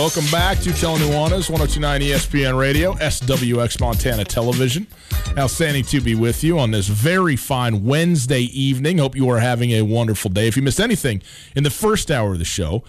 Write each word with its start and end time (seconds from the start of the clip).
Welcome 0.00 0.24
back 0.32 0.58
to 0.60 0.72
Telling 0.72 1.02
Nuanez, 1.02 1.50
1029 1.50 2.00
ESPN 2.00 2.58
Radio, 2.58 2.94
SWX 2.94 3.82
Montana 3.82 4.24
Television. 4.24 4.86
Outstanding 5.36 5.84
to 5.84 6.00
be 6.00 6.14
with 6.14 6.42
you 6.42 6.58
on 6.58 6.70
this 6.70 6.88
very 6.88 7.36
fine 7.36 7.84
Wednesday 7.84 8.40
evening. 8.40 8.96
Hope 8.96 9.14
you 9.14 9.28
are 9.28 9.40
having 9.40 9.72
a 9.72 9.82
wonderful 9.82 10.30
day. 10.30 10.48
If 10.48 10.56
you 10.56 10.62
missed 10.62 10.80
anything 10.80 11.20
in 11.54 11.64
the 11.64 11.70
first 11.70 12.10
hour 12.10 12.32
of 12.32 12.38
the 12.38 12.46
show, 12.46 12.82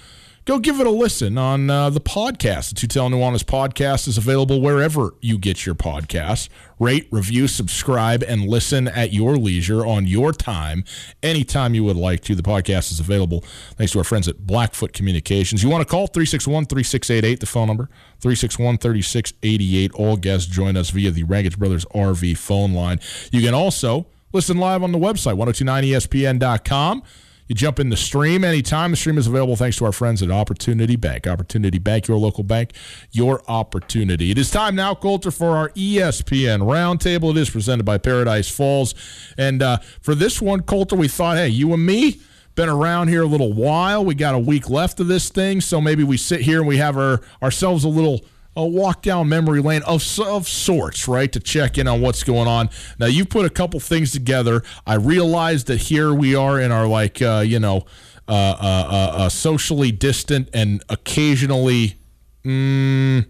go 0.46 0.60
give 0.60 0.80
it 0.80 0.88
a 0.88 0.92
listen 0.92 1.38
on 1.38 1.70
uh, 1.70 1.90
the 1.90 2.02
podcast. 2.02 2.70
The 2.70 2.76
Two 2.76 2.88
Telling 2.88 3.14
Nuanez 3.14 3.44
podcast 3.44 4.08
is 4.08 4.18
available 4.18 4.62
wherever 4.62 5.14
you 5.22 5.38
get 5.38 5.66
your 5.66 5.76
podcasts. 5.76 6.50
Rate, 6.80 7.08
review, 7.12 7.48
subscribe, 7.48 8.24
and 8.24 8.48
listen 8.48 8.88
at 8.88 9.14
your 9.14 9.38
leisure 9.38 9.86
on 9.86 10.08
your 10.08 10.32
time, 10.32 10.84
anytime 11.22 11.76
you 11.76 11.84
would 11.84 11.96
like 11.96 12.22
to. 12.22 12.36
The 12.36 12.42
podcast 12.42 12.92
is 12.92 13.00
available 13.00 13.42
thanks 13.76 13.94
to 13.94 14.00
our 14.00 14.04
friends 14.04 14.28
at 14.28 14.46
Blackfoot 14.48 14.94
Communications. 14.94 15.62
You 15.62 15.70
want 15.70 15.82
to 15.82 15.90
call 15.90 16.08
361 16.08 16.66
3688, 16.66 17.40
the 17.40 17.46
phone 17.46 17.68
number 17.68 17.90
361 18.20 18.78
3688. 18.80 19.94
All 19.94 20.18
guests 20.18 20.48
join 20.48 20.76
us 20.76 20.90
via 20.90 21.12
the 21.12 21.24
Ragged 21.24 21.60
Brothers 21.60 21.86
RV 21.86 22.38
phone 22.38 22.74
line. 22.74 23.00
You 23.32 23.42
can 23.42 23.54
also 23.54 24.08
listen 24.34 24.58
live 24.58 24.82
on 24.82 24.92
the 24.92 25.00
website, 25.00 25.38
1029ESPN.com. 25.38 27.04
You 27.52 27.56
jump 27.56 27.82
in 27.82 27.90
the 27.90 27.98
stream 27.98 28.46
anytime. 28.46 28.92
The 28.92 28.98
stream 28.98 29.18
is 29.18 29.28
available 29.28 29.58
thanks 29.58 29.76
to 29.80 29.86
our 29.86 29.92
friends 29.92 30.24
at 30.24 30.32
Opportunity 30.32 30.96
Bank. 30.96 31.28
Opportunity 31.28 31.80
Bank, 31.80 32.08
your 32.08 32.18
local 32.18 32.46
bank, 32.46 32.72
your 33.12 33.42
opportunity. 33.46 34.32
It 34.32 34.38
is 34.38 34.50
time 34.50 34.74
now, 34.74 34.96
Colter, 34.96 35.32
for 35.32 35.58
our 35.58 35.68
ESPN 35.72 36.60
roundtable. 36.60 37.32
It 37.32 37.38
is 37.42 37.50
presented 37.50 37.84
by 37.84 37.98
Paradise 37.98 38.48
Falls. 38.48 38.96
And 39.38 39.62
uh, 39.62 39.80
for 40.00 40.16
this 40.16 40.42
one, 40.42 40.62
Colter, 40.62 40.96
we 40.96 41.10
thought, 41.10 41.36
hey, 41.36 41.50
you 41.50 41.74
and 41.74 41.86
me, 41.86 42.22
been 42.56 42.70
around 42.70 43.10
here 43.10 43.24
a 43.24 43.28
little 43.28 43.52
while. 43.52 44.06
We 44.06 44.16
got 44.16 44.34
a 44.34 44.40
week 44.40 44.70
left 44.70 45.02
of 45.02 45.08
this 45.08 45.28
thing, 45.28 45.60
so 45.60 45.82
maybe 45.82 46.06
we 46.06 46.16
sit 46.16 46.40
here 46.40 46.60
and 46.60 46.68
we 46.70 46.78
have 46.78 46.96
our 46.96 47.20
ourselves 47.44 47.84
a 47.84 47.90
little 47.90 48.22
a 48.56 48.66
walk 48.66 49.02
down 49.02 49.30
memory 49.30 49.62
lane 49.62 49.82
of 49.84 50.04
of 50.20 50.48
sorts, 50.48 51.08
right, 51.08 51.32
to 51.32 51.40
check 51.40 51.78
in 51.78 51.88
on 51.88 52.02
what's 52.02 52.24
going 52.24 52.48
on. 52.48 52.70
Now 53.00 53.06
you've 53.06 53.30
put 53.30 53.46
a 53.46 53.50
couple 53.50 53.80
things 53.80 54.12
together. 54.12 54.64
I 54.86 54.96
realize 54.96 55.66
that 55.66 55.78
here 55.78 56.14
we 56.14 56.36
are 56.36 56.60
in 56.60 56.72
our 56.72 56.88
like 56.88 57.22
uh, 57.22 57.44
you 57.46 57.60
know 57.60 57.86
uh, 58.28 58.32
uh, 58.32 58.64
uh, 58.64 59.18
uh, 59.18 59.30
socially 59.30 59.92
distant 59.92 60.50
and 60.54 60.84
occasionally 60.90 61.96
mm, 62.44 63.26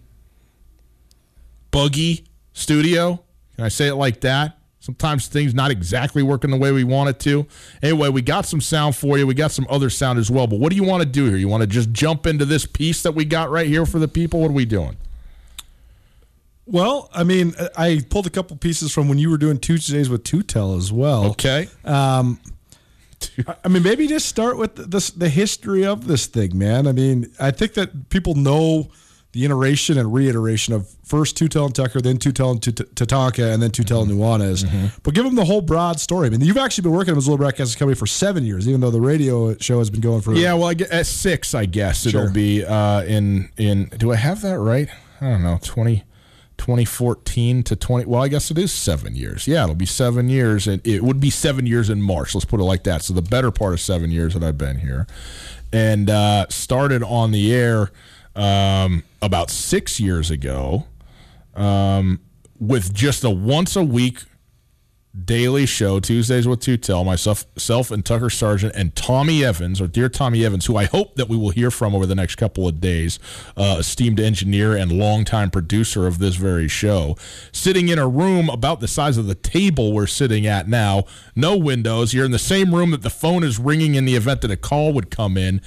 buggy 1.70 2.24
studio. 2.52 3.22
Can 3.56 3.64
I 3.64 3.68
say 3.68 3.88
it 3.88 3.94
like 3.94 4.20
that? 4.22 4.58
Sometimes 4.80 5.28
things 5.28 5.54
not 5.54 5.70
exactly 5.70 6.24
working 6.24 6.50
the 6.50 6.56
way 6.56 6.72
we 6.72 6.82
want 6.82 7.08
it 7.08 7.20
to. 7.20 7.46
Anyway, 7.82 8.08
we 8.08 8.20
got 8.20 8.46
some 8.46 8.60
sound 8.60 8.96
for 8.96 9.16
you. 9.16 9.28
We 9.28 9.34
got 9.34 9.52
some 9.52 9.64
other 9.70 9.88
sound 9.88 10.18
as 10.18 10.28
well. 10.28 10.48
But 10.48 10.58
what 10.58 10.70
do 10.70 10.76
you 10.76 10.82
want 10.82 11.04
to 11.04 11.08
do 11.08 11.26
here? 11.26 11.36
You 11.36 11.46
want 11.46 11.60
to 11.60 11.68
just 11.68 11.92
jump 11.92 12.26
into 12.26 12.44
this 12.44 12.66
piece 12.66 13.04
that 13.04 13.12
we 13.12 13.24
got 13.24 13.48
right 13.48 13.68
here 13.68 13.86
for 13.86 14.00
the 14.00 14.08
people? 14.08 14.40
What 14.40 14.50
are 14.50 14.54
we 14.54 14.64
doing? 14.64 14.96
Well, 16.72 17.08
I 17.14 17.22
mean, 17.22 17.54
I 17.76 18.00
pulled 18.10 18.26
a 18.26 18.30
couple 18.30 18.56
pieces 18.56 18.90
from 18.92 19.08
when 19.08 19.18
you 19.18 19.30
were 19.30 19.38
doing 19.38 19.58
Tuesdays 19.58 20.08
with 20.10 20.24
Tutel 20.24 20.76
as 20.76 20.90
well. 20.90 21.26
Okay. 21.32 21.68
Um, 21.84 22.40
I- 23.64 23.68
mean, 23.68 23.82
maybe 23.84 24.06
just 24.08 24.26
start 24.26 24.56
with 24.58 24.74
the, 24.74 24.82
the 24.84 25.12
the 25.16 25.28
history 25.28 25.84
of 25.84 26.06
this 26.08 26.26
thing, 26.26 26.58
man. 26.58 26.86
I 26.88 26.92
mean, 26.92 27.30
I 27.38 27.50
think 27.52 27.74
that 27.74 28.08
people 28.08 28.34
know 28.34 28.88
the 29.32 29.44
iteration 29.46 29.96
and 29.96 30.12
reiteration 30.12 30.74
of 30.74 30.88
first 31.04 31.38
Tutel 31.38 31.64
and 31.66 31.74
Tucker, 31.74 32.00
then 32.02 32.18
Tutel 32.18 32.50
and 32.52 32.60
Tatanka, 32.60 33.52
and 33.54 33.62
then 33.62 33.70
Tutel 33.70 34.02
and 34.02 34.10
Nuanez. 34.10 34.90
But 35.02 35.14
give 35.14 35.24
them 35.24 35.36
the 35.36 35.44
whole 35.44 35.60
broad 35.62 36.00
story. 36.00 36.26
I 36.26 36.30
mean, 36.30 36.40
you've 36.42 36.58
actually 36.58 36.82
been 36.82 36.92
working 36.92 37.12
at 37.12 37.16
Missoula 37.16 37.38
Broadcasting 37.38 37.78
Company 37.78 37.94
for 37.96 38.06
seven 38.06 38.44
years, 38.44 38.68
even 38.68 38.80
though 38.80 38.90
the 38.90 39.00
radio 39.00 39.56
show 39.58 39.78
has 39.78 39.88
been 39.88 40.00
going 40.02 40.20
for 40.20 40.34
Yeah, 40.34 40.54
well, 40.54 40.68
I 40.68 40.74
gue- 40.74 40.86
at 40.90 41.06
six, 41.06 41.54
I 41.54 41.64
guess 41.66 42.02
Sure. 42.08 42.22
it'll 42.24 42.32
be 42.34 42.64
uh, 42.64 43.02
in 43.04 43.50
in. 43.56 43.84
Do 43.96 44.10
I 44.12 44.16
have 44.16 44.42
that 44.42 44.58
right? 44.58 44.88
I 45.20 45.30
don't 45.30 45.42
know. 45.42 45.58
20, 45.62 46.02
2014 46.58 47.62
to 47.64 47.76
twenty. 47.76 48.06
Well, 48.06 48.22
I 48.22 48.28
guess 48.28 48.50
it 48.50 48.58
is 48.58 48.72
seven 48.72 49.14
years. 49.14 49.46
Yeah, 49.46 49.64
it'll 49.64 49.74
be 49.74 49.86
seven 49.86 50.28
years, 50.28 50.66
and 50.66 50.86
it 50.86 51.02
would 51.02 51.20
be 51.20 51.30
seven 51.30 51.66
years 51.66 51.90
in 51.90 52.02
March. 52.02 52.34
Let's 52.34 52.44
put 52.44 52.60
it 52.60 52.64
like 52.64 52.84
that. 52.84 53.02
So 53.02 53.14
the 53.14 53.22
better 53.22 53.50
part 53.50 53.72
of 53.72 53.80
seven 53.80 54.10
years 54.10 54.34
that 54.34 54.42
I've 54.42 54.58
been 54.58 54.78
here, 54.78 55.06
and 55.72 56.08
uh, 56.10 56.46
started 56.48 57.02
on 57.02 57.30
the 57.30 57.54
air 57.54 57.90
um, 58.34 59.02
about 59.20 59.50
six 59.50 60.00
years 60.00 60.30
ago 60.30 60.86
um, 61.54 62.20
with 62.58 62.94
just 62.94 63.24
a 63.24 63.30
once 63.30 63.76
a 63.76 63.82
week 63.82 64.24
daily 65.24 65.66
show 65.66 66.00
Tuesdays 66.00 66.48
with 66.48 66.60
Tutel, 66.60 67.04
myself, 67.04 67.44
self 67.56 67.90
and 67.90 68.04
Tucker 68.04 68.30
Sargent 68.30 68.74
and 68.74 68.94
Tommy 68.94 69.44
Evans, 69.44 69.80
or 69.80 69.86
dear 69.86 70.08
Tommy 70.08 70.44
Evans, 70.44 70.66
who 70.66 70.76
I 70.76 70.84
hope 70.84 71.16
that 71.16 71.28
we 71.28 71.36
will 71.36 71.50
hear 71.50 71.70
from 71.70 71.94
over 71.94 72.06
the 72.06 72.14
next 72.14 72.36
couple 72.36 72.66
of 72.66 72.80
days, 72.80 73.18
uh, 73.56 73.76
esteemed 73.78 74.18
engineer 74.18 74.74
and 74.74 74.90
longtime 74.90 75.50
producer 75.50 76.06
of 76.06 76.18
this 76.18 76.36
very 76.36 76.68
show, 76.68 77.16
sitting 77.52 77.88
in 77.88 77.98
a 77.98 78.08
room 78.08 78.48
about 78.48 78.80
the 78.80 78.88
size 78.88 79.18
of 79.18 79.26
the 79.26 79.34
table 79.34 79.92
we're 79.92 80.06
sitting 80.06 80.46
at 80.46 80.66
now, 80.66 81.04
no 81.36 81.56
windows. 81.56 82.14
You're 82.14 82.24
in 82.24 82.32
the 82.32 82.38
same 82.38 82.74
room 82.74 82.90
that 82.92 83.02
the 83.02 83.10
phone 83.10 83.44
is 83.44 83.58
ringing 83.58 83.94
in 83.94 84.06
the 84.06 84.16
event 84.16 84.40
that 84.40 84.50
a 84.50 84.56
call 84.56 84.92
would 84.94 85.10
come 85.10 85.36
in, 85.36 85.60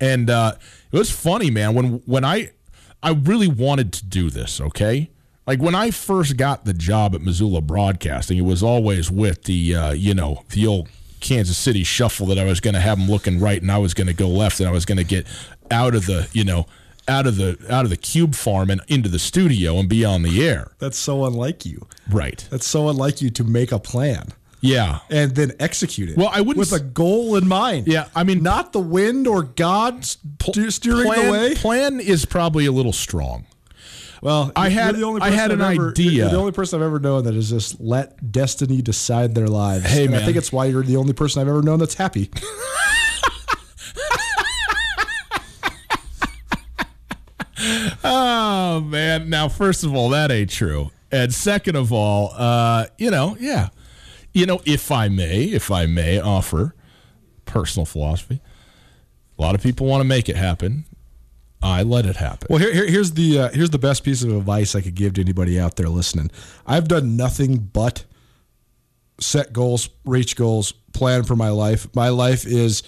and 0.00 0.30
uh, 0.30 0.54
it 0.92 0.98
was 0.98 1.10
funny, 1.10 1.50
man. 1.50 1.74
When 1.74 1.94
when 2.06 2.24
I 2.24 2.50
I 3.02 3.10
really 3.12 3.48
wanted 3.48 3.92
to 3.94 4.06
do 4.06 4.30
this, 4.30 4.60
okay? 4.60 5.10
Like 5.46 5.60
when 5.60 5.74
I 5.74 5.90
first 5.90 6.36
got 6.36 6.64
the 6.64 6.72
job 6.72 7.14
at 7.14 7.20
Missoula 7.20 7.60
Broadcasting, 7.60 8.38
it 8.38 8.42
was 8.42 8.62
always 8.62 9.10
with 9.10 9.44
the 9.44 9.74
uh, 9.74 9.92
you 9.92 10.14
know 10.14 10.42
the 10.50 10.66
old 10.66 10.88
Kansas 11.20 11.56
City 11.56 11.82
shuffle 11.84 12.26
that 12.26 12.38
I 12.38 12.44
was 12.44 12.60
going 12.60 12.74
to 12.74 12.80
have 12.80 12.98
them 12.98 13.08
looking 13.08 13.40
right 13.40 13.60
and 13.60 13.70
I 13.70 13.78
was 13.78 13.94
going 13.94 14.06
to 14.08 14.12
go 14.14 14.28
left 14.28 14.60
and 14.60 14.68
I 14.68 14.72
was 14.72 14.84
going 14.84 14.98
to 14.98 15.04
get 15.04 15.26
out 15.70 15.94
of 15.94 16.06
the 16.06 16.28
you 16.32 16.44
know 16.44 16.66
out 17.08 17.26
of 17.26 17.36
the 17.36 17.58
out 17.68 17.84
of 17.84 17.90
the 17.90 17.96
cube 17.96 18.34
farm 18.36 18.70
and 18.70 18.80
into 18.86 19.08
the 19.08 19.18
studio 19.18 19.76
and 19.78 19.88
be 19.88 20.04
on 20.04 20.22
the 20.22 20.46
air. 20.46 20.70
that's 20.78 20.98
so 20.98 21.24
unlike 21.24 21.64
you. 21.66 21.86
Right. 22.08 22.46
That's 22.50 22.66
so 22.66 22.88
unlike 22.88 23.20
you 23.20 23.28
to 23.30 23.42
make 23.44 23.72
a 23.72 23.80
plan 23.80 24.28
Yeah. 24.60 25.00
and 25.10 25.34
then 25.34 25.52
execute 25.58 26.10
it. 26.10 26.16
Well, 26.16 26.30
I 26.32 26.40
wouldn't 26.40 26.58
with 26.58 26.72
a 26.72 26.78
goal 26.84 27.34
in 27.34 27.48
mind. 27.48 27.88
Yeah, 27.88 28.06
I 28.14 28.22
mean- 28.22 28.44
not 28.44 28.72
the 28.72 28.78
wind 28.80 29.26
or 29.26 29.42
God 29.42 30.04
st- 30.04 30.72
steering 30.72 31.06
plan, 31.06 31.26
the 31.26 31.32
way. 31.32 31.54
Plan 31.56 31.98
is 31.98 32.24
probably 32.24 32.66
a 32.66 32.72
little 32.72 32.92
strong. 32.92 33.46
Well, 34.22 34.52
I 34.54 34.68
had- 34.68 34.94
the 34.94 35.02
only 35.02 35.20
I 35.20 35.30
had 35.30 35.50
I've 35.50 35.58
an 35.60 35.74
ever- 35.74 35.90
idea. 35.90 36.28
The 36.30 36.36
only 36.36 36.52
person 36.52 36.78
I've 36.80 36.86
ever 36.86 37.00
known 37.00 37.24
that 37.24 37.34
has 37.34 37.50
just 37.50 37.80
let 37.80 38.30
destiny 38.32 38.80
decide 38.80 39.34
their 39.34 39.48
lives. 39.48 39.84
Hey, 39.84 40.06
And 40.06 40.14
I 40.14 40.24
think 40.24 40.36
it's 40.36 40.52
why 40.52 40.66
you're 40.66 40.84
the 40.84 40.96
only 40.96 41.12
person 41.12 41.42
I've 41.42 41.48
ever 41.48 41.60
known 41.60 41.80
that's 41.80 41.94
happy. 41.94 42.30
Oh 48.04 48.80
man! 48.80 49.28
Now, 49.30 49.48
first 49.48 49.84
of 49.84 49.94
all, 49.94 50.08
that 50.10 50.30
ain't 50.32 50.50
true, 50.50 50.90
and 51.12 51.32
second 51.32 51.76
of 51.76 51.92
all, 51.92 52.32
uh, 52.36 52.86
you 52.98 53.10
know, 53.10 53.36
yeah, 53.38 53.68
you 54.32 54.46
know, 54.46 54.60
if 54.64 54.90
I 54.90 55.08
may, 55.08 55.44
if 55.44 55.70
I 55.70 55.86
may 55.86 56.18
offer 56.18 56.74
personal 57.44 57.86
philosophy, 57.86 58.40
a 59.38 59.42
lot 59.42 59.54
of 59.54 59.62
people 59.62 59.86
want 59.86 60.00
to 60.00 60.04
make 60.08 60.28
it 60.28 60.36
happen. 60.36 60.84
I 61.62 61.82
let 61.82 62.06
it 62.06 62.16
happen. 62.16 62.48
Well, 62.50 62.58
here, 62.58 62.72
here, 62.72 62.86
here's 62.86 63.12
the 63.12 63.38
uh, 63.38 63.48
here's 63.50 63.70
the 63.70 63.78
best 63.78 64.04
piece 64.04 64.22
of 64.22 64.30
advice 64.36 64.74
I 64.74 64.80
could 64.80 64.94
give 64.94 65.14
to 65.14 65.20
anybody 65.20 65.58
out 65.60 65.76
there 65.76 65.88
listening. 65.88 66.30
I've 66.66 66.88
done 66.88 67.16
nothing 67.16 67.58
but 67.58 68.04
set 69.20 69.52
goals, 69.52 69.88
reach 70.04 70.36
goals, 70.36 70.72
plan 70.92 71.22
for 71.22 71.36
my 71.36 71.50
life. 71.50 71.86
My 71.94 72.08
life 72.08 72.44
is 72.46 72.82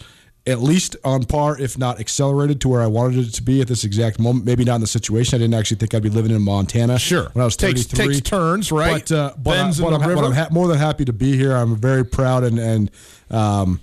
at 0.47 0.61
least 0.61 0.95
on 1.05 1.25
par, 1.25 1.59
if 1.59 1.79
not 1.79 1.99
accelerated, 2.01 2.61
to 2.61 2.69
where 2.69 2.83
I 2.83 2.87
wanted 2.87 3.29
it 3.29 3.31
to 3.35 3.43
be 3.43 3.61
at 3.63 3.69
this 3.69 3.83
exact 3.85 4.19
moment. 4.19 4.45
Maybe 4.45 4.65
not 4.65 4.75
in 4.77 4.81
the 4.83 4.87
situation. 4.87 5.37
I 5.37 5.39
didn't 5.39 5.55
actually 5.55 5.79
think 5.79 5.95
I'd 5.95 6.03
be 6.03 6.11
living 6.11 6.33
in 6.33 6.43
Montana. 6.43 6.99
Sure. 6.99 7.31
when 7.33 7.43
I 7.43 7.45
was 7.47 7.57
Takes- 7.57 7.85
33. 7.85 8.15
takes 8.15 8.29
turns, 8.29 8.71
right? 8.73 9.09
But, 9.09 9.13
uh, 9.13 9.33
but, 9.39 9.51
I, 9.59 9.71
but 9.81 9.93
I'm, 9.95 10.15
but. 10.15 10.25
I'm 10.25 10.33
ha- 10.33 10.49
more 10.51 10.69
than 10.69 10.79
happy 10.79 11.05
to 11.07 11.13
be 11.15 11.37
here. 11.37 11.53
I'm 11.53 11.77
very 11.77 12.05
proud 12.05 12.45
and 12.45 12.59
and 12.59 12.91
um, 13.31 13.81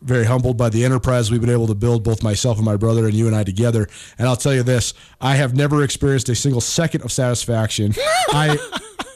very 0.00 0.24
humbled 0.24 0.56
by 0.56 0.68
the 0.68 0.84
enterprise 0.84 1.30
we've 1.30 1.40
been 1.40 1.50
able 1.50 1.66
to 1.66 1.74
build, 1.74 2.04
both 2.04 2.22
myself 2.22 2.56
and 2.56 2.64
my 2.64 2.76
brother, 2.76 3.06
and 3.06 3.14
you 3.14 3.26
and 3.26 3.34
I 3.34 3.44
together. 3.44 3.88
And 4.18 4.28
I'll 4.28 4.36
tell 4.36 4.54
you 4.54 4.62
this: 4.62 4.94
I 5.20 5.36
have 5.36 5.56
never 5.56 5.82
experienced 5.82 6.28
a 6.28 6.34
single 6.34 6.60
second 6.60 7.02
of 7.02 7.12
satisfaction. 7.12 7.94
I. 8.28 8.58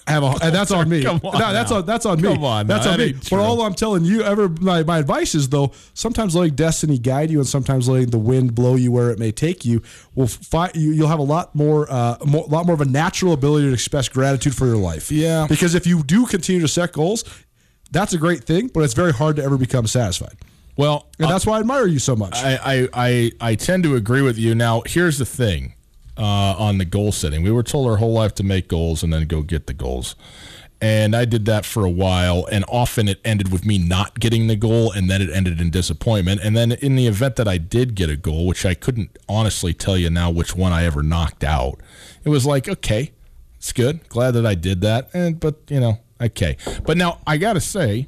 Have 0.06 0.23
a, 0.23 0.35
and 0.41 0.55
that's 0.55 0.70
on 0.70 0.88
me. 0.88 1.03
Come 1.03 1.20
on 1.23 1.38
no, 1.38 1.53
that's 1.53 1.70
now. 1.70 1.76
on 1.76 1.85
that's 1.85 2.06
on 2.06 2.17
me. 2.17 2.23
Come 2.23 2.43
on 2.43 2.67
now, 2.67 2.76
that's 2.76 2.87
on 2.87 2.99
that 2.99 3.15
me. 3.15 3.20
But 3.29 3.41
all 3.41 3.61
I'm 3.61 3.75
telling 3.75 4.06
you, 4.06 4.23
ever 4.23 4.49
my, 4.49 4.82
my 4.82 4.97
advice 4.97 5.35
is 5.35 5.50
though, 5.50 5.73
sometimes 5.93 6.35
letting 6.35 6.55
destiny 6.55 6.97
guide 6.97 7.31
you, 7.31 7.38
and 7.38 7.47
sometimes 7.47 7.91
letting 7.91 8.09
the 8.09 8.19
wind 8.19 8.55
blow 8.55 8.75
you 8.75 8.91
where 8.91 9.11
it 9.11 9.19
may 9.19 9.32
take 9.32 9.67
you 9.67 9.82
will 10.15 10.26
find 10.26 10.75
you, 10.75 10.93
You'll 10.93 11.09
have 11.09 11.19
a 11.19 11.23
lot 11.23 11.55
more, 11.55 11.87
uh, 11.91 12.17
more, 12.25 12.47
lot 12.47 12.65
more 12.65 12.73
of 12.75 12.81
a 12.81 12.87
natural 12.87 13.35
ability 13.35 13.67
to 13.67 13.75
express 13.75 14.09
gratitude 14.09 14.56
for 14.56 14.65
your 14.65 14.79
life. 14.79 15.12
Yeah. 15.12 15.47
because 15.47 15.75
if 15.75 15.87
you 15.87 16.03
do 16.03 16.25
continue 16.25 16.62
to 16.62 16.69
set 16.69 16.94
goals, 16.94 17.25
that's 17.91 18.15
a 18.15 18.19
great 18.19 18.44
thing. 18.44 18.69
But 18.69 18.85
it's 18.85 18.94
very 18.94 19.12
hard 19.12 19.37
to 19.37 19.43
ever 19.43 19.59
become 19.59 19.87
satisfied, 19.87 20.38
well, 20.78 21.08
and 21.19 21.28
that's 21.28 21.44
why 21.44 21.56
I 21.56 21.60
admire 21.60 21.86
you 21.86 21.98
so 21.98 22.16
much. 22.16 22.36
I, 22.36 22.58
I, 22.62 22.88
I, 22.94 23.32
I 23.40 23.54
tend 23.56 23.82
to 23.82 23.96
agree 23.96 24.22
with 24.22 24.38
you. 24.38 24.54
Now, 24.54 24.82
here's 24.86 25.19
the 25.19 25.26
thing 25.26 25.75
uh, 26.16 26.22
on 26.22 26.78
the 26.78 26.84
goal 26.84 27.12
setting. 27.12 27.42
We 27.42 27.50
were 27.50 27.62
told 27.64 27.90
our 27.90 27.96
whole 27.96 28.12
life 28.12 28.34
to 28.36 28.44
make 28.44 28.69
goals 28.69 29.02
and 29.02 29.12
then 29.12 29.26
go 29.26 29.42
get 29.42 29.66
the 29.66 29.75
goals. 29.75 30.14
And 30.80 31.16
I 31.16 31.25
did 31.25 31.44
that 31.46 31.64
for 31.64 31.84
a 31.84 31.90
while, 31.90 32.46
and 32.52 32.64
often 32.69 33.08
it 33.08 33.20
ended 33.25 33.50
with 33.50 33.66
me 33.66 33.78
not 33.78 34.20
getting 34.20 34.46
the 34.46 34.54
goal, 34.54 34.92
and 34.92 35.10
then 35.10 35.20
it 35.20 35.28
ended 35.28 35.60
in 35.60 35.70
disappointment. 35.70 36.40
And 36.40 36.56
then 36.56 36.70
in 36.70 36.94
the 36.94 37.08
event 37.08 37.34
that 37.34 37.48
I 37.48 37.58
did 37.58 37.96
get 37.96 38.08
a 38.08 38.16
goal, 38.16 38.46
which 38.46 38.64
I 38.64 38.74
couldn't 38.74 39.19
honestly 39.28 39.74
tell 39.74 39.98
you 39.98 40.08
now 40.08 40.31
which 40.31 40.54
one 40.54 40.72
I 40.72 40.84
ever 40.84 41.02
knocked 41.02 41.42
out, 41.42 41.81
it 42.22 42.28
was 42.28 42.46
like, 42.46 42.69
okay, 42.69 43.10
it's 43.56 43.72
good. 43.72 44.08
Glad 44.08 44.32
that 44.32 44.46
I 44.46 44.54
did 44.54 44.81
that. 44.82 45.10
And 45.12 45.40
but 45.40 45.56
you 45.69 45.81
know, 45.81 45.98
okay. 46.20 46.56
But 46.84 46.96
now 46.96 47.19
I 47.26 47.38
got 47.38 47.54
to 47.54 47.60
say, 47.60 48.06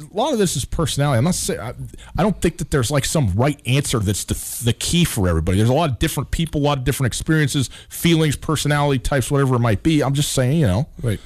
a 0.00 0.16
lot 0.16 0.32
of 0.32 0.38
this 0.38 0.56
is 0.56 0.64
personality. 0.64 1.18
I'm 1.18 1.24
not 1.24 1.34
saying 1.34 1.60
I, 1.60 1.74
I 2.16 2.22
don't 2.22 2.40
think 2.40 2.58
that 2.58 2.70
there's 2.70 2.90
like 2.90 3.04
some 3.04 3.32
right 3.34 3.60
answer 3.66 3.98
that's 3.98 4.24
the 4.24 4.64
the 4.64 4.72
key 4.72 5.04
for 5.04 5.28
everybody. 5.28 5.58
There's 5.58 5.68
a 5.70 5.74
lot 5.74 5.90
of 5.90 5.98
different 5.98 6.30
people, 6.30 6.60
a 6.60 6.64
lot 6.64 6.78
of 6.78 6.84
different 6.84 7.08
experiences, 7.08 7.68
feelings, 7.88 8.36
personality 8.36 8.98
types, 9.00 9.30
whatever 9.30 9.56
it 9.56 9.60
might 9.60 9.82
be. 9.82 10.02
I'm 10.02 10.14
just 10.14 10.32
saying, 10.32 10.58
you 10.60 10.66
know, 10.66 10.88
Right. 11.02 11.20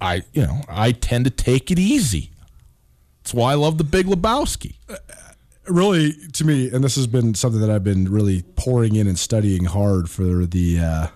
I 0.00 0.22
you 0.32 0.42
know 0.42 0.60
I 0.68 0.92
tend 0.92 1.24
to 1.26 1.30
take 1.30 1.70
it 1.70 1.78
easy. 1.78 2.30
That's 3.22 3.32
why 3.34 3.52
I 3.52 3.54
love 3.54 3.78
the 3.78 3.84
Big 3.84 4.06
Lebowski. 4.06 4.74
really 5.68 6.12
to 6.32 6.44
me 6.44 6.68
and 6.70 6.84
this 6.84 6.94
has 6.94 7.08
been 7.08 7.34
something 7.34 7.60
that 7.60 7.68
i've 7.70 7.82
been 7.82 8.08
really 8.08 8.42
pouring 8.54 8.94
in 8.94 9.08
and 9.08 9.18
studying 9.18 9.64
hard 9.64 10.08
for 10.08 10.46
the 10.46 10.78
uh, 10.78 11.06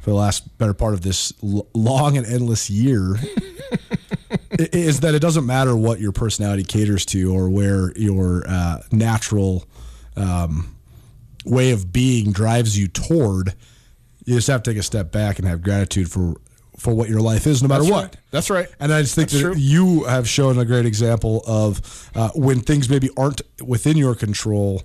for 0.00 0.10
the 0.10 0.16
last 0.16 0.58
better 0.58 0.74
part 0.74 0.94
of 0.94 1.02
this 1.02 1.32
l- 1.44 1.64
long 1.74 2.16
and 2.16 2.26
endless 2.26 2.68
year 2.68 3.14
is 4.58 5.00
that 5.00 5.14
it 5.14 5.20
doesn't 5.20 5.46
matter 5.46 5.76
what 5.76 6.00
your 6.00 6.12
personality 6.12 6.64
caters 6.64 7.06
to 7.06 7.32
or 7.34 7.48
where 7.48 7.92
your 7.96 8.44
uh, 8.48 8.80
natural 8.90 9.64
um, 10.16 10.74
way 11.44 11.70
of 11.70 11.92
being 11.92 12.32
drives 12.32 12.78
you 12.78 12.88
toward 12.88 13.54
you 14.24 14.34
just 14.34 14.48
have 14.48 14.62
to 14.62 14.70
take 14.70 14.78
a 14.78 14.82
step 14.82 15.10
back 15.10 15.38
and 15.38 15.48
have 15.48 15.62
gratitude 15.62 16.10
for 16.10 16.34
for 16.76 16.94
what 16.94 17.08
your 17.08 17.20
life 17.20 17.46
is 17.46 17.62
no 17.62 17.68
matter 17.68 17.82
That's 17.82 17.92
what 17.92 18.04
right. 18.04 18.16
That's 18.30 18.50
right. 18.50 18.68
and 18.78 18.92
I 18.92 19.00
just 19.02 19.14
think 19.14 19.30
That's 19.30 19.42
that 19.42 19.52
true. 19.52 19.60
you 19.60 20.04
have 20.04 20.28
shown 20.28 20.58
a 20.58 20.64
great 20.64 20.86
example 20.86 21.42
of 21.46 22.10
uh, 22.14 22.30
when 22.34 22.60
things 22.60 22.88
maybe 22.88 23.08
aren't 23.16 23.40
within 23.64 23.96
your 23.96 24.14
control, 24.14 24.82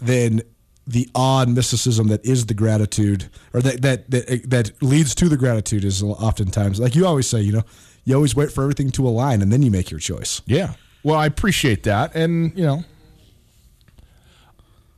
then 0.00 0.42
the 0.86 1.08
odd 1.14 1.48
mysticism 1.48 2.08
that 2.08 2.24
is 2.24 2.46
the 2.46 2.54
gratitude, 2.54 3.28
or 3.54 3.60
that 3.62 3.82
that 3.82 4.10
that, 4.10 4.50
that 4.50 4.82
leads 4.82 5.14
to 5.16 5.28
the 5.28 5.36
gratitude, 5.36 5.84
is 5.84 6.02
oftentimes 6.02 6.78
like 6.80 6.94
you 6.94 7.06
always 7.06 7.28
say. 7.28 7.40
You 7.40 7.52
know, 7.52 7.62
you 8.04 8.14
always 8.14 8.34
wait 8.34 8.52
for 8.52 8.62
everything 8.62 8.90
to 8.90 9.06
align, 9.06 9.42
and 9.42 9.52
then 9.52 9.62
you 9.62 9.70
make 9.70 9.90
your 9.90 10.00
choice. 10.00 10.42
Yeah. 10.46 10.74
Well, 11.02 11.16
I 11.16 11.26
appreciate 11.26 11.82
that, 11.84 12.14
and 12.14 12.56
you 12.56 12.64
know, 12.64 12.84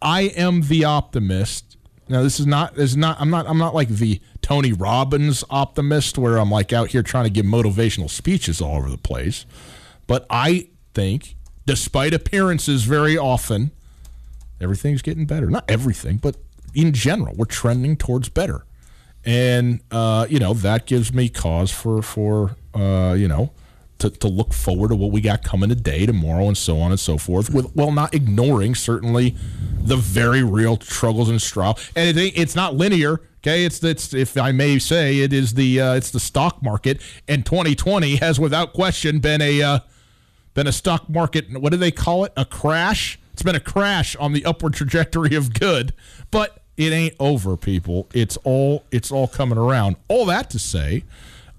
I 0.02 0.22
am 0.22 0.62
the 0.62 0.84
optimist. 0.84 1.76
Now, 2.08 2.22
this 2.22 2.38
is 2.38 2.46
not. 2.46 2.74
This 2.74 2.90
is 2.90 2.96
not. 2.96 3.18
I'm 3.20 3.30
not. 3.30 3.46
I'm 3.48 3.58
not 3.58 3.74
like 3.74 3.88
the 3.88 4.20
Tony 4.42 4.72
Robbins 4.72 5.42
optimist, 5.48 6.18
where 6.18 6.36
I'm 6.36 6.50
like 6.50 6.72
out 6.72 6.88
here 6.88 7.02
trying 7.02 7.24
to 7.24 7.30
give 7.30 7.46
motivational 7.46 8.10
speeches 8.10 8.60
all 8.60 8.76
over 8.76 8.90
the 8.90 8.98
place. 8.98 9.46
But 10.06 10.26
I 10.28 10.68
think, 10.92 11.36
despite 11.64 12.12
appearances, 12.12 12.84
very 12.84 13.16
often, 13.16 13.70
everything's 14.60 15.00
getting 15.00 15.24
better. 15.24 15.48
Not 15.48 15.64
everything, 15.68 16.18
but 16.18 16.36
in 16.74 16.92
general, 16.92 17.34
we're 17.36 17.46
trending 17.46 17.96
towards 17.96 18.28
better, 18.28 18.66
and 19.24 19.80
uh, 19.90 20.26
you 20.28 20.38
know 20.38 20.54
that 20.54 20.86
gives 20.86 21.12
me 21.12 21.28
cause 21.28 21.70
for 21.70 22.02
for 22.02 22.56
uh, 22.74 23.14
you 23.16 23.28
know 23.28 23.52
to, 23.98 24.10
to 24.10 24.28
look 24.28 24.52
forward 24.52 24.88
to 24.88 24.96
what 24.96 25.12
we 25.12 25.20
got 25.20 25.42
coming 25.42 25.68
today, 25.68 26.04
tomorrow, 26.04 26.46
and 26.46 26.58
so 26.58 26.78
on 26.80 26.90
and 26.90 27.00
so 27.00 27.16
forth. 27.16 27.52
With 27.52 27.74
while 27.74 27.92
not 27.92 28.14
ignoring 28.14 28.74
certainly 28.74 29.36
the 29.78 29.96
very 29.96 30.42
real 30.42 30.78
struggles 30.80 31.28
and 31.28 31.40
straw. 31.40 31.74
And 31.94 32.16
it, 32.16 32.32
it's 32.36 32.54
not 32.54 32.74
linear. 32.74 33.20
Okay, 33.38 33.64
it's 33.64 33.82
it's 33.84 34.14
if 34.14 34.36
I 34.36 34.52
may 34.52 34.78
say, 34.78 35.18
it 35.18 35.32
is 35.32 35.54
the 35.54 35.80
uh, 35.80 35.94
it's 35.94 36.10
the 36.10 36.20
stock 36.20 36.62
market, 36.62 37.00
and 37.28 37.44
2020 37.44 38.16
has 38.16 38.40
without 38.40 38.72
question 38.72 39.20
been 39.20 39.42
a 39.42 39.62
uh, 39.62 39.78
been 40.54 40.66
a 40.66 40.72
stock 40.72 41.08
market. 41.08 41.46
What 41.58 41.70
do 41.70 41.76
they 41.76 41.90
call 41.90 42.24
it? 42.24 42.32
A 42.36 42.44
crash. 42.44 43.18
It's 43.32 43.42
been 43.42 43.56
a 43.56 43.60
crash 43.60 44.14
on 44.16 44.32
the 44.32 44.44
upward 44.44 44.74
trajectory 44.74 45.34
of 45.34 45.52
good, 45.52 45.92
but 46.30 46.63
it 46.76 46.92
ain't 46.92 47.14
over, 47.20 47.56
people. 47.56 48.08
It's 48.12 48.36
all 48.38 48.84
it's 48.90 49.12
all 49.12 49.28
coming 49.28 49.58
around. 49.58 49.96
All 50.08 50.26
that 50.26 50.50
to 50.50 50.58
say, 50.58 51.04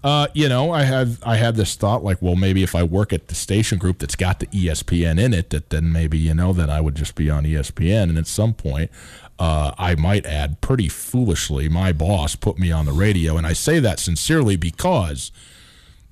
uh, 0.03 0.27
you 0.33 0.47
know, 0.47 0.71
I 0.71 0.83
had 0.83 1.17
I 1.23 1.37
had 1.37 1.55
this 1.55 1.75
thought 1.75 2.03
like, 2.03 2.21
well, 2.21 2.35
maybe 2.35 2.61
if 2.61 2.75
I 2.75 2.83
work 2.83 3.11
at 3.11 3.27
the 3.27 3.33
station 3.35 3.79
group 3.79 3.99
that's 3.99 4.15
got 4.15 4.39
the 4.39 4.45
ESPN 4.47 5.19
in 5.19 5.33
it, 5.33 5.49
that 5.49 5.71
then 5.71 5.91
maybe 5.91 6.17
you 6.17 6.33
know 6.33 6.53
that 6.53 6.69
I 6.69 6.79
would 6.79 6.93
just 6.93 7.15
be 7.15 7.29
on 7.29 7.43
ESPN, 7.43 8.03
and 8.03 8.17
at 8.17 8.27
some 8.27 8.53
point, 8.53 8.91
uh, 9.39 9.71
I 9.77 9.95
might 9.95 10.25
add, 10.25 10.61
pretty 10.61 10.89
foolishly, 10.89 11.69
my 11.69 11.91
boss 11.91 12.35
put 12.35 12.59
me 12.59 12.71
on 12.71 12.85
the 12.85 12.91
radio, 12.91 13.35
and 13.35 13.47
I 13.47 13.53
say 13.53 13.79
that 13.79 13.99
sincerely 13.99 14.55
because 14.55 15.31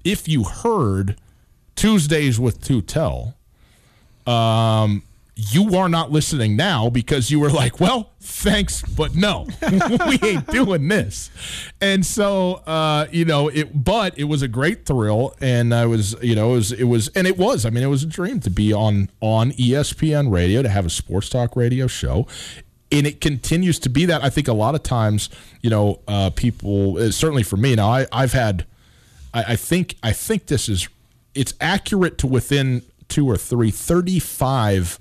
if 0.03 0.27
you 0.27 0.43
heard 0.43 1.17
Tuesdays 1.75 2.39
with 2.39 2.62
Tutel, 2.62 3.36
um, 4.25 5.03
you 5.35 5.75
are 5.75 5.89
not 5.89 6.11
listening 6.11 6.55
now 6.55 6.89
because 6.89 7.31
you 7.31 7.39
were 7.39 7.49
like, 7.49 7.79
well, 7.79 8.11
thanks, 8.21 8.83
but 8.83 9.15
no, 9.15 9.47
we 10.07 10.19
ain't 10.21 10.47
doing 10.47 10.87
this. 10.87 11.31
And 11.81 12.05
so, 12.05 12.55
uh, 12.67 13.07
you 13.11 13.25
know, 13.25 13.47
it, 13.47 13.83
but 13.83 14.17
it 14.17 14.25
was 14.25 14.43
a 14.43 14.47
great 14.47 14.85
thrill. 14.85 15.35
And 15.41 15.73
I 15.73 15.87
was, 15.87 16.15
you 16.21 16.35
know, 16.35 16.51
it 16.51 16.55
was, 16.55 16.71
it 16.71 16.83
was, 16.83 17.07
and 17.09 17.25
it 17.25 17.37
was, 17.37 17.65
I 17.65 17.71
mean, 17.71 17.83
it 17.83 17.87
was 17.87 18.03
a 18.03 18.07
dream 18.07 18.39
to 18.41 18.51
be 18.51 18.71
on, 18.73 19.09
on 19.21 19.51
ESPN 19.53 20.31
radio, 20.31 20.61
to 20.61 20.69
have 20.69 20.85
a 20.85 20.89
sports 20.89 21.29
talk 21.29 21.55
radio 21.55 21.87
show. 21.87 22.27
And 22.91 23.07
it 23.07 23.19
continues 23.19 23.79
to 23.79 23.89
be 23.89 24.05
that. 24.05 24.23
I 24.23 24.29
think 24.29 24.47
a 24.47 24.53
lot 24.53 24.75
of 24.75 24.83
times, 24.83 25.29
you 25.61 25.71
know, 25.71 25.99
uh, 26.07 26.29
people, 26.29 26.99
uh, 26.99 27.09
certainly 27.09 27.41
for 27.41 27.57
me 27.57 27.73
now, 27.73 27.89
I, 27.89 28.05
I've 28.11 28.33
had, 28.33 28.67
I, 29.33 29.43
I 29.53 29.55
think, 29.55 29.95
I 30.03 30.11
think 30.11 30.45
this 30.45 30.69
is, 30.69 30.87
it's 31.33 31.55
accurate 31.59 32.19
to 32.19 32.27
within 32.27 32.83
two 33.07 33.27
or 33.27 33.35
three, 33.35 33.71
35 33.71 34.99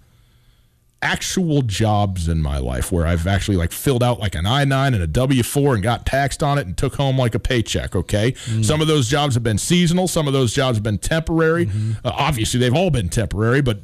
actual 1.02 1.62
jobs 1.62 2.28
in 2.28 2.40
my 2.40 2.58
life 2.58 2.92
where 2.92 3.06
I've 3.06 3.26
actually 3.26 3.56
like 3.56 3.72
filled 3.72 4.02
out 4.02 4.20
like 4.20 4.34
an 4.36 4.46
I 4.46 4.64
9 4.64 4.94
and 4.94 5.02
a 5.02 5.06
W 5.06 5.42
4 5.42 5.74
and 5.74 5.82
got 5.82 6.06
taxed 6.06 6.42
on 6.42 6.58
it 6.58 6.66
and 6.66 6.76
took 6.76 6.94
home 6.94 7.18
like 7.18 7.34
a 7.34 7.40
paycheck. 7.40 7.94
Okay. 7.96 8.34
Some 8.62 8.80
of 8.80 8.86
those 8.86 9.08
jobs 9.08 9.34
have 9.34 9.42
been 9.42 9.58
seasonal, 9.58 10.06
some 10.08 10.26
of 10.26 10.32
those 10.32 10.54
jobs 10.54 10.76
have 10.76 10.84
been 10.84 10.98
temporary. 10.98 11.68
Uh, 12.04 12.12
obviously, 12.14 12.60
they've 12.60 12.74
all 12.74 12.90
been 12.90 13.08
temporary, 13.08 13.60
but 13.60 13.80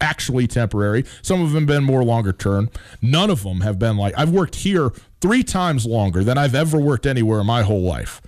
actually 0.00 0.46
temporary. 0.46 1.04
Some 1.20 1.42
of 1.42 1.52
them 1.52 1.62
have 1.62 1.68
been 1.68 1.84
more 1.84 2.02
longer 2.02 2.32
term. 2.32 2.70
None 3.00 3.30
of 3.30 3.42
them 3.42 3.60
have 3.60 3.78
been 3.78 3.96
like 3.96 4.14
I've 4.16 4.30
worked 4.30 4.56
here 4.56 4.90
three 5.20 5.42
times 5.42 5.86
longer 5.86 6.24
than 6.24 6.38
I've 6.38 6.54
ever 6.54 6.78
worked 6.78 7.06
anywhere 7.06 7.40
in 7.40 7.46
my 7.46 7.62
whole 7.62 7.82
life. 7.82 8.20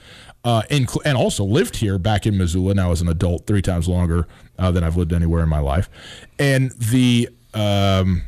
Uh, 0.44 0.60
inc- 0.70 1.00
and 1.06 1.16
also 1.16 1.42
lived 1.42 1.76
here 1.76 1.98
back 1.98 2.26
in 2.26 2.36
Missoula 2.36 2.74
now 2.74 2.92
as 2.92 3.00
an 3.00 3.08
adult 3.08 3.46
three 3.46 3.62
times 3.62 3.88
longer 3.88 4.28
uh, 4.58 4.70
than 4.70 4.84
I've 4.84 4.94
lived 4.96 5.14
anywhere 5.14 5.42
in 5.42 5.48
my 5.48 5.58
life. 5.58 5.88
And 6.38 6.70
the 6.72 7.30
um, 7.54 8.22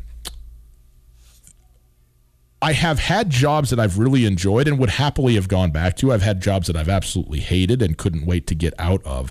I 2.62 2.72
have 2.72 2.98
had 2.98 3.30
jobs 3.30 3.70
that 3.70 3.78
I've 3.78 3.98
really 3.98 4.24
enjoyed 4.24 4.66
and 4.66 4.78
would 4.78 4.90
happily 4.90 5.34
have 5.34 5.48
gone 5.48 5.70
back 5.70 5.96
to. 5.98 6.12
I've 6.12 6.22
had 6.22 6.40
jobs 6.40 6.66
that 6.68 6.76
I've 6.76 6.88
absolutely 6.88 7.40
hated 7.40 7.82
and 7.82 7.98
couldn't 7.98 8.26
wait 8.26 8.46
to 8.46 8.54
get 8.54 8.72
out 8.78 9.04
of. 9.04 9.30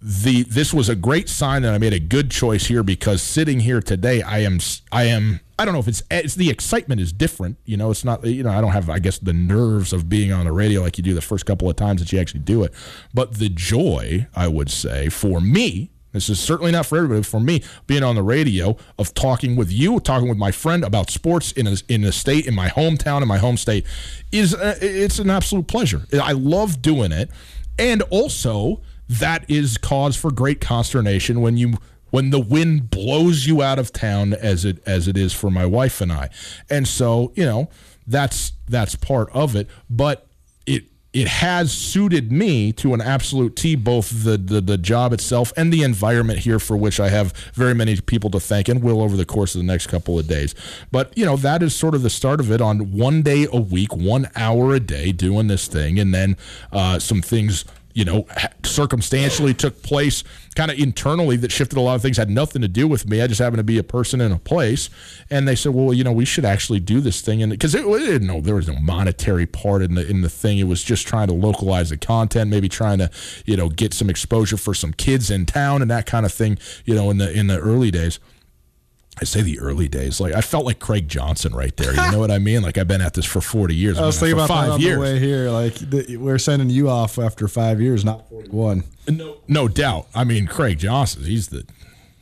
The 0.00 0.44
this 0.44 0.72
was 0.72 0.88
a 0.88 0.94
great 0.94 1.28
sign 1.28 1.62
that 1.62 1.74
I 1.74 1.78
made 1.78 1.92
a 1.92 1.98
good 1.98 2.30
choice 2.30 2.66
here 2.66 2.84
because 2.84 3.20
sitting 3.20 3.60
here 3.60 3.80
today, 3.80 4.22
I 4.22 4.40
am 4.40 4.58
I 4.92 5.04
am 5.04 5.40
I 5.58 5.64
don't 5.64 5.74
know 5.74 5.80
if 5.80 5.88
it's 5.88 6.02
it's 6.08 6.36
the 6.36 6.50
excitement 6.50 7.00
is 7.00 7.12
different. 7.12 7.58
You 7.64 7.76
know, 7.76 7.90
it's 7.90 8.04
not 8.04 8.24
you 8.24 8.44
know 8.44 8.50
I 8.50 8.60
don't 8.60 8.70
have 8.70 8.88
I 8.88 9.00
guess 9.00 9.18
the 9.18 9.32
nerves 9.32 9.92
of 9.92 10.08
being 10.08 10.32
on 10.32 10.44
the 10.44 10.52
radio 10.52 10.82
like 10.82 10.98
you 10.98 11.04
do 11.04 11.14
the 11.14 11.20
first 11.20 11.46
couple 11.46 11.68
of 11.68 11.74
times 11.74 12.00
that 12.00 12.12
you 12.12 12.20
actually 12.20 12.40
do 12.40 12.62
it, 12.62 12.72
but 13.12 13.34
the 13.34 13.48
joy 13.48 14.28
I 14.36 14.46
would 14.46 14.70
say 14.70 15.08
for 15.08 15.40
me 15.40 15.90
this 16.12 16.30
is 16.30 16.40
certainly 16.40 16.72
not 16.72 16.86
for 16.86 16.96
everybody. 16.96 17.22
For 17.22 17.40
me, 17.40 17.62
being 17.86 18.02
on 18.02 18.14
the 18.14 18.22
radio, 18.22 18.76
of 18.98 19.14
talking 19.14 19.56
with 19.56 19.70
you, 19.70 20.00
talking 20.00 20.28
with 20.28 20.38
my 20.38 20.50
friend 20.50 20.84
about 20.84 21.10
sports 21.10 21.52
in 21.52 21.66
a, 21.66 21.76
in 21.88 22.04
a 22.04 22.12
state, 22.12 22.46
in 22.46 22.54
my 22.54 22.68
hometown, 22.68 23.22
in 23.22 23.28
my 23.28 23.38
home 23.38 23.56
state, 23.56 23.84
is 24.32 24.54
uh, 24.54 24.78
it's 24.80 25.18
an 25.18 25.30
absolute 25.30 25.66
pleasure. 25.66 26.02
I 26.12 26.32
love 26.32 26.80
doing 26.80 27.12
it, 27.12 27.30
and 27.78 28.02
also 28.10 28.80
that 29.08 29.50
is 29.50 29.78
cause 29.78 30.16
for 30.16 30.30
great 30.30 30.60
consternation 30.60 31.40
when 31.40 31.56
you 31.56 31.74
when 32.10 32.30
the 32.30 32.40
wind 32.40 32.90
blows 32.90 33.46
you 33.46 33.62
out 33.62 33.78
of 33.78 33.92
town 33.92 34.32
as 34.32 34.64
it 34.64 34.82
as 34.86 35.08
it 35.08 35.16
is 35.16 35.32
for 35.32 35.50
my 35.50 35.66
wife 35.66 36.00
and 36.00 36.12
I. 36.12 36.30
And 36.70 36.88
so, 36.88 37.32
you 37.34 37.44
know, 37.44 37.68
that's 38.06 38.52
that's 38.68 38.94
part 38.94 39.30
of 39.32 39.54
it, 39.54 39.68
but 39.90 40.27
it 41.18 41.26
has 41.26 41.72
suited 41.72 42.30
me 42.30 42.72
to 42.74 42.94
an 42.94 43.00
absolute 43.00 43.56
T, 43.56 43.74
both 43.74 44.24
the, 44.24 44.36
the 44.36 44.60
the 44.60 44.78
job 44.78 45.12
itself 45.12 45.52
and 45.56 45.72
the 45.72 45.82
environment 45.82 46.38
here, 46.38 46.60
for 46.60 46.76
which 46.76 47.00
I 47.00 47.08
have 47.08 47.32
very 47.54 47.74
many 47.74 48.00
people 48.00 48.30
to 48.30 48.38
thank 48.38 48.68
and 48.68 48.84
will 48.84 49.02
over 49.02 49.16
the 49.16 49.24
course 49.24 49.56
of 49.56 49.60
the 49.60 49.66
next 49.66 49.88
couple 49.88 50.16
of 50.16 50.28
days. 50.28 50.54
But 50.92 51.16
you 51.18 51.24
know 51.24 51.36
that 51.36 51.60
is 51.60 51.74
sort 51.74 51.96
of 51.96 52.02
the 52.02 52.10
start 52.10 52.38
of 52.38 52.52
it 52.52 52.60
on 52.60 52.92
one 52.92 53.22
day 53.22 53.48
a 53.52 53.60
week, 53.60 53.96
one 53.96 54.30
hour 54.36 54.72
a 54.74 54.78
day, 54.78 55.10
doing 55.10 55.48
this 55.48 55.66
thing, 55.66 55.98
and 55.98 56.14
then 56.14 56.36
uh, 56.70 57.00
some 57.00 57.20
things 57.20 57.64
you 57.98 58.04
know, 58.04 58.24
circumstantially 58.62 59.52
took 59.52 59.82
place 59.82 60.22
kind 60.54 60.70
of 60.70 60.78
internally 60.78 61.36
that 61.36 61.50
shifted 61.50 61.76
a 61.76 61.80
lot 61.80 61.96
of 61.96 62.02
things, 62.02 62.16
had 62.16 62.30
nothing 62.30 62.62
to 62.62 62.68
do 62.68 62.86
with 62.86 63.08
me. 63.08 63.20
I 63.20 63.26
just 63.26 63.40
happened 63.40 63.58
to 63.58 63.64
be 63.64 63.76
a 63.76 63.82
person 63.82 64.20
in 64.20 64.30
a 64.30 64.38
place. 64.38 64.88
And 65.30 65.48
they 65.48 65.56
said, 65.56 65.74
well, 65.74 65.92
you 65.92 66.04
know, 66.04 66.12
we 66.12 66.24
should 66.24 66.44
actually 66.44 66.78
do 66.78 67.00
this 67.00 67.20
thing. 67.20 67.42
And 67.42 67.50
because 67.50 67.74
it, 67.74 67.84
it 67.84 67.98
didn't 67.98 68.28
know 68.28 68.40
there 68.40 68.54
was 68.54 68.68
no 68.68 68.78
monetary 68.78 69.46
part 69.46 69.82
in 69.82 69.94
the, 69.94 70.08
in 70.08 70.20
the 70.20 70.28
thing. 70.28 70.58
It 70.58 70.68
was 70.68 70.84
just 70.84 71.08
trying 71.08 71.26
to 71.26 71.34
localize 71.34 71.90
the 71.90 71.96
content, 71.96 72.50
maybe 72.50 72.68
trying 72.68 72.98
to, 72.98 73.10
you 73.46 73.56
know, 73.56 73.68
get 73.68 73.92
some 73.92 74.08
exposure 74.08 74.56
for 74.56 74.74
some 74.74 74.92
kids 74.92 75.28
in 75.28 75.44
town 75.44 75.82
and 75.82 75.90
that 75.90 76.06
kind 76.06 76.24
of 76.24 76.32
thing, 76.32 76.56
you 76.84 76.94
know, 76.94 77.10
in 77.10 77.18
the, 77.18 77.32
in 77.32 77.48
the 77.48 77.58
early 77.58 77.90
days. 77.90 78.20
I 79.20 79.24
say 79.24 79.42
the 79.42 79.58
early 79.60 79.88
days. 79.88 80.20
Like 80.20 80.34
I 80.34 80.40
felt 80.40 80.64
like 80.64 80.78
Craig 80.78 81.08
Johnson 81.08 81.54
right 81.54 81.76
there. 81.76 81.90
You 81.94 82.12
know 82.12 82.18
what 82.18 82.30
I 82.30 82.38
mean? 82.38 82.62
Like 82.62 82.78
I've 82.78 82.88
been 82.88 83.00
at 83.00 83.14
this 83.14 83.24
for 83.24 83.40
forty 83.40 83.74
years. 83.74 83.98
I 83.98 84.06
was 84.06 84.18
thinking 84.18 84.34
about 84.34 84.48
five 84.48 84.80
years. 84.80 84.96
the 84.96 85.00
way 85.00 85.18
here. 85.18 85.50
Like 85.50 85.74
the, 85.74 86.16
we're 86.16 86.38
sending 86.38 86.70
you 86.70 86.88
off 86.88 87.18
after 87.18 87.48
five 87.48 87.80
years, 87.80 88.04
not 88.04 88.28
forty-one. 88.28 88.84
No, 89.08 89.38
no 89.48 89.68
doubt. 89.68 90.06
I 90.14 90.24
mean, 90.24 90.46
Craig 90.46 90.78
Johnson, 90.78 91.24
he's 91.24 91.48
the 91.48 91.66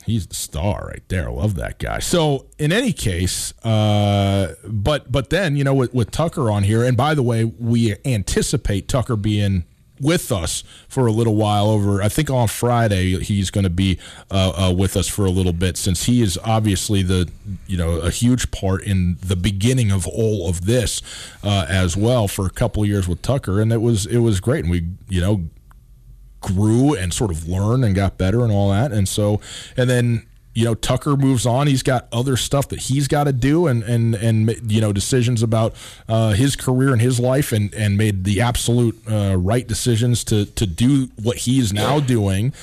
he's 0.05 0.25
the 0.25 0.35
star 0.35 0.87
right 0.87 1.03
there. 1.09 1.29
I 1.29 1.31
love 1.31 1.55
that 1.55 1.77
guy. 1.77 1.99
So, 1.99 2.47
in 2.57 2.71
any 2.71 2.93
case, 2.93 3.53
uh, 3.63 4.55
but 4.65 5.11
but 5.11 5.29
then 5.29 5.55
you 5.55 5.63
know 5.63 5.73
with, 5.75 5.93
with 5.93 6.09
Tucker 6.11 6.49
on 6.49 6.63
here, 6.63 6.83
and 6.83 6.97
by 6.97 7.13
the 7.13 7.23
way, 7.23 7.43
we 7.43 7.95
anticipate 8.05 8.87
Tucker 8.87 9.15
being 9.15 9.65
with 9.99 10.31
us 10.31 10.63
for 10.87 11.07
a 11.07 11.11
little 11.11 11.35
while 11.35 11.67
over 11.67 12.01
i 12.01 12.09
think 12.09 12.29
on 12.29 12.47
friday 12.47 13.19
he's 13.19 13.49
going 13.49 13.63
to 13.63 13.69
be 13.69 13.97
uh, 14.31 14.69
uh, 14.69 14.73
with 14.73 14.95
us 14.95 15.07
for 15.07 15.25
a 15.25 15.29
little 15.29 15.53
bit 15.53 15.77
since 15.77 16.03
he 16.03 16.21
is 16.21 16.37
obviously 16.43 17.01
the 17.01 17.29
you 17.67 17.77
know 17.77 17.97
a 17.97 18.09
huge 18.09 18.51
part 18.51 18.83
in 18.83 19.17
the 19.21 19.35
beginning 19.35 19.91
of 19.91 20.07
all 20.07 20.49
of 20.49 20.65
this 20.65 21.01
uh, 21.43 21.65
as 21.69 21.95
well 21.97 22.27
for 22.27 22.45
a 22.45 22.49
couple 22.51 22.83
of 22.83 22.89
years 22.89 23.07
with 23.07 23.21
tucker 23.21 23.61
and 23.61 23.71
it 23.71 23.81
was 23.81 24.05
it 24.05 24.19
was 24.19 24.39
great 24.39 24.63
and 24.63 24.71
we 24.71 24.85
you 25.09 25.21
know 25.21 25.43
grew 26.41 26.95
and 26.95 27.13
sort 27.13 27.31
of 27.31 27.47
learned 27.47 27.83
and 27.83 27.95
got 27.95 28.17
better 28.17 28.43
and 28.43 28.51
all 28.51 28.69
that. 28.69 28.91
And 28.91 29.07
so, 29.07 29.41
and 29.75 29.89
then 29.89 30.25
you 30.57 30.65
know 30.65 30.73
Tucker 30.73 31.15
moves 31.15 31.45
on. 31.45 31.67
He's 31.67 31.83
got 31.83 32.07
other 32.11 32.35
stuff 32.35 32.69
that 32.69 32.79
he's 32.79 33.07
got 33.07 33.25
to 33.25 33.31
do, 33.31 33.67
and 33.67 33.83
and 33.83 34.15
and 34.15 34.71
you 34.71 34.81
know 34.81 34.91
decisions 34.91 35.43
about 35.43 35.75
uh, 36.09 36.31
his 36.31 36.55
career 36.55 36.91
and 36.91 36.99
his 36.99 37.19
life, 37.19 37.51
and 37.51 37.71
and 37.75 37.95
made 37.95 38.23
the 38.23 38.41
absolute 38.41 38.99
uh, 39.07 39.35
right 39.37 39.67
decisions 39.67 40.23
to 40.23 40.45
to 40.45 40.65
do 40.65 41.09
what 41.21 41.37
he 41.37 41.59
is 41.59 41.71
now 41.71 41.99
doing. 41.99 42.53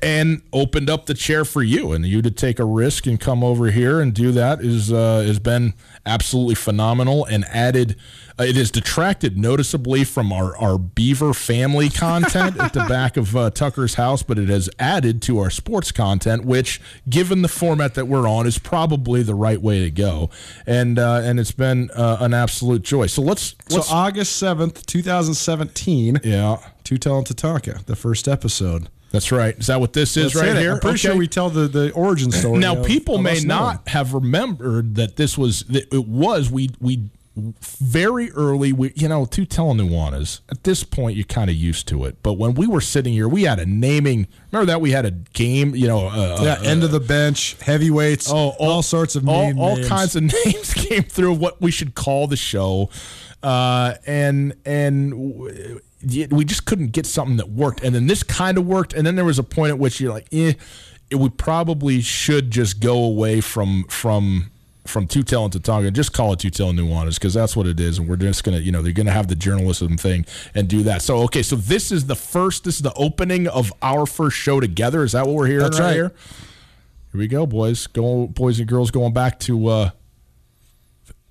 And 0.00 0.42
opened 0.52 0.88
up 0.88 1.06
the 1.06 1.14
chair 1.14 1.44
for 1.44 1.62
you, 1.62 1.92
and 1.92 2.06
you 2.06 2.22
to 2.22 2.30
take 2.30 2.60
a 2.60 2.64
risk 2.64 3.06
and 3.06 3.18
come 3.18 3.42
over 3.42 3.70
here 3.72 4.00
and 4.00 4.14
do 4.14 4.30
that 4.30 4.60
is 4.60 4.92
uh, 4.92 5.24
has 5.26 5.40
been 5.40 5.74
absolutely 6.06 6.54
phenomenal, 6.54 7.24
and 7.24 7.44
added 7.46 7.96
uh, 8.38 8.44
it 8.44 8.54
has 8.54 8.70
detracted 8.70 9.36
noticeably 9.36 10.04
from 10.04 10.32
our, 10.32 10.56
our 10.56 10.78
Beaver 10.78 11.34
family 11.34 11.88
content 11.90 12.56
at 12.60 12.72
the 12.72 12.84
back 12.84 13.16
of 13.16 13.36
uh, 13.36 13.50
Tucker's 13.50 13.94
house, 13.94 14.22
but 14.22 14.38
it 14.38 14.48
has 14.48 14.70
added 14.78 15.20
to 15.22 15.40
our 15.40 15.50
sports 15.50 15.90
content, 15.90 16.44
which, 16.44 16.80
given 17.08 17.42
the 17.42 17.48
format 17.48 17.94
that 17.94 18.06
we're 18.06 18.28
on, 18.28 18.46
is 18.46 18.58
probably 18.58 19.24
the 19.24 19.34
right 19.34 19.60
way 19.60 19.80
to 19.80 19.90
go. 19.90 20.30
And 20.64 20.98
uh, 21.00 21.22
and 21.24 21.40
it's 21.40 21.50
been 21.50 21.90
uh, 21.90 22.18
an 22.20 22.34
absolute 22.34 22.82
joy. 22.82 23.06
So 23.06 23.22
let's, 23.22 23.56
So 23.68 23.76
let's 23.78 23.90
August 23.90 24.36
seventh, 24.36 24.86
two 24.86 25.02
thousand 25.02 25.34
seventeen. 25.34 26.20
yeah, 26.22 26.58
Tutel 26.84 27.18
and 27.18 27.26
Tatanka, 27.26 27.84
the 27.86 27.96
first 27.96 28.28
episode. 28.28 28.88
That's 29.10 29.32
right. 29.32 29.56
Is 29.58 29.68
that 29.68 29.80
what 29.80 29.92
this 29.92 30.16
is 30.16 30.34
right 30.34 30.48
it. 30.48 30.56
here? 30.56 30.72
I'm 30.72 30.80
pretty 30.80 30.98
sure 30.98 31.16
we 31.16 31.28
tell 31.28 31.50
the, 31.50 31.66
the 31.68 31.92
origin 31.92 32.30
story. 32.30 32.58
Now, 32.58 32.76
of- 32.78 32.86
people 32.86 33.18
may 33.18 33.40
not 33.40 33.88
have 33.88 34.14
remembered 34.14 34.96
that 34.96 35.16
this 35.16 35.38
was 35.38 35.62
that 35.64 35.92
it 35.92 36.06
was 36.06 36.50
we 36.50 36.70
we 36.80 37.08
very 37.60 38.32
early, 38.32 38.72
we 38.72 38.92
you 38.96 39.06
know, 39.08 39.24
to 39.26 39.44
tell 39.46 39.72
Nuanez, 39.72 40.40
at 40.50 40.64
this 40.64 40.82
point 40.82 41.16
you're 41.16 41.24
kind 41.24 41.48
of 41.48 41.54
used 41.56 41.86
to 41.88 42.04
it. 42.04 42.20
But 42.22 42.32
when 42.32 42.54
we 42.54 42.66
were 42.66 42.80
sitting 42.80 43.12
here, 43.12 43.28
we 43.28 43.44
had 43.44 43.60
a 43.60 43.66
naming. 43.66 44.26
Remember 44.50 44.66
that 44.72 44.80
we 44.80 44.90
had 44.90 45.06
a 45.06 45.12
game, 45.12 45.74
you 45.76 45.86
know, 45.86 46.08
uh, 46.08 46.38
Yeah, 46.42 46.52
uh, 46.54 46.62
end 46.64 46.82
of 46.82 46.90
the 46.90 46.98
bench, 47.00 47.56
heavyweights, 47.60 48.28
Oh, 48.32 48.54
all, 48.58 48.82
sorts 48.82 49.14
of 49.14 49.28
all, 49.28 49.56
all 49.58 49.76
names. 49.76 49.88
kinds 49.88 50.16
of 50.16 50.22
names 50.44 50.74
came 50.74 51.04
through 51.04 51.34
what 51.34 51.60
we 51.60 51.70
should 51.70 51.94
call 51.94 52.26
the 52.26 52.36
show, 52.36 52.90
uh, 53.42 53.94
and 54.04 54.54
and 54.64 55.80
we 56.02 56.44
just 56.44 56.64
couldn't 56.64 56.92
get 56.92 57.06
something 57.06 57.36
that 57.38 57.50
worked. 57.50 57.82
And 57.82 57.94
then 57.94 58.06
this 58.06 58.22
kind 58.22 58.56
of 58.58 58.66
worked, 58.66 58.92
and 58.92 59.06
then 59.06 59.16
there 59.16 59.24
was 59.24 59.38
a 59.38 59.42
point 59.42 59.70
at 59.70 59.78
which 59.78 60.00
you're 60.00 60.12
like, 60.12 60.28
eh, 60.32 60.52
it, 61.10 61.16
we 61.16 61.28
probably 61.28 62.00
should 62.00 62.50
just 62.50 62.80
go 62.80 63.02
away 63.02 63.40
from 63.40 63.84
from. 63.84 64.50
From 64.86 65.06
telling 65.06 65.50
to 65.50 65.60
talking, 65.60 65.92
just 65.92 66.14
call 66.14 66.32
it 66.32 66.38
two 66.38 66.48
telling 66.48 66.76
Nuanez 66.76 67.16
because 67.16 67.34
that's 67.34 67.54
what 67.54 67.66
it 67.66 67.78
is, 67.78 67.98
and 67.98 68.08
we're 68.08 68.16
just 68.16 68.42
gonna, 68.42 68.56
you 68.56 68.72
know, 68.72 68.80
they're 68.80 68.94
gonna 68.94 69.10
have 69.10 69.28
the 69.28 69.34
journalism 69.34 69.98
thing 69.98 70.24
and 70.54 70.66
do 70.66 70.82
that. 70.84 71.02
So, 71.02 71.18
okay, 71.24 71.42
so 71.42 71.56
this 71.56 71.92
is 71.92 72.06
the 72.06 72.14
first, 72.16 72.64
this 72.64 72.76
is 72.76 72.80
the 72.80 72.94
opening 72.94 73.48
of 73.48 73.70
our 73.82 74.06
first 74.06 74.38
show 74.38 74.60
together. 74.60 75.04
Is 75.04 75.12
that 75.12 75.26
what 75.26 75.34
we're 75.34 75.46
hearing 75.46 75.64
That's 75.64 75.78
right 75.78 75.88
right. 75.88 75.92
here? 75.92 76.12
Here 77.12 77.18
we 77.18 77.28
go, 77.28 77.44
boys. 77.44 77.86
Go, 77.86 78.28
boys 78.28 78.60
and 78.60 78.66
girls, 78.66 78.90
going 78.90 79.12
back 79.12 79.38
to 79.40 79.66
uh, 79.66 79.90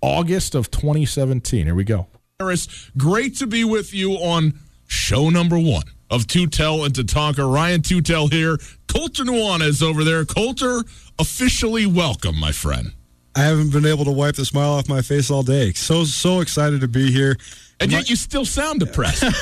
August 0.02 0.54
of 0.54 0.70
2017. 0.70 1.66
Here 1.66 1.74
we 1.74 1.84
go. 1.84 2.06
Harris, 2.40 2.92
great 2.96 3.36
to 3.38 3.48
be 3.48 3.64
with 3.64 3.96
you 3.96 4.12
on 4.12 4.60
show 4.86 5.32
number 5.32 5.58
one 5.58 5.82
of 6.12 6.28
Tutel 6.28 6.86
and 6.86 6.94
Tatanka. 6.94 7.52
Ryan 7.52 7.82
Tutel 7.82 8.32
here. 8.32 8.60
Colter 8.88 9.24
Nuanez 9.24 9.82
over 9.82 10.04
there. 10.04 10.24
Colter, 10.24 10.84
officially 11.18 11.88
welcome, 11.88 12.40
my 12.40 12.52
friend. 12.52 12.92
I 13.38 13.42
haven't 13.42 13.72
been 13.72 13.86
able 13.86 14.04
to 14.06 14.12
wipe 14.12 14.36
the 14.36 14.46
smile 14.46 14.72
off 14.72 14.90
my 14.90 15.04
face 15.04 15.30
all 15.30 15.44
day. 15.44 15.72
So 15.74 16.06
so 16.06 16.40
excited 16.40 16.82
to 16.82 16.88
be 16.88 17.12
here. 17.12 17.38
And 17.80 17.92
yet 17.92 18.10
you 18.10 18.16
still 18.16 18.46
sound 18.46 18.80
depressed. 18.80 19.24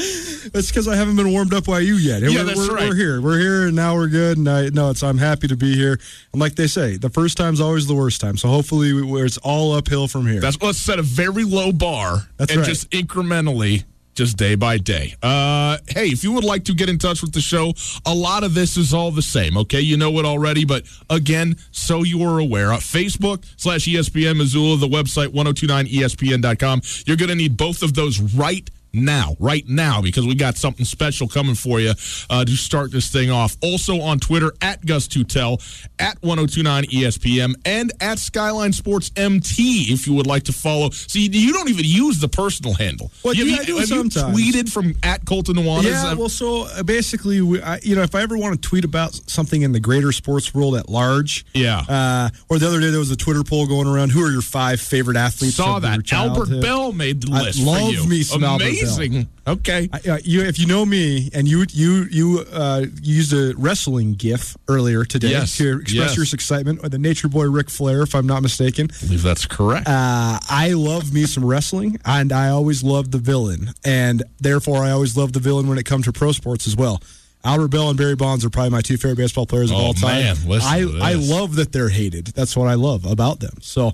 It's 0.00 0.68
because 0.68 0.86
I 0.86 0.94
haven't 0.96 1.16
been 1.16 1.32
warmed 1.32 1.52
up 1.52 1.64
by 1.64 1.80
you 1.80 1.96
yet. 1.96 2.22
Yeah, 2.22 2.28
we're, 2.28 2.44
that's 2.44 2.68
we're, 2.68 2.74
right. 2.74 2.88
We're 2.88 2.94
here. 2.94 3.20
We're 3.20 3.38
here, 3.38 3.66
and 3.66 3.76
now 3.76 3.96
we're 3.96 4.08
good. 4.08 4.38
And 4.38 4.48
I 4.48 4.68
no, 4.68 4.90
it's 4.90 5.02
I'm 5.02 5.18
happy 5.18 5.48
to 5.48 5.56
be 5.56 5.74
here. 5.74 5.98
And 6.32 6.40
like 6.40 6.54
they 6.54 6.68
say, 6.68 6.96
the 6.96 7.10
first 7.10 7.36
time's 7.36 7.60
always 7.60 7.86
the 7.86 7.94
worst 7.94 8.20
time. 8.20 8.36
So 8.36 8.48
hopefully, 8.48 8.92
we, 8.92 9.22
it's 9.22 9.38
all 9.38 9.72
uphill 9.72 10.06
from 10.06 10.26
here. 10.26 10.40
That's 10.40 10.60
let's 10.62 10.78
set 10.78 10.98
a 10.98 11.02
very 11.02 11.44
low 11.44 11.72
bar 11.72 12.28
That's 12.36 12.52
and 12.52 12.60
right. 12.60 12.66
just 12.68 12.90
incrementally, 12.90 13.84
just 14.18 14.36
day 14.36 14.56
by 14.56 14.78
day. 14.78 15.14
Uh, 15.22 15.78
hey, 15.86 16.06
if 16.08 16.24
you 16.24 16.32
would 16.32 16.42
like 16.42 16.64
to 16.64 16.74
get 16.74 16.88
in 16.88 16.98
touch 16.98 17.22
with 17.22 17.32
the 17.32 17.40
show, 17.40 17.72
a 18.04 18.12
lot 18.12 18.42
of 18.42 18.52
this 18.52 18.76
is 18.76 18.92
all 18.92 19.12
the 19.12 19.22
same. 19.22 19.56
Okay, 19.56 19.80
you 19.80 19.96
know 19.96 20.18
it 20.18 20.24
already, 20.24 20.64
but 20.64 20.82
again, 21.08 21.56
so 21.70 22.02
you 22.02 22.24
are 22.24 22.40
aware, 22.40 22.72
uh, 22.72 22.78
Facebook 22.78 23.44
slash 23.56 23.86
ESPN 23.86 24.36
Missoula, 24.36 24.76
the 24.76 24.88
website 24.88 25.28
1029ESPN.com. 25.28 26.82
You're 27.06 27.16
going 27.16 27.28
to 27.28 27.36
need 27.36 27.56
both 27.56 27.84
of 27.84 27.94
those 27.94 28.18
right 28.34 28.68
now, 29.04 29.36
right 29.38 29.66
now, 29.68 30.00
because 30.02 30.26
we 30.26 30.34
got 30.34 30.56
something 30.56 30.84
special 30.84 31.28
coming 31.28 31.54
for 31.54 31.80
you 31.80 31.92
uh, 32.30 32.44
to 32.44 32.56
start 32.56 32.90
this 32.92 33.10
thing 33.10 33.30
off. 33.30 33.56
Also 33.62 34.00
on 34.00 34.18
Twitter 34.18 34.52
at 34.62 34.84
Gus 34.84 35.08
Tutel, 35.08 35.58
at 35.98 36.20
1029 36.22 36.84
ESPN, 36.84 37.54
and 37.64 37.92
at 38.00 38.18
Skyline 38.18 38.72
Sports 38.72 39.10
MT 39.16 39.92
if 39.92 40.06
you 40.06 40.14
would 40.14 40.26
like 40.26 40.44
to 40.44 40.52
follow. 40.52 40.90
See, 40.90 41.28
you 41.30 41.52
don't 41.52 41.68
even 41.68 41.84
use 41.84 42.20
the 42.20 42.28
personal 42.28 42.74
handle. 42.74 43.10
Well, 43.24 43.34
you, 43.34 43.44
yeah, 43.44 43.52
have 43.56 43.60
I 43.62 43.64
do 43.64 43.72
you, 43.72 43.78
have 43.78 43.88
you 43.90 44.10
sometimes. 44.10 44.36
tweeted 44.38 44.68
from 44.72 44.94
at 45.02 45.24
Colter 45.24 45.52
Nuanez? 45.52 45.84
Yeah, 45.84 46.14
well, 46.14 46.28
so 46.28 46.62
uh, 46.76 46.82
basically, 46.82 47.40
we, 47.40 47.60
I, 47.62 47.78
you 47.82 47.94
know, 47.96 48.02
if 48.02 48.14
I 48.14 48.22
ever 48.22 48.36
want 48.36 48.60
to 48.60 48.68
tweet 48.68 48.84
about 48.84 49.14
something 49.30 49.62
in 49.62 49.72
the 49.72 49.80
greater 49.80 50.12
sports 50.12 50.54
world 50.54 50.76
at 50.76 50.88
large, 50.88 51.44
Yeah. 51.54 51.82
Uh, 51.88 52.30
or 52.48 52.58
the 52.58 52.66
other 52.66 52.80
day 52.80 52.90
there 52.90 52.98
was 52.98 53.10
a 53.10 53.16
Twitter 53.16 53.42
poll 53.44 53.66
going 53.66 53.86
around: 53.86 54.10
Who 54.12 54.24
are 54.24 54.30
your 54.30 54.42
five 54.42 54.80
favorite 54.80 55.16
athletes? 55.16 55.56
saw 55.56 55.78
that. 55.80 56.12
Albert? 56.12 56.60
Belle 56.60 56.92
made 56.92 57.22
the 57.22 57.32
I 57.32 57.42
list. 57.42 57.58
for 57.60 57.66
love 57.66 57.90
you. 57.92 58.06
me 58.06 58.22
some 58.22 58.42
Albert 58.44 58.64
Belle. 58.64 58.72
Amazing. 58.96 59.28
Okay. 59.46 59.88
I, 59.92 60.10
uh, 60.10 60.18
you, 60.24 60.42
if 60.42 60.58
you 60.58 60.66
know 60.66 60.84
me, 60.84 61.30
and 61.34 61.46
you 61.48 61.64
you 61.70 62.06
you 62.10 62.44
uh, 62.52 62.84
used 63.02 63.32
a 63.32 63.54
wrestling 63.56 64.14
gif 64.14 64.56
earlier 64.68 65.04
today 65.04 65.30
Yes, 65.30 65.56
to 65.58 65.80
express 65.80 65.92
yes. 66.10 66.16
your 66.16 66.24
excitement, 66.32 66.80
or 66.82 66.88
the 66.88 66.98
Nature 66.98 67.28
Boy 67.28 67.48
Ric 67.50 67.70
Flair, 67.70 68.02
if 68.02 68.14
I'm 68.14 68.26
not 68.26 68.42
mistaken. 68.42 68.88
I 68.94 69.04
believe 69.06 69.22
that's 69.22 69.46
correct. 69.46 69.86
Uh, 69.88 70.38
I 70.50 70.72
love 70.74 71.12
me 71.12 71.24
some 71.26 71.44
wrestling, 71.44 71.98
and 72.04 72.32
I 72.32 72.48
always 72.50 72.82
love 72.82 73.10
the 73.10 73.18
villain, 73.18 73.70
and 73.84 74.22
therefore 74.40 74.82
I 74.84 74.90
always 74.90 75.16
love 75.16 75.32
the 75.32 75.40
villain 75.40 75.68
when 75.68 75.78
it 75.78 75.84
comes 75.84 76.04
to 76.06 76.12
pro 76.12 76.32
sports 76.32 76.66
as 76.66 76.76
well. 76.76 77.00
Albert 77.44 77.68
Belle 77.68 77.88
and 77.88 77.96
Barry 77.96 78.16
Bonds 78.16 78.44
are 78.44 78.50
probably 78.50 78.70
my 78.70 78.80
two 78.80 78.96
favorite 78.96 79.16
baseball 79.16 79.46
players 79.46 79.70
of 79.70 79.76
Oh, 79.76 79.80
all 79.80 79.94
time. 79.94 80.22
man, 80.22 80.60
I 80.62 80.80
I 81.00 81.12
love 81.14 81.54
that 81.54 81.70
they're 81.72 81.88
hated. 81.88 82.26
That's 82.28 82.56
what 82.56 82.68
I 82.68 82.74
love 82.74 83.04
about 83.06 83.40
them. 83.40 83.54
So. 83.60 83.92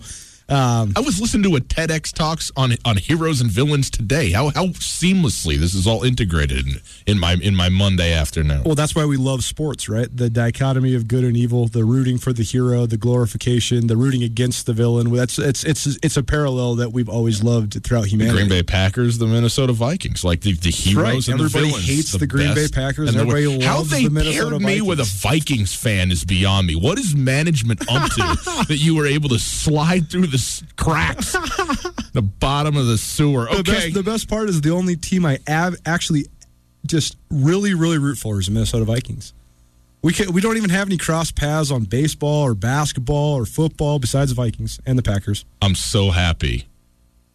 Um, 0.48 0.92
I 0.94 1.00
was 1.00 1.20
listening 1.20 1.42
to 1.44 1.56
a 1.56 1.60
TEDx 1.60 2.12
talks 2.12 2.52
on 2.56 2.74
on 2.84 2.98
heroes 2.98 3.40
and 3.40 3.50
villains 3.50 3.88
today. 3.90 4.30
How 4.30 4.50
how 4.50 4.66
seamlessly 4.66 5.56
this 5.56 5.74
is 5.74 5.86
all 5.86 6.04
integrated 6.04 6.66
in, 6.66 6.80
in 7.06 7.18
my 7.18 7.34
in 7.34 7.56
my 7.56 7.70
Monday 7.70 8.12
afternoon. 8.12 8.62
Well, 8.64 8.74
that's 8.74 8.94
why 8.94 9.06
we 9.06 9.16
love 9.16 9.42
sports, 9.42 9.88
right? 9.88 10.14
The 10.14 10.28
dichotomy 10.28 10.94
of 10.94 11.08
good 11.08 11.24
and 11.24 11.36
evil, 11.36 11.66
the 11.68 11.84
rooting 11.84 12.18
for 12.18 12.32
the 12.32 12.42
hero, 12.42 12.84
the 12.84 12.98
glorification, 12.98 13.86
the 13.86 13.96
rooting 13.96 14.22
against 14.22 14.66
the 14.66 14.74
villain. 14.74 15.10
That's 15.12 15.38
it's 15.38 15.64
it's 15.64 15.86
it's 16.02 16.16
a 16.18 16.22
parallel 16.22 16.74
that 16.76 16.92
we've 16.92 17.08
always 17.08 17.42
loved 17.42 17.82
throughout 17.82 18.02
the 18.02 18.08
humanity. 18.10 18.36
Green 18.36 18.48
Bay 18.50 18.62
Packers, 18.62 19.16
the 19.16 19.26
Minnesota 19.26 19.72
Vikings, 19.72 20.24
like 20.24 20.42
the, 20.42 20.52
the 20.52 20.70
heroes 20.70 21.26
right. 21.26 21.28
and 21.28 21.40
Everybody 21.40 21.64
the 21.64 21.70
villains. 21.70 21.86
hates 21.86 22.12
the 22.12 22.26
Green 22.26 22.54
Bay 22.54 22.68
Packers, 22.68 23.08
and 23.08 23.18
everybody 23.18 23.46
wor- 23.46 23.66
How 23.66 23.82
they 23.82 24.04
the 24.04 24.10
Minnesota 24.10 24.58
paired 24.58 24.62
me 24.62 24.80
with 24.82 25.00
a. 25.00 25.04
Vikings 25.04 25.74
fan 25.74 26.10
is 26.10 26.24
beyond 26.24 26.66
me. 26.66 26.74
What 26.74 26.98
is 26.98 27.14
management 27.14 27.80
up 27.90 28.10
to 28.10 28.64
that 28.68 28.76
you 28.78 28.94
were 28.94 29.06
able 29.06 29.30
to 29.30 29.38
slide 29.38 30.10
through 30.10 30.26
the 30.34 30.66
cracks, 30.76 31.32
the 32.12 32.22
bottom 32.22 32.76
of 32.76 32.86
the 32.86 32.98
sewer? 32.98 33.44
The 33.46 33.58
Okay, 33.58 33.72
best, 33.72 33.94
the 33.94 34.02
best 34.02 34.28
part 34.28 34.48
is 34.48 34.60
the 34.60 34.70
only 34.70 34.96
team 34.96 35.24
I 35.24 35.38
av- 35.48 35.76
actually 35.86 36.26
just 36.86 37.16
really, 37.30 37.74
really 37.74 37.98
root 37.98 38.18
for 38.18 38.38
is 38.40 38.46
the 38.46 38.52
Minnesota 38.52 38.84
Vikings. 38.84 39.32
We 40.02 40.12
can, 40.12 40.32
we 40.32 40.40
don't 40.42 40.56
even 40.58 40.68
have 40.70 40.88
any 40.88 40.98
cross 40.98 41.30
paths 41.30 41.70
on 41.70 41.84
baseball 41.84 42.42
or 42.42 42.54
basketball 42.54 43.34
or 43.34 43.46
football 43.46 43.98
besides 43.98 44.30
the 44.30 44.34
Vikings 44.34 44.78
and 44.84 44.98
the 44.98 45.02
Packers. 45.02 45.44
I'm 45.62 45.74
so 45.74 46.10
happy 46.10 46.66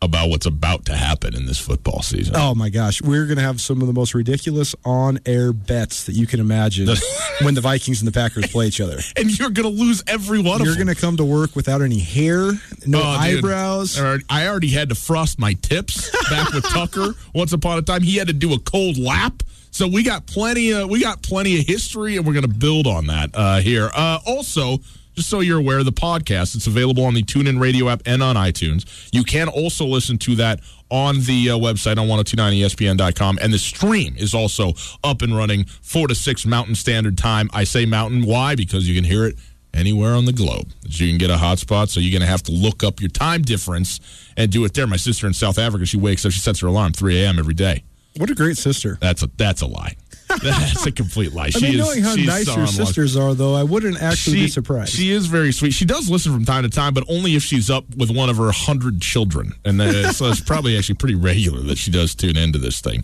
about 0.01 0.29
what's 0.29 0.45
about 0.45 0.85
to 0.85 0.95
happen 0.95 1.35
in 1.35 1.45
this 1.45 1.59
football 1.59 2.01
season. 2.01 2.33
Oh 2.37 2.55
my 2.55 2.69
gosh, 2.69 3.01
we're 3.01 3.25
going 3.25 3.35
to 3.37 3.43
have 3.43 3.59
some 3.59 3.81
of 3.81 3.87
the 3.87 3.93
most 3.93 4.13
ridiculous 4.15 4.73
on-air 4.85 5.51
bets 5.51 6.05
that 6.05 6.13
you 6.13 6.25
can 6.25 6.39
imagine 6.39 6.87
when 7.41 7.53
the 7.53 7.59
Vikings 7.61 7.99
and 8.01 8.07
the 8.07 8.11
Packers 8.13 8.47
play 8.47 8.67
each 8.67 8.79
other. 8.79 8.99
And 9.17 9.37
you're 9.37 9.49
going 9.49 9.69
to 9.69 9.83
lose 9.83 10.01
every 10.07 10.37
one 10.39 10.45
You're 10.45 10.53
of 10.53 10.57
them. 10.59 10.65
You're 10.67 10.85
going 10.85 10.95
to 10.95 11.01
come 11.01 11.17
to 11.17 11.25
work 11.25 11.55
without 11.55 11.81
any 11.81 11.99
hair, 11.99 12.51
no 12.85 13.01
Oh, 13.01 13.03
eyebrows. 13.03 13.99
I 13.99 14.19
I 14.29 14.47
already 14.47 14.69
had 14.69 14.89
to 14.89 14.95
frost 14.95 15.37
my 15.39 15.53
tips 15.53 16.09
back 16.29 16.53
with 16.53 16.63
Tucker. 16.69 17.13
Once 17.33 17.51
upon 17.51 17.77
a 17.77 17.81
time, 17.81 18.01
he 18.01 18.15
had 18.15 18.27
to 18.27 18.33
do 18.33 18.53
a 18.53 18.59
cold 18.59 18.97
lap. 18.97 19.43
So 19.71 19.87
we 19.87 20.03
got 20.03 20.25
plenty 20.25 20.71
of 20.71 20.89
we 20.89 21.01
got 21.01 21.21
plenty 21.21 21.59
of 21.59 21.67
history, 21.67 22.15
and 22.15 22.25
we're 22.25 22.33
going 22.33 22.43
to 22.49 22.57
build 22.57 22.87
on 22.87 23.07
that 23.07 23.31
uh, 23.33 23.59
here. 23.59 23.89
Uh, 23.93 24.19
also, 24.25 24.77
just 25.19 25.29
so 25.29 25.41
you're 25.41 25.59
aware, 25.59 25.79
of 25.79 25.85
the 25.85 25.91
podcast 25.91 26.55
it's 26.55 26.65
available 26.65 27.03
on 27.03 27.13
the 27.13 27.21
TuneIn 27.21 27.59
Radio 27.59 27.89
app 27.89 28.01
and 28.05 28.23
on 28.23 28.37
iTunes. 28.37 29.09
You 29.11 29.25
can 29.25 29.49
also 29.49 29.85
listen 29.85 30.17
to 30.19 30.35
that 30.35 30.61
on 30.89 31.19
the 31.23 31.49
uh, 31.49 31.57
website 31.57 31.97
on 31.97 32.07
1029ESPN.com, 32.07 33.37
and 33.41 33.51
the 33.51 33.59
stream 33.59 34.15
is 34.17 34.33
also 34.33 34.73
up 35.03 35.21
and 35.21 35.35
running 35.35 35.65
four 35.65 36.07
to 36.07 36.15
six 36.15 36.45
Mountain 36.45 36.75
Standard 36.75 37.17
Time. 37.17 37.49
I 37.53 37.65
say 37.65 37.85
Mountain, 37.85 38.25
why? 38.25 38.55
Because 38.55 38.87
you 38.87 38.95
can 38.95 39.03
hear 39.03 39.25
it 39.25 39.35
anywhere 39.73 40.13
on 40.13 40.23
the 40.23 40.31
globe. 40.31 40.69
So 40.89 41.03
you 41.03 41.11
can 41.11 41.17
get 41.17 41.29
a 41.29 41.35
hotspot. 41.35 41.89
So 41.89 41.99
you're 41.99 42.17
going 42.17 42.25
to 42.25 42.31
have 42.31 42.43
to 42.43 42.53
look 42.53 42.81
up 42.81 43.01
your 43.01 43.09
time 43.09 43.41
difference 43.41 43.99
and 44.37 44.49
do 44.49 44.63
it 44.63 44.73
there. 44.73 44.87
My 44.87 44.95
sister 44.95 45.27
in 45.27 45.33
South 45.33 45.59
Africa, 45.59 45.85
she 45.85 45.97
wakes 45.97 46.25
up, 46.25 46.31
she 46.31 46.39
sets 46.39 46.61
her 46.61 46.67
alarm 46.67 46.93
3 46.93 47.21
a.m. 47.23 47.39
every 47.39 47.53
day. 47.53 47.83
What 48.17 48.29
a 48.29 48.35
great 48.35 48.57
sister. 48.57 48.97
That's 49.01 49.23
a 49.23 49.29
that's 49.37 49.61
a 49.61 49.67
lie. 49.67 49.95
That's 50.43 50.85
a 50.85 50.91
complete 50.91 51.33
lie. 51.33 51.45
I 51.45 51.49
She 51.49 51.61
mean, 51.61 51.73
is, 51.73 51.79
knowing 51.79 52.03
how 52.03 52.13
nice 52.13 52.45
so 52.45 52.51
your 52.51 52.59
unlucky. 52.59 52.75
sisters 52.85 53.17
are, 53.17 53.33
though, 53.33 53.55
I 53.55 53.63
wouldn't 53.63 53.99
actually 53.99 54.35
be 54.35 54.47
surprised. 54.47 54.93
She 54.93 55.09
is 55.09 55.25
very 55.25 55.51
sweet. 55.51 55.71
She 55.73 55.85
does 55.85 56.07
listen 56.07 56.31
from 56.31 56.45
time 56.45 56.61
to 56.61 56.69
time, 56.69 56.93
but 56.93 57.03
only 57.09 57.35
if 57.35 57.41
she's 57.41 57.67
up 57.67 57.85
with 57.95 58.11
one 58.15 58.29
of 58.29 58.37
her 58.37 58.51
hundred 58.51 59.01
children, 59.01 59.53
and 59.65 59.81
uh, 59.81 60.11
so 60.11 60.27
it's 60.27 60.39
probably 60.39 60.77
actually 60.77 60.95
pretty 60.95 61.15
regular 61.15 61.61
that 61.61 61.79
she 61.79 61.89
does 61.89 62.13
tune 62.13 62.37
into 62.37 62.59
this 62.59 62.79
thing. 62.79 63.03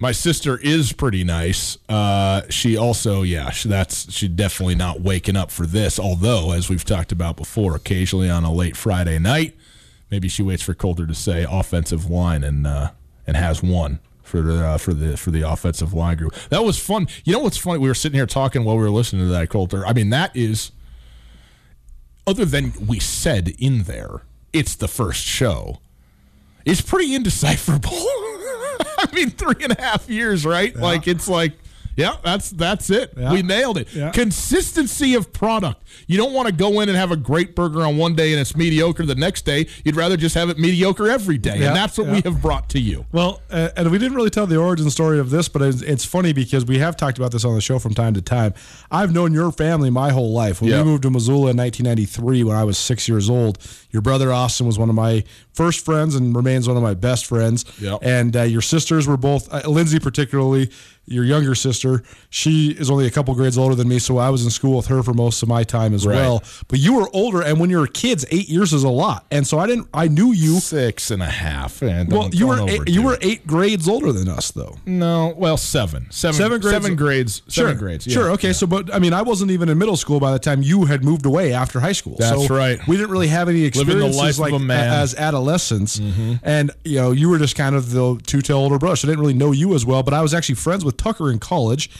My 0.00 0.12
sister 0.12 0.58
is 0.58 0.92
pretty 0.92 1.24
nice. 1.24 1.78
Uh, 1.88 2.42
she 2.50 2.76
also, 2.76 3.22
yeah, 3.22 3.48
she, 3.50 3.68
that's 3.70 4.12
she 4.12 4.28
definitely 4.28 4.74
not 4.74 5.00
waking 5.00 5.34
up 5.34 5.50
for 5.50 5.64
this. 5.64 5.98
Although, 5.98 6.52
as 6.52 6.68
we've 6.68 6.84
talked 6.84 7.10
about 7.10 7.36
before, 7.36 7.74
occasionally 7.74 8.28
on 8.28 8.44
a 8.44 8.52
late 8.52 8.76
Friday 8.76 9.18
night, 9.18 9.56
maybe 10.10 10.28
she 10.28 10.42
waits 10.42 10.62
for 10.62 10.74
Colter 10.74 11.06
to 11.06 11.14
say 11.14 11.46
offensive 11.48 12.10
line 12.10 12.44
and 12.44 12.66
uh, 12.66 12.90
and 13.28 13.36
has 13.36 13.62
one 13.62 14.00
for 14.22 14.40
the 14.40 14.66
uh, 14.66 14.78
for 14.78 14.94
the 14.94 15.16
for 15.16 15.30
the 15.30 15.42
offensive 15.42 15.92
line 15.92 16.16
group. 16.16 16.34
That 16.48 16.64
was 16.64 16.78
fun. 16.78 17.06
You 17.24 17.34
know 17.34 17.40
what's 17.40 17.58
funny? 17.58 17.78
We 17.78 17.88
were 17.88 17.94
sitting 17.94 18.16
here 18.16 18.26
talking 18.26 18.64
while 18.64 18.76
we 18.76 18.82
were 18.82 18.90
listening 18.90 19.22
to 19.22 19.28
that 19.28 19.50
Colter. 19.50 19.86
I 19.86 19.92
mean, 19.92 20.10
that 20.10 20.34
is 20.34 20.72
other 22.26 22.46
than 22.46 22.72
we 22.86 22.98
said 22.98 23.54
in 23.58 23.84
there, 23.84 24.22
it's 24.52 24.74
the 24.74 24.88
first 24.88 25.22
show. 25.22 25.78
It's 26.64 26.80
pretty 26.80 27.14
indecipherable. 27.14 27.90
I 27.92 29.08
mean, 29.12 29.30
three 29.30 29.62
and 29.62 29.78
a 29.78 29.80
half 29.80 30.08
years, 30.08 30.44
right? 30.44 30.74
Like 30.74 31.06
it's 31.06 31.28
like 31.28 31.52
Yeah, 31.98 32.16
that's 32.22 32.50
that's 32.50 32.90
it. 32.90 33.12
Yeah. 33.16 33.32
We 33.32 33.42
nailed 33.42 33.76
it. 33.76 33.92
Yeah. 33.92 34.12
Consistency 34.12 35.14
of 35.14 35.32
product. 35.32 35.82
You 36.06 36.16
don't 36.16 36.32
want 36.32 36.46
to 36.46 36.54
go 36.54 36.80
in 36.80 36.88
and 36.88 36.96
have 36.96 37.10
a 37.10 37.16
great 37.16 37.56
burger 37.56 37.80
on 37.82 37.96
one 37.96 38.14
day 38.14 38.32
and 38.32 38.40
it's 38.40 38.54
mediocre 38.56 39.04
the 39.04 39.16
next 39.16 39.44
day. 39.44 39.66
You'd 39.84 39.96
rather 39.96 40.16
just 40.16 40.36
have 40.36 40.48
it 40.48 40.58
mediocre 40.58 41.10
every 41.10 41.38
day, 41.38 41.58
Yeah, 41.58 41.68
and 41.68 41.76
that's 41.76 41.98
what 41.98 42.06
we 42.06 42.20
have 42.20 42.40
brought 42.40 42.68
to 42.70 42.78
you. 42.80 43.04
Well, 43.10 43.42
uh, 43.50 43.70
and 43.76 43.90
we 43.90 43.98
didn't 43.98 44.16
really 44.16 44.30
tell 44.30 44.46
the 44.46 44.56
origin 44.56 44.88
story 44.90 45.18
of 45.18 45.30
this, 45.30 45.48
but 45.48 45.60
it's, 45.60 45.82
it's 45.82 46.04
funny 46.04 46.32
because 46.32 46.64
we 46.64 46.78
have 46.78 46.96
talked 46.96 47.18
about 47.18 47.32
this 47.32 47.44
on 47.44 47.54
the 47.56 47.60
show 47.60 47.80
from 47.80 47.94
time 47.94 48.14
to 48.14 48.22
time. 48.22 48.54
I've 48.92 49.12
known 49.12 49.32
your 49.32 49.50
family 49.50 49.90
my 49.90 50.10
whole 50.10 50.32
life. 50.32 50.62
When 50.62 50.70
we 50.70 50.84
moved 50.84 51.02
to 51.02 51.10
Missoula 51.10 51.50
in 51.50 51.56
1993, 51.56 52.44
when 52.44 52.56
I 52.56 52.62
was 52.62 52.78
six 52.78 53.08
years 53.08 53.28
old, 53.28 53.58
your 53.90 54.02
brother 54.02 54.32
Austin 54.32 54.66
was 54.66 54.78
one 54.78 54.88
of 54.88 54.94
my 54.94 55.24
first 55.58 55.84
friends 55.84 56.14
and 56.14 56.34
remains 56.36 56.68
one 56.68 56.76
of 56.76 56.82
my 56.84 56.94
best 56.94 57.26
friends. 57.26 57.64
Yep. 57.80 57.98
And 58.02 58.36
uh, 58.36 58.42
your 58.42 58.62
sisters 58.62 59.08
were 59.08 59.16
both, 59.16 59.52
uh, 59.52 59.68
Lindsay 59.68 59.98
particularly, 59.98 60.70
your 61.10 61.24
younger 61.24 61.54
sister. 61.54 62.02
She 62.30 62.68
is 62.72 62.90
only 62.90 63.06
a 63.06 63.10
couple 63.10 63.34
grades 63.34 63.56
older 63.58 63.74
than 63.74 63.88
me, 63.88 63.98
so 63.98 64.18
I 64.18 64.28
was 64.28 64.44
in 64.44 64.50
school 64.50 64.76
with 64.76 64.86
her 64.88 65.02
for 65.02 65.14
most 65.14 65.42
of 65.42 65.48
my 65.48 65.64
time 65.64 65.94
as 65.94 66.06
Right. 66.06 66.16
well. 66.16 66.42
But 66.68 66.78
you 66.80 66.92
were 66.94 67.08
older, 67.14 67.40
and 67.42 67.58
when 67.58 67.70
you 67.70 67.78
were 67.78 67.86
kids, 67.86 68.26
eight 68.30 68.48
years 68.48 68.72
is 68.74 68.84
a 68.84 68.88
lot. 68.90 69.24
And 69.30 69.46
so 69.46 69.58
I 69.58 69.66
didn't, 69.66 69.88
I 69.92 70.06
knew 70.08 70.32
you. 70.32 70.60
Six 70.60 71.10
and 71.10 71.22
a 71.22 71.26
half. 71.30 71.82
And 71.82 72.12
Well, 72.12 72.22
don't- 72.22 72.34
you 72.34 72.46
were 72.46 72.68
eight, 72.68 72.82
you 72.88 73.02
were 73.02 73.18
eight 73.22 73.46
grades 73.46 73.88
older 73.88 74.12
than 74.12 74.28
us, 74.28 74.50
though. 74.50 74.76
no, 74.86 75.34
well, 75.36 75.56
seven, 75.56 76.06
seven, 76.10 76.36
Seven 76.36 76.60
grades- 76.60 76.74
seven 76.76 76.94
grades, 76.96 77.42
seven 77.48 77.72
sure, 77.72 77.78
grades. 77.78 78.06
yeah. 78.06 78.12
Sure. 78.14 78.30
Okay. 78.32 78.52
So, 78.52 78.66
but 78.66 78.94
I 78.94 78.98
mean, 78.98 79.14
I 79.14 79.22
wasn't 79.22 79.50
even 79.50 79.68
in 79.70 79.78
middle 79.78 79.96
school 79.96 80.20
by 80.20 80.30
the 80.32 80.38
time 80.38 80.62
you 80.62 80.84
had 80.84 81.02
moved 81.04 81.24
away 81.26 81.52
after 81.54 81.80
high 81.80 81.92
school. 81.92 82.16
That's 82.18 82.46
so 82.46 82.54
right. 82.54 82.78
We 82.86 82.96
didn't 82.98 83.10
really 83.10 83.28
have 83.28 83.48
any 83.48 83.64
experiences 83.64 84.16
life 84.18 84.34
of 84.34 84.38
like 84.40 84.52
a 85.48 85.52
man. 85.52 85.86
Mm-hmm. 85.86 86.34
and 86.42 86.70
you 86.84 86.96
know, 86.96 87.10
you 87.12 87.28
were 87.28 87.38
just 87.38 87.56
kind 87.56 87.74
of 87.74 87.90
the 87.90 88.20
two-tail 88.26 88.56
older 88.58 88.78
brush. 88.78 89.04
I 89.04 89.08
didn't 89.08 89.20
really 89.20 89.34
know 89.34 89.52
you 89.52 89.74
as 89.74 89.84
well. 89.86 90.02
But 90.02 90.14
I 90.14 90.22
was 90.22 90.34
actually 90.34 90.56
friends 90.56 90.84
with 90.84 90.96
Tucker 90.96 91.30
in 91.30 91.38
college, 91.38 91.90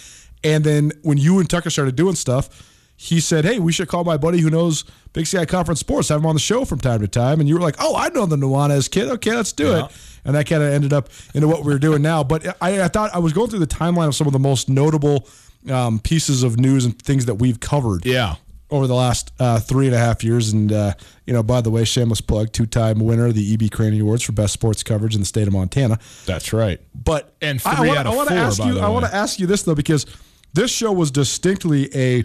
and 0.45 0.65
then 0.65 0.93
when 1.03 1.19
you 1.19 1.39
and 1.41 1.49
Tucker 1.49 1.71
started 1.71 1.97
doing 1.97 2.15
stuff. 2.15 2.75
He 3.01 3.21
said, 3.21 3.45
"Hey, 3.45 3.61
we 3.61 3.71
should 3.71 3.87
call 3.87 4.03
my 4.03 4.17
buddy 4.17 4.41
who 4.41 4.51
knows 4.51 4.83
Big 5.13 5.25
Sky 5.25 5.45
Conference 5.47 5.79
sports. 5.79 6.09
Have 6.09 6.19
him 6.19 6.27
on 6.27 6.35
the 6.35 6.41
show 6.41 6.65
from 6.65 6.81
time 6.81 7.01
to 7.01 7.07
time." 7.07 7.39
And 7.39 7.49
you 7.49 7.55
were 7.55 7.61
like, 7.61 7.77
"Oh, 7.79 7.95
I 7.95 8.09
know 8.09 8.27
the 8.27 8.35
Nuanez 8.35 8.91
kid. 8.91 9.07
Okay, 9.09 9.37
let's 9.37 9.53
do 9.53 9.69
Yeah. 9.69 9.85
it." 9.85 9.93
And 10.25 10.35
that 10.35 10.47
kind 10.49 10.65
of 10.65 10.73
ended 10.73 10.93
up 10.93 11.09
into 11.33 11.47
what 11.47 11.65
we 11.65 11.73
are 11.73 11.79
doing 11.79 12.03
now. 12.03 12.25
But 12.25 12.57
I, 12.61 12.83
I 12.83 12.89
thought 12.89 13.15
I 13.15 13.21
was 13.21 13.33
going 13.33 13.51
through 13.51 13.61
the 13.61 13.69
timeline 13.69 14.09
of 14.09 14.17
some 14.17 14.27
of 14.27 14.33
the 14.33 14.41
most 14.41 14.69
notable 14.69 15.29
um, 15.71 16.01
pieces 16.01 16.43
of 16.43 16.59
news 16.59 16.85
and 16.87 17.01
things 17.01 17.27
that 17.27 17.37
we've 17.37 17.61
covered 17.61 18.05
Yeah. 18.05 18.35
Over 18.71 18.87
the 18.87 18.95
last 18.95 19.33
uh, 19.39 19.59
three 19.59 19.87
and 19.87 19.95
a 19.95 19.99
half 19.99 20.23
years. 20.23 20.53
And, 20.53 20.71
uh, 20.73 20.93
you 21.27 21.33
know, 21.33 21.43
by 21.43 21.61
the 21.61 21.71
way, 21.71 21.85
shameless 21.85 22.21
plug, 22.21 22.53
two 22.53 22.67
time 22.67 22.99
winner 23.01 23.27
of 23.27 23.35
the 23.35 23.55
EB 23.55 23.71
Craney 23.71 24.01
Awards 24.01 24.23
for 24.23 24.33
Best 24.33 24.53
Sports 24.53 24.83
Coverage 24.83 25.15
in 25.15 25.21
the 25.21 25.27
state 25.27 25.47
of 25.47 25.53
Montana. 25.55 25.99
That's 26.27 26.53
right. 26.53 26.81
But 26.95 27.35
And 27.41 27.61
I- 27.65 27.89
I 27.89 28.03
I 28.03 28.15
wanna 28.15 28.35
ask 28.35 28.63
you, 28.63 28.79
I 28.79 28.89
want 28.89 29.07
to 29.07 29.15
ask 29.15 29.39
you 29.41 29.47
this, 29.47 29.63
though, 29.63 29.75
because 29.75 30.05
this 30.53 30.71
show 30.71 30.93
was 30.93 31.11
distinctly 31.11 31.89
a 31.95 32.25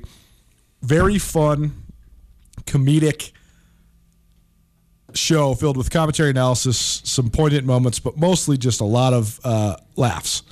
very 0.82 1.18
fun, 1.18 1.72
comedic 2.66 3.32
show 5.14 5.54
filled 5.54 5.78
with 5.78 5.90
commentary 5.92 6.30
analysis, 6.32 7.02
some 7.06 7.30
poignant 7.30 7.66
moments, 7.66 8.00
but 8.00 8.18
mostly 8.18 8.58
just 8.58 8.82
a 8.82 8.86
lot 8.86 9.14
of 9.14 9.40
uh, 9.44 9.76
laughs. 9.96 10.44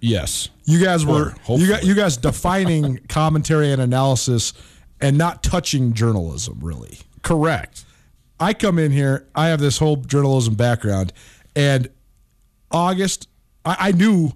Yes. 0.00 0.50
You 0.66 0.82
guys 0.84 1.06
were 1.06 1.34
you, 1.48 1.66
got, 1.68 1.84
you 1.84 1.94
guys 1.94 2.16
defining 2.16 2.98
commentary 3.08 3.72
and 3.72 3.80
analysis 3.80 4.52
and 5.00 5.18
not 5.18 5.42
touching 5.42 5.92
journalism 5.92 6.58
really. 6.60 6.98
Correct. 7.22 7.84
I 8.38 8.52
come 8.52 8.78
in 8.78 8.92
here, 8.92 9.26
I 9.34 9.48
have 9.48 9.60
this 9.60 9.78
whole 9.78 9.96
journalism 9.96 10.54
background, 10.54 11.12
and 11.54 11.88
August, 12.70 13.28
I, 13.64 13.76
I 13.78 13.92
knew 13.92 14.32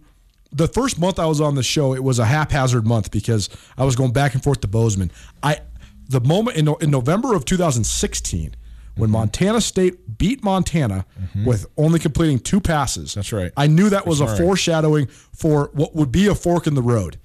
the 0.53 0.66
first 0.66 0.99
month 0.99 1.18
I 1.18 1.27
was 1.27 1.40
on 1.40 1.55
the 1.55 1.62
show, 1.62 1.94
it 1.94 2.03
was 2.03 2.18
a 2.18 2.25
haphazard 2.25 2.87
month 2.87 3.11
because 3.11 3.49
I 3.77 3.85
was 3.85 3.96
going 3.96 4.12
back 4.12 4.35
and 4.35 4.42
forth 4.42 4.61
to 4.62 4.68
Bozeman. 4.68 5.11
I 5.42 5.61
the 6.09 6.20
moment 6.20 6.57
in, 6.57 6.68
in 6.81 6.90
November 6.90 7.35
of 7.35 7.44
2016 7.44 8.57
when 8.96 9.09
Mm-hmm. 9.09 9.12
Montana 9.12 9.61
State 9.61 10.18
beat 10.18 10.42
Montana 10.42 11.07
with 11.46 11.66
only 11.77 12.01
completing 12.01 12.40
two 12.40 12.61
passes. 12.61 13.14
That's 13.14 13.33
right. 13.33 13.53
I 13.57 13.68
knew 13.68 13.88
that 13.90 14.07
was 14.07 14.20
a 14.20 14.37
foreshadowing 14.37 15.07
for 15.07 15.70
what 15.73 15.94
would 15.94 16.11
be 16.11 16.27
a 16.27 16.35
fork 16.35 16.66
in 16.66 16.75
the 16.75 16.83
road. 16.83 17.18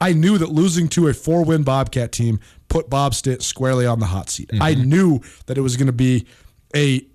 I 0.00 0.12
knew 0.12 0.36
that 0.38 0.48
losing 0.48 0.88
to 0.88 1.06
a 1.06 1.14
four 1.14 1.44
win 1.44 1.62
Bobcat 1.62 2.10
team 2.10 2.40
put 2.72 2.88
Bob 2.88 3.14
Stitt 3.14 3.42
squarely 3.42 3.84
on 3.86 3.98
the 4.00 4.06
hot 4.06 4.30
seat. 4.30 4.50
I 4.60 4.74
Mm-hmm. 4.74 4.88
knew 4.88 5.20
that 5.46 5.58
it 5.58 5.60
was 5.60 5.76
going 5.76 5.86
to 5.88 5.92
be 5.92 6.26
a 6.74 7.06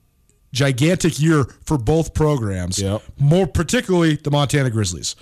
gigantic 0.54 1.20
year 1.20 1.46
for 1.65 1.78
both 1.78 2.13
programs, 2.13 2.80
Yep. 2.80 3.02
more 3.20 3.48
particularly 3.48 4.15
the 4.15 4.30
Montana 4.32 4.70
Grizzlies. 4.70 5.15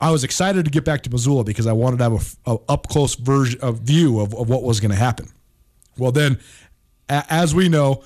I 0.00 0.10
was 0.10 0.24
excited 0.24 0.64
to 0.64 0.70
get 0.70 0.84
back 0.84 1.02
to 1.04 1.10
Missoula 1.10 1.44
because 1.44 1.66
I 1.66 1.72
wanted 1.72 1.98
to 1.98 2.04
have 2.04 2.36
a, 2.46 2.52
a 2.52 2.58
up 2.68 2.88
close 2.88 3.14
version 3.14 3.60
of 3.60 3.80
view 3.80 4.20
of, 4.20 4.34
of 4.34 4.48
what 4.48 4.62
was 4.62 4.80
going 4.80 4.90
to 4.90 4.96
happen. 4.96 5.28
Well, 5.96 6.12
then, 6.12 6.38
a, 7.08 7.24
as 7.30 7.54
we 7.54 7.68
know, 7.68 8.02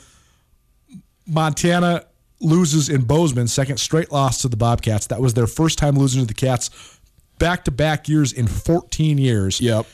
Montana 1.27 2.05
loses 2.41 2.89
in 2.89 3.03
Bozeman, 3.03 3.49
second 3.49 3.79
straight 3.79 4.11
loss 4.11 4.43
to 4.43 4.49
the 4.49 4.57
Bobcats. 4.57 5.07
That 5.09 5.21
was 5.21 5.35
their 5.35 5.47
first 5.47 5.79
time 5.79 5.97
losing 5.97 6.21
to 6.23 6.27
the 6.27 6.35
Cats 6.35 6.71
back 7.39 7.65
to 7.65 7.71
back 7.71 8.09
years 8.09 8.33
in 8.33 8.47
14 8.47 9.19
years. 9.19 9.61
Yep. 9.61 9.87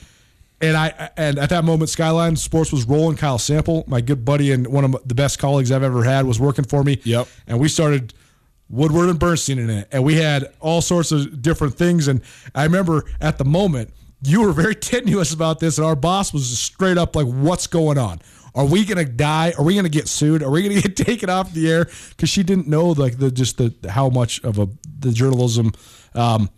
And 0.60 0.76
I 0.76 1.10
and 1.16 1.38
at 1.38 1.50
that 1.50 1.64
moment, 1.64 1.88
Skyline 1.88 2.34
Sports 2.36 2.72
was 2.72 2.84
rolling. 2.84 3.16
Kyle 3.16 3.38
Sample, 3.38 3.84
my 3.86 4.00
good 4.00 4.24
buddy 4.24 4.50
and 4.50 4.66
one 4.66 4.84
of 4.84 4.96
the 5.06 5.14
best 5.14 5.38
colleagues 5.38 5.70
I've 5.70 5.84
ever 5.84 6.02
had, 6.02 6.26
was 6.26 6.40
working 6.40 6.64
for 6.64 6.82
me. 6.82 7.00
Yep. 7.04 7.28
And 7.46 7.60
we 7.60 7.68
started 7.68 8.12
Woodward 8.68 9.08
and 9.08 9.18
Bernstein 9.18 9.58
in 9.58 9.70
it, 9.70 9.88
and 9.92 10.04
we 10.04 10.16
had 10.16 10.52
all 10.60 10.80
sorts 10.80 11.12
of 11.12 11.40
different 11.40 11.74
things. 11.74 12.08
And 12.08 12.22
I 12.54 12.64
remember 12.64 13.04
at 13.20 13.38
the 13.38 13.44
moment, 13.44 13.94
you 14.22 14.40
were 14.42 14.52
very 14.52 14.74
tenuous 14.94 15.32
about 15.32 15.60
this, 15.60 15.78
and 15.78 15.86
our 15.86 15.96
boss 15.96 16.32
was 16.32 16.58
straight 16.58 16.98
up 16.98 17.14
like, 17.14 17.26
"What's 17.26 17.68
going 17.68 17.98
on? 17.98 18.20
Are 18.54 18.66
we 18.66 18.84
gonna 18.84 19.04
die? 19.04 19.54
Are 19.56 19.64
we 19.64 19.76
gonna 19.76 19.88
get 19.88 20.08
sued? 20.08 20.42
Are 20.42 20.50
we 20.50 20.62
gonna 20.62 20.80
get 20.82 20.96
taken 20.96 21.30
off 21.30 21.52
the 21.52 21.70
air?" 21.70 21.84
Because 22.10 22.30
she 22.30 22.42
didn't 22.42 22.66
know 22.66 22.88
like 22.88 23.18
the 23.18 23.30
just 23.30 23.58
the 23.58 23.72
how 23.88 24.08
much 24.08 24.42
of 24.42 24.58
a 24.58 24.68
the 24.98 25.12
journalism. 25.12 25.72
Um, 26.16 26.50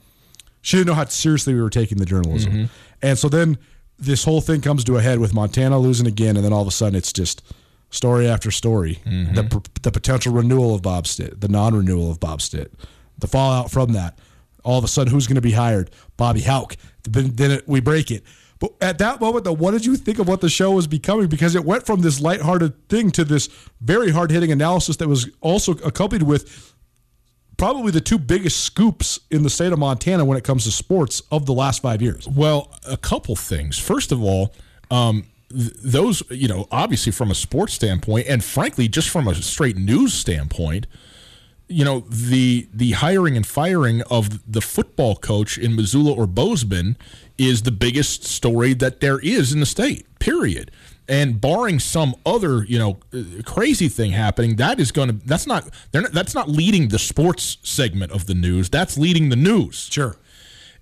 she 0.62 0.76
didn't 0.76 0.88
know 0.88 0.94
how 0.94 1.04
seriously 1.06 1.54
we 1.54 1.60
were 1.60 1.70
taking 1.70 1.98
the 1.98 2.04
journalism. 2.04 2.52
Mm-hmm. 2.52 2.64
And 3.02 3.18
so 3.18 3.28
then 3.28 3.58
this 4.00 4.24
whole 4.24 4.40
thing 4.40 4.60
comes 4.60 4.84
to 4.84 4.96
a 4.96 5.02
head 5.02 5.18
with 5.18 5.34
Montana 5.34 5.78
losing 5.78 6.06
again, 6.06 6.36
and 6.36 6.44
then 6.44 6.52
all 6.52 6.62
of 6.62 6.68
a 6.68 6.72
sudden 6.72 6.96
it's 6.96 7.12
just 7.12 7.42
story 7.90 8.26
after 8.26 8.50
story. 8.50 9.00
Mm-hmm. 9.04 9.34
The, 9.34 9.70
the 9.82 9.92
potential 9.92 10.32
renewal 10.32 10.74
of 10.74 10.82
Bob 10.82 11.06
Stitt, 11.06 11.40
the 11.40 11.48
non 11.48 11.74
renewal 11.74 12.10
of 12.10 12.18
Bob 12.18 12.40
Stitt, 12.40 12.72
the 13.18 13.26
fallout 13.26 13.70
from 13.70 13.92
that. 13.92 14.18
All 14.64 14.78
of 14.78 14.84
a 14.84 14.88
sudden, 14.88 15.12
who's 15.12 15.26
going 15.26 15.36
to 15.36 15.40
be 15.40 15.52
hired? 15.52 15.90
Bobby 16.16 16.42
Hauck. 16.42 16.76
Then, 17.04 17.34
then 17.34 17.50
it, 17.50 17.68
we 17.68 17.80
break 17.80 18.10
it. 18.10 18.24
But 18.58 18.74
at 18.82 18.98
that 18.98 19.20
moment, 19.20 19.44
though, 19.44 19.54
what 19.54 19.70
did 19.70 19.86
you 19.86 19.96
think 19.96 20.18
of 20.18 20.28
what 20.28 20.42
the 20.42 20.50
show 20.50 20.72
was 20.72 20.86
becoming? 20.86 21.28
Because 21.28 21.54
it 21.54 21.64
went 21.64 21.86
from 21.86 22.02
this 22.02 22.20
lighthearted 22.20 22.88
thing 22.90 23.10
to 23.12 23.24
this 23.24 23.48
very 23.80 24.10
hard 24.10 24.30
hitting 24.30 24.52
analysis 24.52 24.96
that 24.98 25.08
was 25.08 25.30
also 25.40 25.72
accompanied 25.78 26.24
with 26.24 26.74
probably 27.60 27.92
the 27.92 28.00
two 28.00 28.18
biggest 28.18 28.60
scoops 28.60 29.20
in 29.30 29.42
the 29.42 29.50
state 29.50 29.70
of 29.70 29.78
Montana 29.78 30.24
when 30.24 30.38
it 30.38 30.44
comes 30.44 30.64
to 30.64 30.70
sports 30.70 31.22
of 31.30 31.44
the 31.44 31.52
last 31.52 31.82
five 31.82 32.00
years. 32.00 32.26
Well, 32.26 32.74
a 32.86 32.96
couple 32.96 33.36
things. 33.36 33.78
First 33.78 34.12
of 34.12 34.22
all, 34.22 34.54
um, 34.90 35.26
th- 35.50 35.72
those, 35.84 36.22
you 36.30 36.48
know, 36.48 36.66
obviously 36.72 37.12
from 37.12 37.30
a 37.30 37.34
sports 37.34 37.74
standpoint, 37.74 38.28
and 38.28 38.42
frankly, 38.42 38.88
just 38.88 39.10
from 39.10 39.28
a 39.28 39.34
straight 39.34 39.76
news 39.76 40.14
standpoint, 40.14 40.86
you 41.68 41.84
know, 41.84 42.00
the 42.08 42.66
the 42.72 42.92
hiring 42.92 43.36
and 43.36 43.46
firing 43.46 44.00
of 44.10 44.50
the 44.50 44.62
football 44.62 45.14
coach 45.14 45.58
in 45.58 45.76
Missoula 45.76 46.12
or 46.12 46.26
Bozeman 46.26 46.96
is 47.36 47.62
the 47.62 47.70
biggest 47.70 48.24
story 48.24 48.72
that 48.74 49.00
there 49.00 49.18
is 49.20 49.52
in 49.52 49.60
the 49.60 49.66
state. 49.66 50.06
Period. 50.18 50.70
And 51.10 51.40
barring 51.40 51.80
some 51.80 52.14
other, 52.24 52.62
you 52.64 52.78
know, 52.78 52.98
crazy 53.44 53.88
thing 53.88 54.12
happening, 54.12 54.56
that 54.56 54.78
is 54.78 54.92
going 54.92 55.08
to 55.08 55.26
that's 55.26 55.46
not 55.46 55.68
they're 55.90 56.02
not, 56.02 56.12
that's 56.12 56.36
not 56.36 56.48
leading 56.48 56.88
the 56.88 57.00
sports 57.00 57.58
segment 57.64 58.12
of 58.12 58.26
the 58.26 58.34
news. 58.34 58.70
That's 58.70 58.96
leading 58.96 59.28
the 59.28 59.36
news. 59.36 59.88
Sure. 59.90 60.16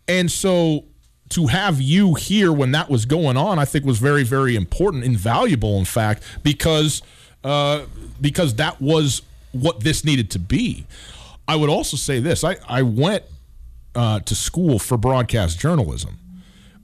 And 0.06 0.30
so 0.30 0.84
to 1.30 1.46
have 1.46 1.80
you 1.80 2.14
here 2.14 2.52
when 2.52 2.72
that 2.72 2.88
was 2.88 3.04
going 3.04 3.36
on, 3.36 3.58
I 3.58 3.64
think 3.64 3.84
was 3.84 3.98
very, 3.98 4.22
very 4.22 4.56
important, 4.56 5.04
invaluable, 5.04 5.78
in 5.78 5.84
fact, 5.84 6.22
because 6.42 7.02
uh, 7.44 7.86
because 8.20 8.54
that 8.56 8.80
was 8.80 9.22
what 9.52 9.80
this 9.80 10.04
needed 10.04 10.30
to 10.32 10.38
be. 10.38 10.86
I 11.46 11.56
would 11.56 11.70
also 11.70 11.96
say 11.96 12.20
this: 12.20 12.44
I 12.44 12.56
I 12.68 12.82
went 12.82 13.24
uh, 13.94 14.20
to 14.20 14.34
school 14.34 14.78
for 14.78 14.96
broadcast 14.96 15.58
journalism, 15.58 16.18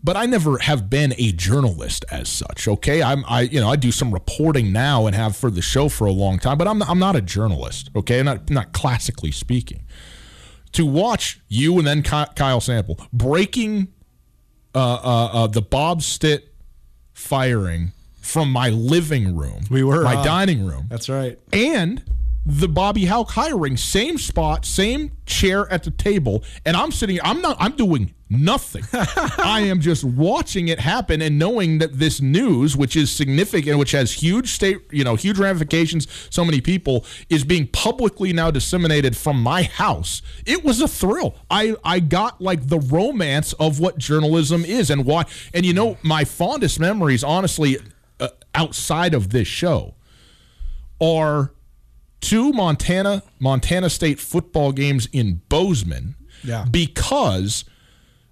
but 0.04 0.16
I 0.16 0.26
never 0.26 0.58
have 0.58 0.88
been 0.90 1.14
a 1.16 1.32
journalist 1.32 2.04
as 2.12 2.28
such. 2.28 2.68
Okay, 2.68 3.02
I'm 3.02 3.24
I 3.26 3.40
you 3.40 3.60
know 3.60 3.70
I 3.70 3.76
do 3.76 3.90
some 3.90 4.12
reporting 4.12 4.70
now 4.70 5.06
and 5.06 5.16
have 5.16 5.34
for 5.34 5.50
the 5.50 5.62
show 5.62 5.88
for 5.88 6.06
a 6.06 6.12
long 6.12 6.38
time, 6.38 6.58
but 6.58 6.68
I'm 6.68 6.78
not, 6.78 6.88
I'm 6.90 6.98
not 7.00 7.16
a 7.16 7.22
journalist. 7.22 7.90
Okay, 7.96 8.20
I'm 8.20 8.26
not 8.26 8.50
not 8.50 8.72
classically 8.72 9.32
speaking 9.32 9.84
to 10.72 10.84
watch 10.84 11.40
you 11.48 11.78
and 11.78 11.86
then 11.86 12.02
Kyle 12.02 12.60
Sample 12.60 12.98
breaking 13.12 13.88
uh, 14.74 14.78
uh, 14.78 15.30
uh, 15.32 15.46
the 15.46 15.62
Bob 15.62 16.02
Stitt 16.02 16.52
firing 17.12 17.92
from 18.20 18.50
my 18.50 18.70
living 18.70 19.36
room, 19.36 19.64
We 19.70 19.84
were, 19.84 20.02
my 20.02 20.22
dining 20.24 20.64
room, 20.64 20.86
That's 20.88 21.08
right. 21.08 21.38
and 21.52 22.02
the 22.46 22.68
Bobby 22.68 23.06
Hauck 23.06 23.30
hiring, 23.30 23.76
same 23.76 24.18
spot, 24.18 24.66
same 24.66 25.12
chair 25.24 25.70
at 25.72 25.82
the 25.84 25.90
table, 25.90 26.44
and 26.66 26.76
I'm 26.76 26.92
sitting. 26.92 27.18
I'm 27.22 27.40
not. 27.40 27.56
I'm 27.58 27.72
doing 27.72 28.14
nothing. 28.28 28.84
I 28.92 29.60
am 29.66 29.80
just 29.80 30.04
watching 30.04 30.68
it 30.68 30.80
happen 30.80 31.22
and 31.22 31.38
knowing 31.38 31.78
that 31.78 31.98
this 31.98 32.20
news, 32.20 32.76
which 32.76 32.96
is 32.96 33.10
significant, 33.10 33.78
which 33.78 33.92
has 33.92 34.12
huge 34.12 34.50
state, 34.50 34.78
you 34.90 35.04
know, 35.04 35.14
huge 35.14 35.38
ramifications, 35.38 36.06
so 36.30 36.44
many 36.44 36.60
people, 36.60 37.06
is 37.30 37.44
being 37.44 37.66
publicly 37.68 38.32
now 38.32 38.50
disseminated 38.50 39.16
from 39.16 39.40
my 39.40 39.62
house. 39.62 40.20
It 40.44 40.64
was 40.64 40.80
a 40.82 40.88
thrill. 40.88 41.36
I 41.50 41.76
I 41.82 42.00
got 42.00 42.42
like 42.42 42.68
the 42.68 42.80
romance 42.80 43.54
of 43.54 43.80
what 43.80 43.96
journalism 43.96 44.64
is 44.66 44.90
and 44.90 45.06
why. 45.06 45.24
And 45.54 45.64
you 45.64 45.72
know, 45.72 45.96
my 46.02 46.24
fondest 46.24 46.78
memories, 46.78 47.24
honestly, 47.24 47.78
uh, 48.20 48.28
outside 48.54 49.14
of 49.14 49.30
this 49.30 49.48
show, 49.48 49.94
are 51.00 51.54
two 52.24 52.52
Montana 52.52 53.22
Montana 53.38 53.90
State 53.90 54.18
football 54.18 54.72
games 54.72 55.08
in 55.12 55.42
Bozeman. 55.48 56.16
Yeah. 56.42 56.64
Because 56.70 57.64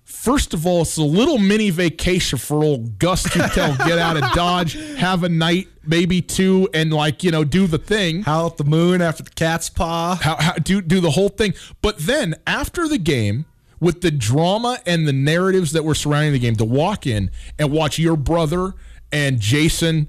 first 0.05 0.55
of 0.55 0.67
all, 0.67 0.83
it's 0.83 0.97
a 0.97 1.03
little 1.03 1.39
mini 1.39 1.71
vacation 1.71 2.39
for 2.39 2.63
old 2.63 2.99
Gus 2.99 3.23
to 3.25 3.51
tell 3.55 3.77
get 3.87 3.99
out 3.99 4.17
of 4.17 4.25
Dodge, 4.33 4.75
have 4.97 5.23
a 5.23 5.29
night, 5.29 5.69
maybe 5.85 6.23
two, 6.23 6.69
and 6.73 6.93
like, 6.93 7.23
you 7.23 7.31
know, 7.31 7.45
do 7.45 7.67
the 7.67 7.79
thing. 7.79 8.23
Howl 8.23 8.47
at 8.47 8.57
the 8.57 8.65
moon 8.65 9.03
after 9.03 9.23
the 9.23 9.31
cat's 9.31 9.69
paw. 9.69 10.19
How, 10.21 10.37
how 10.37 10.53
do 10.55 10.81
do 10.81 11.01
the 11.01 11.11
whole 11.11 11.29
thing. 11.29 11.55
But 11.81 11.99
then 11.99 12.35
after 12.47 12.89
the 12.89 12.99
game, 12.99 13.47
with 13.81 14.01
the 14.01 14.13
drama 14.13 14.79
and 14.87 15.09
the 15.09 15.13
narratives 15.13 15.73
that 15.73 15.85
were 15.85 15.95
surrounding 15.95 16.33
the 16.33 16.39
game, 16.39 16.57
to 16.57 16.65
walk 16.65 17.07
in 17.07 17.31
and 17.59 17.73
watch 17.73 17.99
your 17.99 18.17
brother 18.17 18.75
and 19.11 19.41
Jason 19.41 20.09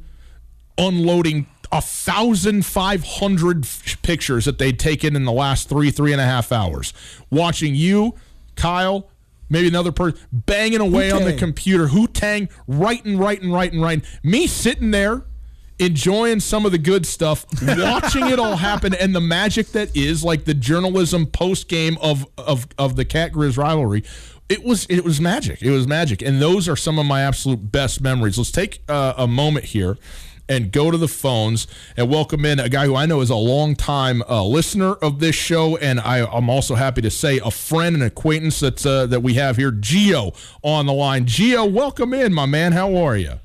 unloading 0.78 1.48
a 1.74 1.82
thousand 1.82 2.64
five 2.66 3.04
hundred 3.04 3.68
pictures 4.04 4.46
that 4.46 4.60
they'd 4.60 4.78
taken 4.78 5.16
in 5.16 5.26
the 5.26 5.32
last 5.32 5.68
three 5.68 5.90
three 5.90 6.12
and 6.12 6.22
a 6.22 6.24
half 6.24 6.52
hours. 6.52 6.94
Watching 7.32 7.74
you, 7.74 8.14
Kyle, 8.56 9.10
maybe 9.50 9.68
another 9.68 9.92
person 9.92 10.20
banging 10.32 10.82
away 10.82 11.10
on 11.10 11.24
the 11.24 11.34
computer, 11.34 11.88
Hu 11.88 12.08
Tang, 12.08 12.48
writing, 12.68 13.18
writing, 13.18 13.52
writing, 13.52 13.82
writing. 13.82 14.06
Me 14.24 14.48
sitting 14.48 14.92
there. 14.92 15.26
Enjoying 15.80 16.40
some 16.40 16.68
of 16.68 16.72
the 16.72 16.78
good 16.78 17.04
stuff, 17.04 17.48
watching 17.64 18.30
it 18.30 18.38
all 18.38 18.56
happen, 18.56 18.94
and 18.94 19.14
the 19.14 19.20
magic 19.20 19.70
that 19.70 19.94
is 19.98 20.24
like 20.24 20.46
the 20.46 20.54
journalism 20.54 21.26
post 21.26 21.68
game 21.68 21.98
of 22.00 22.28
of 22.38 22.68
of 22.78 22.96
the 22.96 23.04
Cat 23.04 23.34
Grizz 23.34 23.58
rivalry. 23.58 24.04
It 24.48 24.64
was 24.64 24.86
it 24.86 25.04
was 25.04 25.20
magic. 25.20 25.64
It 25.64 25.72
was 25.72 25.88
magic, 25.88 26.22
and 26.22 26.40
those 26.40 26.70
are 26.70 26.76
some 26.76 27.00
of 27.00 27.08
my 27.08 27.24
absolute 27.24 27.72
best 27.72 28.02
memories. 28.02 28.38
Let's 28.38 28.52
take 28.52 28.84
uh, 28.88 29.16
a 29.18 29.28
moment 29.28 29.66
here 29.66 29.98
and 30.50 30.72
go 30.72 30.92
to 30.92 30.98
the 30.98 31.08
phones 31.08 31.68
and 31.96 32.10
welcome 32.10 32.46
in 32.46 32.60
a 32.60 32.70
guy 32.70 32.86
who 32.86 32.96
I 32.96 33.06
know 33.06 33.22
is 33.22 33.30
a 33.30 33.36
longtime 33.36 34.22
uh, 34.30 34.44
listener 34.46 34.94
of 34.94 35.20
this 35.20 35.36
show, 35.36 35.78
and 35.78 36.00
I, 36.00 36.26
I'm 36.26 36.50
also 36.50 36.76
happy 36.76 37.02
to 37.02 37.10
say 37.10 37.40
a 37.40 37.52
friend 37.52 37.96
and 37.96 38.04
acquaintance 38.04 38.60
that 38.60 38.86
uh, 38.86 39.06
that 39.08 39.22
we 39.22 39.36
have 39.36 39.58
here, 39.58 39.72
Geo, 39.72 40.34
on 40.62 40.86
the 40.86 40.94
line. 40.94 41.26
Geo, 41.26 41.66
welcome 41.66 42.14
in, 42.14 42.34
my 42.34 42.46
man. 42.46 42.74
How 42.74 42.96
are 42.96 43.16
you? 43.18 43.40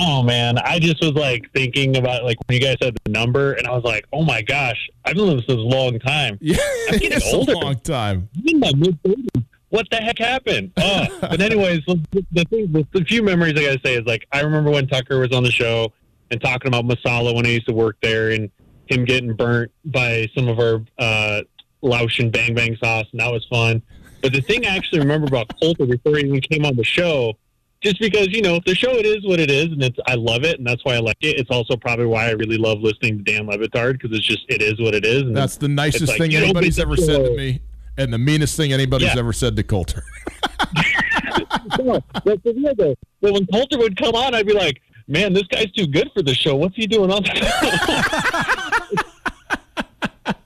Oh 0.00 0.22
man, 0.22 0.58
I 0.58 0.78
just 0.78 1.00
was 1.02 1.14
like 1.14 1.50
thinking 1.52 1.96
about 1.96 2.22
like 2.22 2.36
when 2.46 2.60
you 2.60 2.64
guys 2.64 2.76
said 2.80 2.96
the 3.04 3.10
number, 3.10 3.54
and 3.54 3.66
I 3.66 3.72
was 3.72 3.82
like, 3.82 4.04
oh 4.12 4.22
my 4.24 4.42
gosh, 4.42 4.88
I've 5.04 5.14
been 5.16 5.26
living 5.26 5.44
this 5.46 5.56
a 5.56 5.58
long 5.58 5.98
time. 5.98 6.38
Yeah, 6.42 6.56
I'm 6.88 6.98
getting 6.98 7.12
it's 7.18 7.32
older. 7.34 7.52
a 7.52 7.58
long 7.58 7.80
time. 7.80 8.28
I'm 8.36 8.46
in 8.46 8.60
my 8.60 8.72
mid 8.76 9.02
thirties. 9.02 9.26
What 9.70 9.88
the 9.90 9.96
heck 9.96 10.18
happened? 10.18 10.72
Oh, 10.76 11.06
but 11.20 11.40
anyways, 11.40 11.84
the, 11.86 12.44
thing, 12.50 12.72
the, 12.72 12.86
the 12.92 13.04
few 13.04 13.22
memories 13.22 13.52
I 13.56 13.62
gotta 13.62 13.80
say 13.84 13.96
is 13.96 14.06
like 14.06 14.26
I 14.32 14.40
remember 14.40 14.70
when 14.70 14.86
Tucker 14.86 15.18
was 15.18 15.32
on 15.32 15.42
the 15.42 15.50
show 15.50 15.92
and 16.30 16.40
talking 16.40 16.68
about 16.68 16.84
Masala 16.84 17.34
when 17.34 17.46
I 17.46 17.50
used 17.50 17.66
to 17.66 17.74
work 17.74 17.96
there, 18.02 18.30
and 18.30 18.50
him 18.86 19.04
getting 19.04 19.34
burnt 19.34 19.70
by 19.84 20.28
some 20.34 20.48
of 20.48 20.58
our 20.58 20.82
uh, 20.98 21.42
Laotian 21.82 22.30
bang 22.30 22.54
bang 22.54 22.76
sauce, 22.76 23.06
and 23.12 23.20
that 23.20 23.30
was 23.30 23.46
fun. 23.46 23.82
But 24.22 24.32
the 24.32 24.40
thing 24.40 24.66
I 24.66 24.76
actually 24.76 25.00
remember 25.00 25.26
about 25.26 25.52
Colter 25.60 25.86
before 25.86 26.16
he 26.16 26.24
even 26.26 26.40
came 26.40 26.64
on 26.64 26.76
the 26.76 26.84
show 26.84 27.36
just 27.80 28.00
because 28.00 28.28
you 28.28 28.42
know 28.42 28.60
the 28.66 28.74
show 28.74 28.90
it 28.90 29.06
is 29.06 29.24
what 29.24 29.38
it 29.38 29.50
is 29.50 29.66
and 29.66 29.82
it's 29.82 29.98
I 30.06 30.14
love 30.14 30.44
it 30.44 30.58
and 30.58 30.66
that's 30.66 30.84
why 30.84 30.94
I 30.94 30.98
like 30.98 31.18
it. 31.20 31.38
It's 31.38 31.50
also 31.50 31.76
probably 31.76 32.06
why 32.06 32.26
I 32.26 32.30
really 32.32 32.58
love 32.58 32.80
listening 32.80 33.18
to 33.18 33.24
Dan 33.24 33.46
Le 33.46 33.56
Batard 33.58 33.92
because 34.00 34.16
it's 34.16 34.26
just 34.26 34.44
it 34.48 34.62
is 34.62 34.80
what 34.80 34.94
it 34.94 35.04
is. 35.04 35.22
And 35.22 35.36
That's 35.36 35.56
the 35.56 35.68
nicest 35.68 36.16
thing 36.18 36.34
anybody's 36.34 36.78
ever 36.78 36.96
said 36.96 37.24
to 37.24 37.36
me, 37.36 37.60
and 37.98 38.12
the 38.12 38.18
meanest 38.18 38.56
thing 38.56 38.72
anybody's 38.72 39.08
Yeah. 39.14 39.18
ever 39.18 39.32
said 39.32 39.56
to 39.56 39.62
Colter. 39.62 40.04
Yeah, 41.78 41.98
that's 42.24 42.42
the 42.42 42.52
deal, 42.54 42.74
though. 42.76 42.94
But 43.20 43.32
when 43.34 43.46
Colter 43.46 43.78
would 43.78 43.96
come 43.96 44.14
on, 44.14 44.34
I'd 44.34 44.46
be 44.46 44.52
like, 44.54 44.80
"Man, 45.06 45.32
this 45.32 45.44
guy's 45.44 45.70
too 45.72 45.86
good 45.86 46.10
for 46.14 46.22
the 46.22 46.34
show. 46.34 46.56
What's 46.56 46.76
he 46.76 46.86
doing 46.86 47.10
on 47.12 47.22
the 47.22 47.34
show?" 47.34 47.44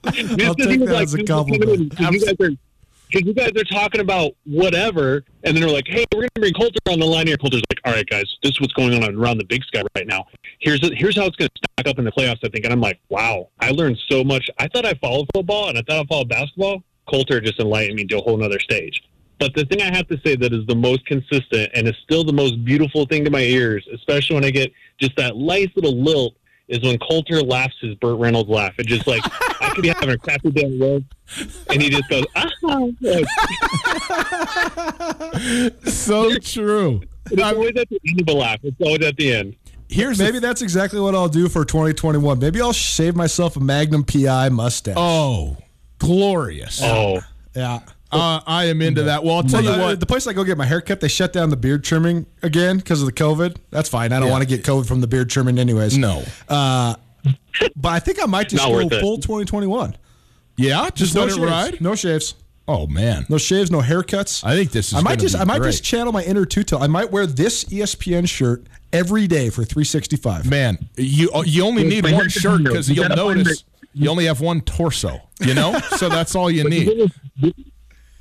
I'll 0.05 0.55
take 0.55 0.81
that 0.81 0.99
as 1.03 1.15
a 1.15 1.23
compliment. 1.25 1.91
Because 1.91 2.11
you, 2.12 2.21
guys 2.21 2.35
are- 2.41 2.51
'cause 3.12 3.23
you 3.25 3.35
guys 3.35 3.51
are 3.57 3.65
talking 3.65 4.01
about 4.01 4.33
whatever, 4.45 5.25
and 5.45 5.55
then 5.57 5.62
they're 5.62 5.73
like, 5.73 5.87
"Hey, 5.87 6.05
we're 6.15 6.21
going 6.23 6.29
to 6.35 6.41
bring 6.41 6.53
Colter 6.55 6.79
on 6.88 6.99
the 6.99 7.07
line 7.07 7.27
here." 7.27 7.37
Coulter's 7.37 7.62
like, 7.71 7.81
"All 7.85 7.93
right, 7.93 8.07
guys, 8.09 8.25
this 8.43 8.53
is 8.53 8.61
what's 8.61 8.73
going 8.75 9.03
on 9.03 9.15
around 9.15 9.38
the 9.38 9.45
Big 9.45 9.62
Sky 9.65 9.83
right 9.97 10.07
now. 10.07 10.27
Here's 10.61 10.81
here's 10.97 11.17
how 11.17 11.27
it's 11.27 11.37
going 11.37 11.49
to 11.55 11.61
stack 11.79 11.88
up 11.91 11.99
in 11.99 12.05
the 12.05 12.12
playoffs." 12.12 12.38
I 12.45 12.49
think, 12.49 12.65
and 12.65 12.73
I'm 12.73 12.81
like, 12.81 13.01
"Wow, 13.09 13.49
I 13.61 13.71
learned 13.71 13.99
so 14.11 14.25
much. 14.25 14.49
I 14.59 14.69
thought 14.69 14.87
I 14.87 14.95
followed 14.95 15.27
football, 15.35 15.69
and 15.69 15.79
I 15.79 15.83
thought 15.83 16.01
I 16.01 16.05
followed 16.07 16.29
basketball. 16.29 16.83
Colter 17.09 17.41
just 17.41 17.59
enlightened 17.61 17.97
me 17.97 18.05
to 18.07 18.19
a 18.19 18.23
whole 18.23 18.37
nother 18.37 18.61
stage." 18.61 19.03
But 19.38 19.55
the 19.55 19.65
thing 19.65 19.83
I 19.83 19.95
have 19.95 20.07
to 20.09 20.19
say 20.25 20.37
that 20.37 20.53
is 20.53 20.65
the 20.67 20.77
most 20.77 21.05
consistent 21.07 21.71
and 21.75 21.88
is 21.88 21.97
still 22.05 22.23
the 22.23 22.33
most 22.33 22.65
beautiful 22.65 23.07
thing 23.07 23.25
to 23.25 23.31
my 23.31 23.41
ears, 23.41 23.87
especially 23.93 24.35
when 24.35 24.45
I 24.45 24.51
get 24.51 24.73
just 25.01 25.17
that 25.17 25.37
nice 25.37 25.69
little 25.75 26.01
lilt, 26.01 26.35
is 26.69 26.81
when 26.81 26.97
Colter 26.99 27.43
laughs 27.43 27.75
his 27.81 27.97
Burt 27.97 28.21
Reynolds 28.21 28.49
laugh. 28.49 28.73
It 28.79 28.87
just 28.87 29.07
like 29.07 29.21
I 29.61 29.71
could 29.75 29.83
be 29.83 29.88
having 29.88 30.11
a 30.11 30.19
crappy 30.19 30.51
day 30.53 30.65
at 30.65 30.79
work, 30.79 31.03
and 31.69 31.83
he 31.83 31.91
just 31.91 32.09
goes, 32.09 32.25
ah. 32.37 32.49
So 35.91 36.37
true. 36.37 37.03
it's 37.31 37.43
always 37.43 37.77
at 37.77 37.88
the 37.88 38.01
end 38.07 38.21
of 38.21 38.27
the 38.27 38.35
laugh. 38.35 38.61
It's 38.62 38.81
always 38.81 39.05
at 39.05 39.17
the 39.17 39.35
end. 39.35 39.57
Here's 39.88 40.19
the 40.19 40.25
Maybe 40.25 40.38
that's 40.38 40.62
exactly 40.62 41.01
what 41.01 41.15
I'll 41.15 41.29
do 41.29 41.49
for 41.49 41.65
2021. 41.65 42.38
Maybe 42.38 42.61
I'll 42.62 42.73
shave 42.73 43.17
myself 43.17 43.57
a 43.57 43.61
Magnum 43.61 44.05
PI 44.05 44.49
mustache. 44.51 44.95
Oh, 44.97 45.57
glorious. 46.03 46.81
Oh, 46.83 47.21
yeah. 47.55 47.79
Uh, 48.11 48.41
I 48.47 48.67
am 48.67 48.83
into 48.83 49.05
that. 49.05 49.25
Well, 49.25 49.37
I'll 49.37 49.43
tell 49.43 49.62
Well, 49.62 49.75
you 49.77 49.83
what. 49.83 50.01
the 50.01 50.05
place 50.07 50.27
I 50.27 50.35
go 50.35 50.45
get 50.45 50.59
my 50.59 50.67
hair 50.67 50.83
cut, 50.83 51.01
they 51.01 51.09
shut 51.09 51.33
down 51.33 51.49
the 51.49 51.57
beard 51.57 51.83
trimming 51.83 52.27
again 52.43 52.77
because 52.77 53.01
of 53.01 53.07
the 53.07 53.12
COVID. 53.12 53.57
That's 53.71 53.88
fine. 53.88 54.12
I 54.12 54.19
don't 54.19 54.27
Yeah. 54.29 54.33
want 54.33 54.43
to 54.43 54.49
get 54.57 54.65
COVID 54.65 54.85
from 54.87 55.01
the 55.01 55.07
beard 55.07 55.31
trimming 55.31 55.59
anyways. 55.59 55.97
No. 55.97 56.23
Uh, 56.47 56.95
but 57.75 57.88
I 57.88 58.01
think 58.01 58.23
I 58.23 58.27
might 58.27 58.51
just 58.51 58.62
go 58.67 58.87
full 59.01 59.17
2021. 59.19 59.97
Yeah, 60.59 60.91
just 60.95 61.15
no 61.15 61.23
let 61.23 61.31
it 61.31 61.35
shaves. 61.37 61.47
ride. 61.47 61.81
No 61.81 61.95
shaves. 61.95 62.35
Oh 62.69 62.87
man, 62.87 63.25
No 63.31 63.38
shaves. 63.38 63.71
No 63.71 63.81
haircuts. 63.81 64.45
I 64.45 64.55
think 64.55 64.71
this 64.73 64.88
is. 64.88 64.95
I 64.95 65.01
might 65.01 65.19
just 65.19 65.35
be 65.35 65.41
I 65.41 65.45
might 65.45 65.61
great. 65.61 65.71
just 65.71 65.83
channel 65.83 66.12
my 66.12 66.23
inner 66.23 66.45
two 66.45 66.62
I 66.79 66.87
might 66.87 67.11
wear 67.11 67.27
this 67.27 67.65
ESPN 67.65 68.29
shirt 68.29 68.65
every 68.93 69.27
day 69.27 69.49
for 69.51 69.65
365. 69.65 70.49
Man, 70.49 70.79
you 70.97 71.31
you 71.47 71.65
only 71.65 71.83
need 71.85 72.05
one 72.05 72.29
shirt 72.29 72.62
because 72.62 72.88
You 72.88 72.97
you'll 72.97 73.09
gotta 73.09 73.21
find 73.21 73.38
notice 73.38 73.65
you 73.94 74.09
only 74.11 74.24
have 74.26 74.40
one 74.40 74.61
torso. 74.62 75.20
You 75.40 75.55
know, 75.55 75.78
so 75.96 76.09
that's 76.09 76.35
all 76.35 76.50
you 76.50 76.64
need. 76.68 77.11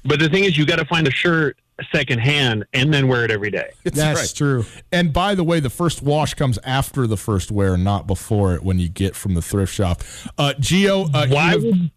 but 0.03 0.19
the 0.19 0.29
thing 0.29 0.43
is, 0.45 0.57
you 0.57 0.65
got 0.65 0.79
to 0.79 0.85
find 0.85 1.07
a 1.07 1.11
shirt 1.11 1.57
secondhand 1.91 2.63
and 2.73 2.93
then 2.93 3.07
wear 3.07 3.25
it 3.25 3.31
every 3.31 3.49
day. 3.49 3.71
It's 3.83 3.97
That's 3.97 4.19
right. 4.19 4.33
true. 4.35 4.65
And 4.91 5.11
by 5.11 5.33
the 5.35 5.43
way, 5.43 5.59
the 5.59 5.69
first 5.69 6.03
wash 6.03 6.33
comes 6.35 6.59
after 6.63 7.07
the 7.07 7.17
first 7.17 7.51
wear, 7.51 7.75
not 7.77 8.05
before 8.05 8.53
it. 8.53 8.63
When 8.63 8.77
you 8.77 8.87
get 8.89 9.15
from 9.15 9.33
the 9.33 9.41
thrift 9.41 9.73
shop, 9.73 10.03
uh, 10.37 10.53
Geo, 10.59 11.05
uh, 11.13 11.27
Why 11.27 11.49
have- 11.51 11.63
would 11.63 11.89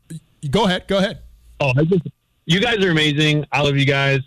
go 0.51 0.65
ahead, 0.65 0.87
go 0.89 0.99
ahead. 0.99 1.19
Oh, 1.61 1.73
I 1.77 1.85
just, 1.85 2.03
you 2.47 2.61
guys 2.61 2.83
are 2.85 2.91
amazing. 2.91 3.45
I 3.53 3.61
love 3.63 3.77
you 3.77 3.85
guys. 3.87 4.21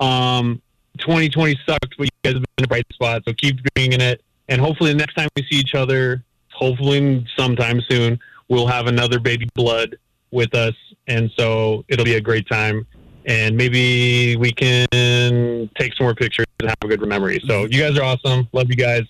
Um, 0.00 0.60
2020 0.98 1.58
sucked, 1.66 1.94
but 1.96 2.04
you 2.04 2.08
guys 2.24 2.32
have 2.34 2.42
been 2.42 2.44
in 2.58 2.64
a 2.64 2.68
bright 2.68 2.86
spot. 2.92 3.22
So 3.26 3.32
keep 3.34 3.58
bringing 3.74 4.00
it. 4.00 4.22
And 4.48 4.60
hopefully, 4.60 4.92
the 4.92 4.98
next 4.98 5.14
time 5.14 5.28
we 5.36 5.42
see 5.50 5.56
each 5.58 5.74
other, 5.74 6.22
hopefully 6.52 7.24
sometime 7.36 7.80
soon, 7.88 8.18
we'll 8.52 8.66
have 8.66 8.86
another 8.86 9.18
baby 9.18 9.48
blood 9.54 9.96
with 10.30 10.54
us. 10.54 10.74
And 11.06 11.30
so 11.38 11.86
it'll 11.88 12.04
be 12.04 12.16
a 12.16 12.20
great 12.20 12.46
time. 12.46 12.86
And 13.24 13.56
maybe 13.56 14.36
we 14.36 14.52
can 14.52 15.70
take 15.78 15.94
some 15.94 16.04
more 16.04 16.14
pictures 16.14 16.44
and 16.60 16.68
have 16.68 16.76
a 16.84 16.86
good 16.86 17.00
memory. 17.08 17.40
So 17.46 17.64
you 17.64 17.80
guys 17.80 17.98
are 17.98 18.02
awesome. 18.02 18.46
Love 18.52 18.68
you 18.68 18.76
guys. 18.76 19.04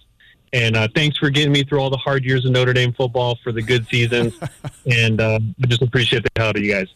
And 0.53 0.77
uh, 0.77 0.87
thanks 0.95 1.19
for 1.19 1.29
getting 1.29 1.51
me 1.51 1.65
through 1.65 1.81
all 1.81 1.91
the 1.91 1.97
hard 1.97 2.25
years 2.25 2.45
of 2.45 2.53
Notre 2.53 2.73
Dame 2.73 2.93
football 2.93 3.37
for 3.43 3.51
the 3.51 3.63
good 3.63 3.85
seasons. 3.89 4.39
and 4.87 5.21
uh, 5.21 5.41
I 5.61 5.67
just 5.67 5.83
appreciate 5.83 6.23
the 6.23 6.31
hell 6.37 6.51
out 6.51 6.57
of 6.57 6.63
you 6.63 6.73
guys. 6.73 6.89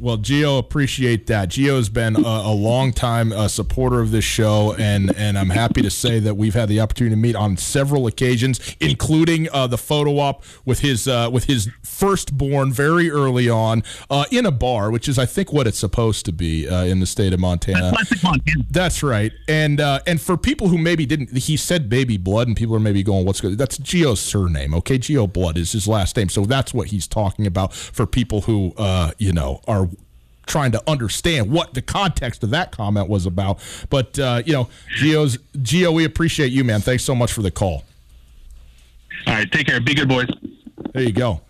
Well, 0.00 0.16
Gio, 0.16 0.60
appreciate 0.60 1.26
that. 1.26 1.48
Gio's 1.48 1.88
been 1.88 2.14
a, 2.14 2.20
a 2.20 2.54
long 2.54 2.92
time 2.92 3.32
uh, 3.32 3.48
supporter 3.48 3.98
of 3.98 4.12
this 4.12 4.24
show, 4.24 4.72
and 4.78 5.12
and 5.16 5.36
I'm 5.36 5.50
happy 5.50 5.82
to 5.82 5.90
say 5.90 6.20
that 6.20 6.36
we've 6.36 6.54
had 6.54 6.68
the 6.68 6.78
opportunity 6.78 7.16
to 7.16 7.20
meet 7.20 7.34
on 7.34 7.56
several 7.56 8.06
occasions, 8.06 8.76
including 8.78 9.48
uh, 9.52 9.66
the 9.66 9.76
photo 9.76 10.18
op 10.18 10.44
with 10.64 10.80
his 10.80 11.08
uh, 11.08 11.30
with 11.32 11.44
his 11.44 11.68
firstborn 11.82 12.72
very 12.72 13.10
early 13.10 13.50
on 13.50 13.82
uh, 14.08 14.24
in 14.30 14.46
a 14.46 14.52
bar, 14.52 14.92
which 14.92 15.08
is 15.08 15.18
I 15.18 15.26
think 15.26 15.52
what 15.52 15.66
it's 15.66 15.78
supposed 15.78 16.24
to 16.26 16.32
be 16.32 16.68
uh, 16.68 16.84
in 16.84 17.00
the 17.00 17.06
state 17.06 17.32
of 17.32 17.40
Montana. 17.40 17.90
Classic 17.90 18.22
Montana. 18.22 18.64
That's 18.70 19.02
right, 19.02 19.32
and 19.48 19.80
uh, 19.80 19.98
and 20.06 20.20
for 20.20 20.36
people 20.36 20.68
who 20.68 20.78
maybe 20.78 21.06
didn't, 21.06 21.36
he 21.36 21.56
said 21.56 21.88
baby 21.88 22.18
blood, 22.18 22.46
and 22.46 22.56
people 22.56 22.76
are 22.76 22.80
maybe 22.80 23.02
going, 23.02 23.26
"What's 23.26 23.40
good?" 23.40 23.58
That's 23.58 23.78
Gio's 23.78 24.20
surname, 24.20 24.74
okay? 24.74 25.00
Gio 25.00 25.30
Blood 25.32 25.58
is 25.58 25.72
his 25.72 25.88
last 25.88 26.16
name, 26.16 26.28
so 26.28 26.44
that's 26.44 26.72
what 26.72 26.88
he's 26.88 27.08
talking 27.08 27.48
about 27.48 27.74
for 27.74 28.06
people 28.06 28.42
who, 28.42 28.74
uh, 28.76 29.10
you 29.18 29.32
know, 29.32 29.60
are 29.66 29.87
trying 30.48 30.72
to 30.72 30.82
understand 30.90 31.50
what 31.50 31.74
the 31.74 31.82
context 31.82 32.42
of 32.42 32.50
that 32.50 32.72
comment 32.72 33.08
was 33.08 33.26
about. 33.26 33.60
But 33.90 34.18
uh, 34.18 34.42
you 34.44 34.52
know, 34.52 34.68
Gio's 34.96 35.38
Geo, 35.62 35.92
we 35.92 36.04
appreciate 36.04 36.50
you, 36.50 36.64
man. 36.64 36.80
Thanks 36.80 37.04
so 37.04 37.14
much 37.14 37.32
for 37.32 37.42
the 37.42 37.50
call. 37.50 37.84
All 39.26 39.34
right, 39.34 39.50
take 39.50 39.66
care. 39.66 39.80
Be 39.80 39.94
good, 39.94 40.08
boys. 40.08 40.28
There 40.92 41.02
you 41.02 41.12
go. 41.12 41.42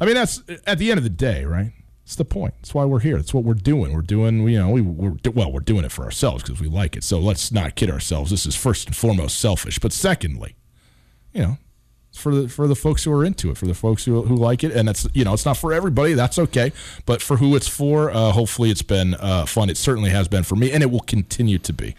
I 0.00 0.04
mean, 0.04 0.14
that's 0.14 0.42
at 0.66 0.78
the 0.78 0.90
end 0.90 0.98
of 0.98 1.04
the 1.04 1.10
day, 1.10 1.44
right? 1.44 1.72
It's 2.04 2.14
the 2.14 2.24
point. 2.24 2.54
That's 2.58 2.72
why 2.72 2.84
we're 2.84 3.00
here. 3.00 3.16
That's 3.16 3.34
what 3.34 3.42
we're 3.42 3.54
doing. 3.54 3.92
We're 3.92 4.00
doing, 4.00 4.46
you 4.48 4.58
know, 4.60 4.70
we, 4.70 4.80
we're 4.80 5.16
well, 5.32 5.50
we're 5.50 5.60
doing 5.60 5.84
it 5.84 5.90
for 5.90 6.04
ourselves 6.04 6.42
because 6.42 6.60
we 6.60 6.68
like 6.68 6.96
it. 6.96 7.02
So 7.02 7.18
let's 7.18 7.50
not 7.50 7.74
kid 7.74 7.90
ourselves. 7.90 8.30
This 8.30 8.46
is 8.46 8.54
first 8.54 8.86
and 8.86 8.94
foremost 8.94 9.40
selfish. 9.40 9.80
But 9.80 9.92
secondly, 9.92 10.54
you 11.32 11.42
know, 11.42 11.58
for 12.16 12.34
the 12.34 12.48
for 12.48 12.66
the 12.66 12.74
folks 12.74 13.04
who 13.04 13.12
are 13.12 13.24
into 13.24 13.50
it, 13.50 13.58
for 13.58 13.66
the 13.66 13.74
folks 13.74 14.04
who, 14.04 14.22
who 14.22 14.36
like 14.36 14.64
it, 14.64 14.72
and 14.72 14.88
it's 14.88 15.06
you 15.14 15.24
know 15.24 15.32
it's 15.34 15.44
not 15.44 15.56
for 15.56 15.72
everybody. 15.72 16.14
That's 16.14 16.38
okay, 16.38 16.72
but 17.04 17.22
for 17.22 17.36
who 17.36 17.54
it's 17.56 17.68
for, 17.68 18.10
uh, 18.10 18.32
hopefully 18.32 18.70
it's 18.70 18.82
been 18.82 19.14
uh, 19.14 19.46
fun. 19.46 19.70
It 19.70 19.76
certainly 19.76 20.10
has 20.10 20.28
been 20.28 20.42
for 20.42 20.56
me, 20.56 20.72
and 20.72 20.82
it 20.82 20.90
will 20.90 21.00
continue 21.00 21.58
to 21.58 21.72
be. 21.72 21.94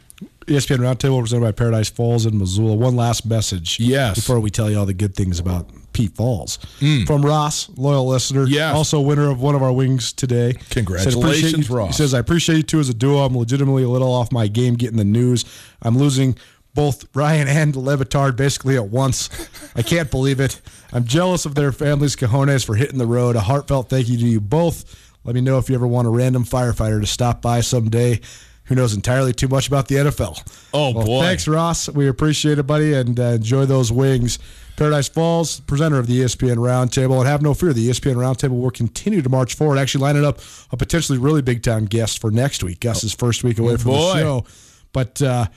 ESPN 0.47 0.77
Roundtable 0.77 1.19
presented 1.19 1.43
by 1.43 1.51
Paradise 1.51 1.89
Falls 1.89 2.25
in 2.25 2.37
Missoula. 2.37 2.73
One 2.73 2.95
last 2.95 3.25
message. 3.25 3.79
Yes. 3.79 4.15
Before 4.15 4.39
we 4.39 4.49
tell 4.49 4.71
you 4.71 4.79
all 4.79 4.85
the 4.85 4.93
good 4.93 5.13
things 5.13 5.39
about 5.39 5.69
Pete 5.91 6.15
Falls. 6.15 6.57
From 7.05 7.25
Ross, 7.25 7.69
loyal 7.75 8.07
listener. 8.07 8.45
Yes. 8.45 8.73
Also 8.73 9.01
winner 9.01 9.29
of 9.29 9.41
one 9.41 9.55
of 9.55 9.63
our 9.63 9.73
wings 9.73 10.13
today. 10.13 10.53
Congratulations, 10.69 11.67
Said, 11.67 11.75
Ross. 11.75 11.89
He 11.89 11.93
says, 12.03 12.13
I 12.13 12.19
appreciate 12.19 12.55
you 12.55 12.63
too 12.63 12.79
as 12.79 12.87
a 12.87 12.93
duo. 12.93 13.17
I'm 13.25 13.35
legitimately 13.37 13.83
a 13.83 13.89
little 13.89 14.11
off 14.11 14.31
my 14.31 14.47
game 14.47 14.75
getting 14.75 14.97
the 14.97 15.03
news. 15.05 15.43
I'm 15.81 15.97
losing 15.97 16.37
both 16.77 17.05
Ryan 17.15 17.47
and 17.47 17.75
Le 17.75 17.97
Batard 17.97 18.35
basically 18.37 18.75
at 18.77 18.87
once. 18.89 19.29
I 19.75 19.81
can't 19.81 20.11
believe 20.11 20.39
it. 20.39 20.61
I'm 20.93 21.03
jealous 21.05 21.45
of 21.45 21.55
their 21.55 21.71
families' 21.71 22.15
cojones 22.15 22.63
for 22.63 22.75
hitting 22.75 22.99
the 22.99 23.07
road. 23.07 23.35
A 23.35 23.39
heartfelt 23.41 23.89
thank 23.89 24.07
you 24.07 24.17
to 24.17 24.25
you 24.25 24.39
both. 24.39 24.85
Let 25.23 25.33
me 25.33 25.41
know 25.41 25.57
if 25.57 25.69
you 25.69 25.75
ever 25.75 25.87
want 25.87 26.07
a 26.07 26.11
random 26.11 26.45
firefighter 26.45 27.01
to 27.01 27.07
stop 27.07 27.41
by 27.41 27.61
someday 27.61 28.21
who 28.65 28.75
knows 28.75 28.93
entirely 28.93 29.33
too 29.33 29.47
much 29.47 29.67
about 29.67 29.87
the 29.87 29.95
NFL. 29.95 30.39
Oh, 30.73 30.93
Well, 30.93 31.05
boy. 31.05 31.21
Thanks, 31.23 31.47
Ross. 31.47 31.89
We 31.89 32.07
appreciate 32.07 32.59
it, 32.59 32.63
buddy, 32.67 32.93
and 32.93 33.19
uh, 33.19 33.23
enjoy 33.23 33.65
those 33.65 33.91
wings. 33.91 34.37
Paradise 34.75 35.07
Falls, 35.07 35.61
presenter 35.61 35.97
of 35.97 36.05
the 36.05 36.19
ESPN 36.21 36.57
Roundtable, 36.57 37.17
and 37.17 37.27
have 37.27 37.41
no 37.41 37.55
fear, 37.55 37.73
the 37.73 37.89
ESPN 37.89 38.15
Roundtable 38.17 38.61
will 38.61 38.69
continue 38.69 39.23
to 39.23 39.29
march 39.29 39.55
forward. 39.55 39.79
Actually, 39.79 40.01
lining 40.03 40.23
up 40.25 40.39
a 40.71 40.77
potentially 40.77 41.17
really 41.17 41.41
big 41.41 41.63
time 41.63 41.85
guest 41.85 42.21
for 42.21 42.29
next 42.29 42.61
week. 42.63 42.81
Gus's 42.81 43.13
first 43.13 43.43
week 43.43 43.57
away 43.57 43.77
from 43.77 43.91
Oh, 43.91 43.93
boy. 43.95 44.13
the 44.13 44.19
show, 44.19 44.45
but 44.93 45.21
uh, 45.23 45.47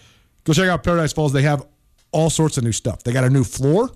go 0.44 0.53
check 0.53 0.68
out 0.68 0.83
Paradise 0.83 1.12
Falls. 1.12 1.33
They 1.33 1.42
have 1.42 1.66
all 2.12 2.31
sorts 2.31 2.57
of 2.59 2.64
new 2.64 2.72
stuff. 2.72 3.03
They 3.03 3.12
got 3.12 3.24
a 3.24 3.31
new 3.31 3.44
floor, 3.44 3.90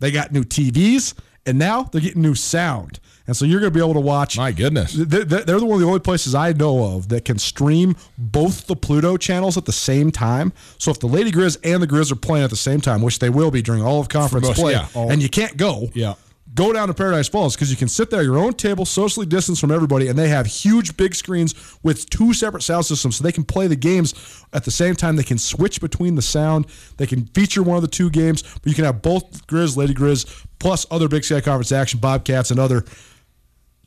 they 0.00 0.10
got 0.10 0.32
new 0.32 0.42
TVs, 0.44 1.14
and 1.46 1.58
now 1.58 1.84
they're 1.84 2.00
getting 2.00 2.22
new 2.22 2.34
sound. 2.34 3.00
And 3.26 3.36
so 3.36 3.44
you're 3.44 3.60
going 3.60 3.72
to 3.72 3.78
be 3.78 3.82
able 3.84 3.94
to 3.94 4.00
watch. 4.00 4.36
My 4.36 4.50
goodness. 4.50 4.92
They're, 4.92 5.24
they're 5.24 5.58
one 5.60 5.74
of 5.74 5.80
the 5.80 5.86
only 5.86 6.00
places 6.00 6.34
I 6.34 6.52
know 6.52 6.96
of 6.96 7.10
that 7.10 7.24
can 7.24 7.38
stream 7.38 7.94
both 8.18 8.66
the 8.66 8.74
Pluto 8.74 9.16
channels 9.16 9.56
at 9.56 9.66
the 9.66 9.72
same 9.72 10.10
time. 10.10 10.52
So 10.78 10.90
if 10.90 10.98
the 10.98 11.06
Lady 11.06 11.30
Grizz 11.30 11.58
and 11.62 11.80
the 11.80 11.86
Grizz 11.86 12.10
are 12.10 12.16
playing 12.16 12.42
at 12.44 12.50
the 12.50 12.56
same 12.56 12.80
time, 12.80 13.02
which 13.02 13.20
they 13.20 13.30
will 13.30 13.52
be 13.52 13.62
during 13.62 13.82
all 13.82 14.00
of 14.00 14.08
conference 14.08 14.48
most- 14.48 14.58
play, 14.58 14.72
yeah, 14.72 14.88
all- 14.94 15.12
and 15.12 15.22
you 15.22 15.28
can't 15.28 15.56
go, 15.56 15.90
Yeah. 15.94 16.14
Go 16.54 16.72
down 16.72 16.88
to 16.88 16.94
Paradise 16.94 17.28
Falls 17.28 17.54
because 17.54 17.70
you 17.70 17.76
can 17.76 17.88
sit 17.88 18.10
there 18.10 18.20
at 18.20 18.24
your 18.26 18.38
own 18.38 18.52
table, 18.54 18.84
socially 18.84 19.26
distanced 19.26 19.60
from 19.60 19.70
everybody, 19.70 20.08
and 20.08 20.18
they 20.18 20.28
have 20.28 20.46
huge 20.46 20.96
big 20.96 21.14
screens 21.14 21.54
with 21.82 22.08
two 22.10 22.32
separate 22.34 22.62
sound 22.62 22.84
systems, 22.86 23.16
so 23.16 23.24
they 23.24 23.32
can 23.32 23.44
play 23.44 23.66
the 23.66 23.76
games 23.76 24.44
at 24.52 24.64
the 24.64 24.70
same 24.70 24.94
time. 24.96 25.16
They 25.16 25.22
can 25.22 25.38
switch 25.38 25.80
between 25.80 26.14
the 26.16 26.22
sound. 26.22 26.66
They 26.96 27.06
can 27.06 27.26
feature 27.26 27.62
one 27.62 27.76
of 27.76 27.82
the 27.82 27.88
two 27.88 28.10
games, 28.10 28.42
but 28.42 28.66
you 28.66 28.74
can 28.74 28.84
have 28.84 29.00
both 29.02 29.46
Grizz, 29.46 29.76
Lady 29.76 29.94
Grizz, 29.94 30.44
plus 30.58 30.86
other 30.90 31.08
Big 31.08 31.24
Sky 31.24 31.40
Conference 31.40 31.72
action, 31.72 32.00
Bobcats, 32.00 32.50
and 32.50 32.58
other 32.58 32.84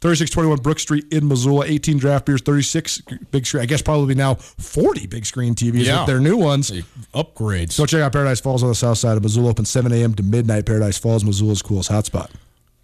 3621 0.02 0.60
Brook 0.60 0.80
Street 0.80 1.06
in 1.14 1.28
Missoula, 1.30 1.66
18 1.66 1.98
draft 1.98 2.26
beers, 2.26 2.42
36 2.42 3.02
big 3.32 3.46
screen. 3.46 3.64
I 3.64 3.66
guess 3.66 3.82
probably 3.82 4.16
now 4.16 4.36
40 4.36 5.08
big 5.08 5.26
screen 5.26 5.56
TVs 5.56 5.86
Yeah. 5.86 6.00
with 6.00 6.08
their 6.08 6.20
new 6.20 6.36
ones. 6.36 6.72
Upgrades. 7.16 7.78
Go 7.78 7.86
check 7.86 8.02
out 8.02 8.12
Paradise 8.12 8.42
Falls 8.42 8.64
on 8.64 8.70
the 8.70 8.76
south 8.76 8.98
side 8.98 9.16
of 9.16 9.24
Missoula, 9.24 9.50
open 9.52 9.64
7 9.64 9.94
a.m. 9.94 10.14
to 10.16 10.24
midnight. 10.24 10.66
Paradise 10.66 10.98
Falls, 10.98 11.24
Missoula's 11.24 11.62
coolest 11.62 11.90
hotspot. 11.90 12.30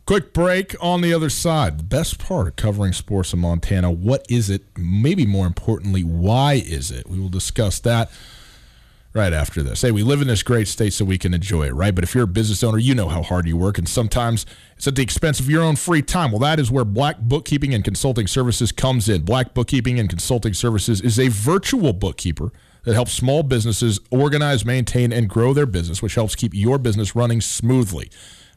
Quick 0.10 0.34
break 0.34 0.76
on 0.82 1.02
the 1.02 1.14
other 1.14 1.30
side. 1.30 1.78
The 1.78 1.84
best 1.84 2.18
part 2.18 2.48
of 2.48 2.56
covering 2.56 2.94
sports 2.94 3.32
in 3.32 3.38
Montana. 3.38 3.92
What 3.92 4.26
is 4.28 4.50
it? 4.50 4.64
Maybe 4.76 5.24
more 5.24 5.46
importantly, 5.46 6.04
why 6.04 6.54
is 6.54 6.90
it? 6.90 7.08
We 7.08 7.20
will 7.20 7.30
discuss 7.30 7.80
that 7.82 8.10
right 9.14 9.34
after 9.34 9.62
this. 9.62 9.84
Hey, 9.84 9.92
we 9.92 10.02
live 10.02 10.20
in 10.24 10.28
this 10.28 10.42
great 10.42 10.68
state 10.68 10.94
so 10.94 11.06
we 11.06 11.20
can 11.20 11.36
enjoy 11.36 11.68
it, 11.68 11.76
right? 11.76 11.94
But 11.94 12.04
if 12.04 12.16
you're 12.16 12.24
a 12.24 12.28
business 12.28 12.64
owner, 12.64 12.80
you 12.80 12.96
know 12.96 13.08
how 13.08 13.22
hard 13.22 13.48
you 13.48 13.56
work, 13.56 13.78
and 13.78 13.88
sometimes 13.88 14.48
it's 14.76 14.88
at 14.88 14.96
the 14.96 15.04
expense 15.04 15.40
of 15.40 15.48
your 15.48 15.62
own 15.62 15.76
free 15.76 16.02
time. 16.02 16.32
Well, 16.32 16.40
that 16.40 16.60
is 16.60 16.72
where 16.72 16.86
Black 16.86 17.20
Bookkeeping 17.20 17.76
and 17.76 17.84
Consulting 17.84 18.26
Services 18.26 18.72
comes 18.72 19.10
in. 19.10 19.22
Black 19.22 19.54
Bookkeeping 19.54 20.00
and 20.00 20.10
Consulting 20.10 20.56
Services 20.56 21.02
is 21.02 21.20
a 21.20 21.28
virtual 21.28 21.94
bookkeeper 21.94 22.52
that 22.84 22.96
helps 22.96 23.12
small 23.12 23.44
businesses 23.44 24.00
organize, 24.10 24.66
maintain, 24.66 25.14
and 25.14 25.30
grow 25.30 25.54
their 25.54 25.68
business, 25.68 26.02
which 26.02 26.16
helps 26.16 26.34
keep 26.34 26.56
your 26.56 26.80
business 26.80 27.16
running 27.16 27.42
smoothly. 27.42 28.10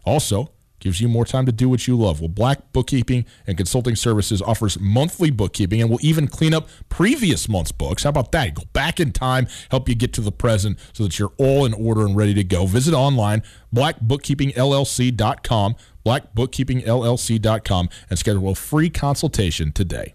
Also, 0.07 0.51
gives 0.83 1.01
you 1.01 1.09
more 1.09 1.25
time 1.25 1.47
to 1.47 1.53
do 1.53 1.69
what 1.69 1.87
you 1.87 1.97
love. 1.97 2.21
Well, 2.21 2.29
Black 2.29 2.73
Bookkeeping 2.73 3.25
and 3.47 3.57
Consulting 3.57 3.95
Services 3.95 4.43
offers 4.43 4.79
monthly 4.81 5.31
bookkeeping 5.31 5.81
and 5.81 5.89
will 5.89 6.01
even 6.03 6.27
clean 6.27 6.53
up 6.53 6.69
previous 6.89 7.49
month's 7.49 7.71
books. 7.71 8.03
How 8.03 8.11
about 8.11 8.33
that? 8.33 8.55
Go 8.55 8.65
back 8.73 8.99
in 8.99 9.13
time, 9.13 9.47
help 9.71 9.89
you 9.89 9.95
get 9.95 10.13
to 10.15 10.21
the 10.21 10.33
present 10.33 10.79
so 10.93 11.05
that 11.05 11.21
you're 11.21 11.33
all 11.39 11.65
in 11.65 11.73
order 11.73 12.05
and 12.05 12.17
ready 12.17 12.35
to 12.35 12.45
go. 12.45 12.67
Visit 12.67 12.95
online, 12.95 13.45
blackbookkeepingllc.com, 13.75 15.77
blackbookkeepingllc.com, 16.05 17.89
and 18.11 18.19
schedule 18.19 18.49
a 18.49 18.55
free 18.57 18.91
consultation 18.91 19.71
today. 19.71 20.15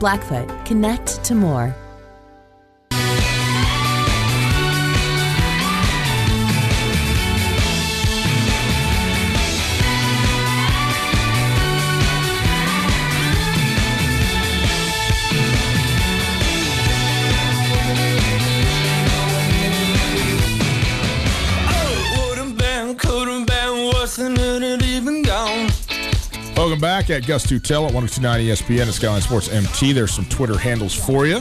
Blackfoot, 0.00 0.48
connect 0.64 1.22
to 1.24 1.34
more. 1.34 1.76
Welcome 26.70 26.82
back 26.82 27.10
at 27.10 27.26
Gus 27.26 27.44
Tutel 27.48 27.88
at 27.88 27.92
1029 27.92 28.46
ESPN 28.46 28.82
and 28.82 28.92
Skyline 28.94 29.20
Sports 29.22 29.48
MT. 29.48 29.92
There's 29.92 30.12
some 30.12 30.24
Twitter 30.26 30.56
handles 30.56 30.94
for 30.94 31.26
you. 31.26 31.40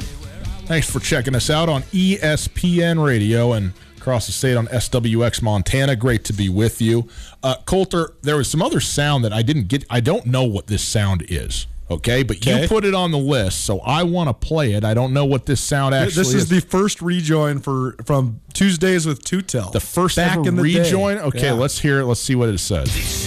Thanks 0.65 0.89
for 0.89 0.99
checking 0.99 1.35
us 1.35 1.51
out 1.51 1.69
on 1.69 1.83
ESPN 1.83 3.05
Radio 3.05 3.53
and 3.53 3.73
across 3.95 4.25
the 4.25 4.31
state 4.31 4.57
on 4.57 4.65
SWX 4.69 5.43
Montana. 5.43 5.95
Great 5.95 6.23
to 6.25 6.33
be 6.33 6.49
with 6.49 6.81
you. 6.81 7.07
Uh, 7.43 7.57
Colter, 7.65 8.15
there 8.23 8.37
was 8.37 8.49
some 8.49 8.63
other 8.63 8.79
sound 8.79 9.23
that 9.23 9.31
I 9.31 9.43
didn't 9.43 9.67
get. 9.67 9.85
I 9.87 9.99
don't 9.99 10.25
know 10.25 10.45
what 10.45 10.65
this 10.65 10.81
sound 10.81 11.23
is. 11.29 11.67
Okay, 11.91 12.23
but 12.23 12.37
Okay. 12.37 12.63
you 12.63 12.67
put 12.67 12.83
it 12.83 12.95
on 12.95 13.11
the 13.11 13.19
list, 13.19 13.65
so 13.65 13.81
I 13.81 14.01
want 14.01 14.29
to 14.29 14.33
play 14.33 14.73
it. 14.73 14.83
I 14.83 14.95
don't 14.95 15.13
know 15.13 15.25
what 15.25 15.45
this 15.45 15.61
sound 15.61 15.93
actually 15.93 16.09
is. 16.09 16.15
this 16.15 16.33
is 16.33 16.49
the 16.49 16.61
first 16.61 17.03
rejoin 17.03 17.59
for 17.59 17.95
from 18.03 18.41
Tuesdays 18.53 19.05
with 19.05 19.23
Tutel. 19.23 19.71
the 19.73 19.79
first 19.79 20.15
back 20.15 20.37
ever 20.39 20.47
in 20.49 20.55
the 20.55 20.63
day. 20.73 20.79
rejoin. 20.79 21.17
Okay, 21.19 21.43
Yeah. 21.45 21.51
let's 21.53 21.77
hear 21.79 21.99
it. 21.99 22.05
Let's 22.05 22.19
see 22.19 22.33
what 22.33 22.49
it 22.49 22.57
says. 22.57 23.18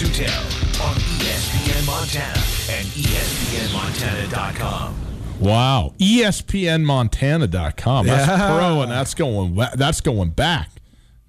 Tutel 0.00 0.40
on 0.80 0.96
ESPN 1.20 1.84
Montana. 1.86 2.40
And 2.70 2.86
ESPNMontana.com. 2.88 4.94
Wow. 5.40 5.92
ESPNMontana.com. 5.98 8.06
That's 8.06 8.26
Yeah. 8.28 8.56
pro, 8.58 8.80
and 8.80 8.90
that's 8.90 9.12
going 9.14 9.54
that's 9.74 10.00
going 10.00 10.30
back. 10.30 10.70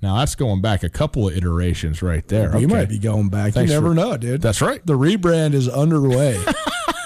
Now 0.02 0.20
that's 0.20 0.36
going 0.36 0.62
back 0.62 0.84
a 0.84 0.90
couple 0.90 1.28
of 1.28 1.36
iterations 1.36 2.02
right 2.02 2.26
there. 2.30 2.52
You 2.58 2.68
Okay. 2.68 2.76
might 2.76 2.88
be 2.88 2.98
going 2.98 3.28
back. 3.28 3.52
Thanks 3.54 3.70
you 3.72 3.76
never 3.76 3.90
for- 3.90 3.94
know, 3.96 4.16
dude. 4.16 4.42
That's 4.42 4.62
right. 4.62 4.80
The 4.86 4.98
rebrand 4.98 5.54
is 5.54 5.68
underway. 5.68 6.40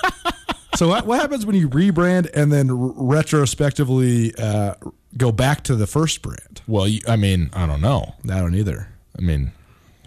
so 0.76 0.88
what, 0.90 1.08
what 1.08 1.20
happens 1.20 1.48
when 1.48 1.56
you 1.56 1.68
rebrand 1.68 2.30
and 2.36 2.54
then 2.54 2.70
r- 2.70 2.76
retrospectively 2.96 4.36
uh, 4.38 4.76
go 5.18 5.32
back 5.32 5.64
to 5.64 5.76
the 5.76 5.88
first 5.88 6.22
brand? 6.22 6.62
Well, 6.68 6.88
you, 6.88 7.02
I 7.08 7.16
mean, 7.16 7.50
I 7.54 7.66
don't 7.66 7.82
know. 7.82 8.14
I 8.26 8.40
don't 8.40 8.54
either. 8.54 8.90
I 9.18 9.22
mean, 9.24 9.52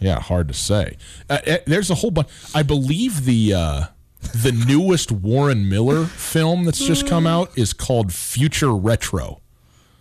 yeah, 0.00 0.20
hard 0.20 0.48
to 0.48 0.54
say. 0.54 0.96
Uh, 1.28 1.38
uh, 1.46 1.56
there's 1.66 1.90
a 1.90 1.96
whole 1.96 2.10
bunch. 2.10 2.28
I 2.54 2.62
believe 2.62 3.24
the 3.24 3.54
uh, 3.54 3.84
the 4.34 4.52
newest 4.52 5.12
Warren 5.12 5.68
Miller 5.68 6.04
film 6.06 6.64
that's 6.64 6.84
just 6.84 7.06
come 7.06 7.26
out 7.26 7.56
is 7.56 7.72
called 7.72 8.12
Future 8.12 8.74
Retro. 8.74 9.40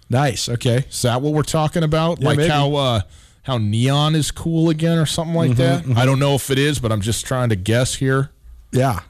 Nice. 0.09 0.47
Okay. 0.49 0.85
Is 0.89 1.01
that 1.01 1.21
what 1.21 1.33
we're 1.33 1.43
talking 1.43 1.83
about? 1.83 2.21
Yeah, 2.21 2.27
like 2.27 2.37
maybe. 2.37 2.49
how 2.49 2.75
uh, 2.75 3.01
how 3.43 3.57
neon 3.57 4.15
is 4.15 4.31
cool 4.31 4.69
again, 4.69 4.97
or 4.97 5.05
something 5.05 5.35
like 5.35 5.51
Mm-hmm, 5.51 5.93
that? 5.93 5.99
I 6.01 6.05
don't 6.05 6.19
know 6.19 6.35
if 6.35 6.49
it 6.49 6.57
is, 6.59 6.79
but 6.79 6.91
I'm 6.91 7.01
just 7.01 7.25
trying 7.25 7.49
to 7.49 7.55
guess 7.55 7.95
here. 7.95 8.31
Yeah. 8.71 9.01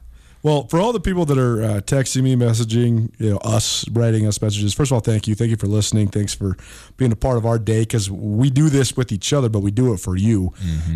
Well, 0.48 0.66
for 0.70 0.80
all 0.80 0.94
the 0.94 1.02
people 1.02 1.26
that 1.26 1.38
are 1.38 1.62
uh, 1.62 1.68
texting 1.82 2.24
me, 2.24 2.38
messaging, 2.38 3.12
you 3.20 3.32
know, 3.32 3.38
us, 3.40 3.86
writing 3.90 4.26
us 4.26 4.42
messages, 4.42 4.74
first 4.74 4.92
of 4.92 4.96
all, 4.96 5.02
thank 5.02 5.28
you. 5.28 5.36
Thank 5.36 5.50
you 5.50 5.58
for 5.58 5.68
listening. 5.68 6.08
Thanks 6.08 6.34
for 6.34 6.56
being 6.96 7.12
a 7.12 7.18
part 7.18 7.36
of 7.36 7.46
our 7.46 7.60
day 7.60 7.82
because 7.82 8.10
we 8.10 8.50
do 8.50 8.70
this 8.70 8.96
with 8.96 9.12
each 9.12 9.34
other, 9.34 9.50
but 9.50 9.60
we 9.60 9.72
do 9.72 9.92
it 9.92 9.98
for 9.98 10.16
you. 10.16 10.54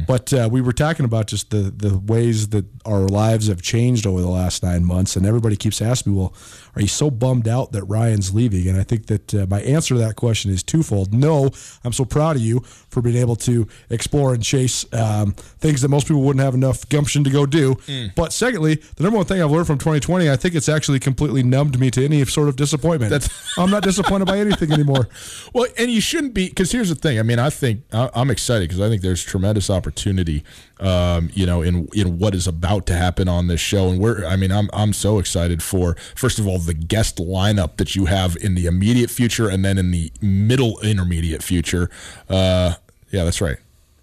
But 0.08 0.34
uh, 0.34 0.48
we 0.50 0.62
were 0.62 0.72
talking 0.72 1.04
about 1.04 1.28
just 1.28 1.50
the, 1.50 1.64
the 1.64 1.98
ways 1.98 2.48
that 2.50 2.64
our 2.86 3.02
lives 3.02 3.48
have 3.48 3.62
changed 3.62 4.08
over 4.08 4.22
the 4.22 4.30
last 4.30 4.64
nine 4.64 4.86
months. 4.86 5.18
And 5.18 5.26
everybody 5.26 5.58
keeps 5.58 5.82
asking 5.82 6.14
me, 6.14 6.20
well, 6.20 6.34
are 6.76 6.82
you 6.82 6.88
so 6.88 7.10
bummed 7.12 7.48
out 7.48 7.72
that 7.74 7.84
Ryan's 7.86 8.34
leaving? 8.34 8.68
And 8.68 8.80
I 8.80 8.84
think 8.84 9.08
that 9.08 9.34
uh, 9.34 9.46
my 9.50 9.62
answer 9.62 9.96
to 9.96 10.00
that 10.02 10.16
question 10.16 10.52
is 10.52 10.64
twofold. 10.64 11.14
No, 11.14 11.50
I'm 11.84 11.94
so 11.94 12.06
proud 12.06 12.36
of 12.38 12.42
you 12.42 12.62
for 12.90 13.02
being 13.02 13.18
able 13.18 13.36
to 13.38 13.68
explore 13.90 14.34
and 14.34 14.42
chase 14.44 14.86
um, 14.94 15.34
things 15.60 15.82
that 15.82 15.90
most 15.90 16.08
people 16.08 16.22
wouldn't 16.22 16.44
have 16.44 16.54
enough 16.54 16.88
gumption 16.90 17.24
to 17.24 17.30
go 17.30 17.46
do. 17.46 17.78
But 18.16 18.34
secondly, 18.34 18.76
the 18.96 19.04
number 19.04 19.18
one 19.18 19.26
thing 19.26 19.42
I've 19.42 19.52
learned 19.52 19.68
from 19.68 19.78
2020, 19.78 20.30
I 20.30 20.36
think 20.36 20.56
it's 20.56 20.70
actually 20.70 21.00
completely 21.00 21.44
numbed 21.44 21.80
me 21.80 21.92
to 21.92 22.04
any 22.06 22.24
sort 22.26 22.48
of 22.50 22.56
disappointment. 22.56 23.12
That's- 23.12 23.58
I'm 23.58 23.70
not 23.70 23.84
disappointed 23.84 24.26
by 24.26 24.38
anything 24.40 24.72
anymore. 24.72 25.10
Well, 25.54 25.68
and 25.78 25.92
you 25.92 26.00
shouldn't 26.00 26.34
be 26.34 26.48
because 26.48 26.72
here's 26.72 26.88
the 26.90 26.96
thing. 26.96 27.20
I 27.20 27.24
mean, 27.24 27.38
I 27.40 27.50
think 27.50 27.82
I- 27.92 28.10
I'm 28.14 28.30
excited 28.30 28.70
because 28.70 28.80
I 28.80 28.88
think 28.88 29.02
there's 29.02 29.22
tremendous 29.24 29.70
opportunity, 29.70 30.44
um, 30.80 31.30
you 31.34 31.46
know, 31.46 31.62
in 31.62 31.88
in 31.94 32.18
what 32.20 32.34
is 32.36 32.48
about 32.48 32.86
to 32.86 32.94
happen 32.96 33.28
on 33.28 33.48
this 33.48 33.60
show. 33.60 33.90
And 33.90 34.00
we're, 34.00 34.26
I 34.26 34.38
mean, 34.38 34.52
I'm 34.52 34.70
I'm 34.72 34.94
so 34.94 35.20
excited 35.20 35.62
for 35.62 35.96
first 36.16 36.40
of 36.40 36.48
all 36.48 36.58
the 36.66 36.74
guest 36.74 37.18
lineup 37.18 37.78
that 37.78 37.96
you 37.96 38.06
have 38.06 38.36
in 38.38 38.56
the 38.56 38.66
immediate 38.66 39.10
future 39.10 39.50
and 39.50 39.64
then 39.66 39.78
in 39.78 39.92
the 39.92 40.12
middle 40.22 40.80
intermediate 40.82 41.44
future. 41.44 41.90
Uh, 42.30 42.74
yeah, 43.12 43.24
that's 43.24 43.42
right. 43.42 43.58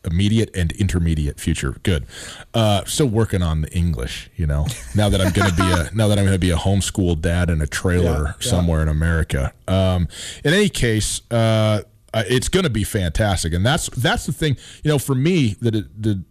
Immediate 0.05 0.51
and 0.57 0.73
intermediate 0.73 1.41
future. 1.41 1.73
Good. 1.83 2.07
Uh, 2.55 2.85
still 2.85 3.09
working 3.09 3.43
on 3.43 3.63
the 3.63 3.73
English. 3.73 4.31
You 4.37 4.47
know, 4.47 4.67
now 4.95 5.09
that 5.09 5.21
I'm 5.21 5.33
going 5.33 5.51
to 5.51 5.57
be 5.57 5.63
a 5.63 5.91
now 5.95 6.09
that 6.09 6.19
I'm 6.19 6.25
going 6.25 6.35
to 6.35 6.39
be 6.39 6.51
a 6.51 6.57
homeschool 6.57 7.21
dad 7.21 7.51
in 7.51 7.61
a 7.61 7.67
trailer 7.67 8.05
Yeah, 8.13 8.33
yeah. 8.41 8.51
somewhere 8.51 8.81
in 8.81 8.89
America. 8.89 9.53
Um, 9.67 10.09
in 10.45 10.55
any 10.55 10.69
case, 10.69 11.21
uh, 11.31 11.83
it's 12.15 12.49
going 12.49 12.63
to 12.65 12.71
be 12.71 12.85
fantastic, 12.85 13.53
and 13.53 13.67
that's 13.67 13.89
that's 13.91 14.25
the 14.25 14.33
thing. 14.33 14.57
You 14.85 14.93
know, 14.93 14.99
for 14.99 15.15
me, 15.17 15.57
that 15.61 15.73
the 16.01 16.23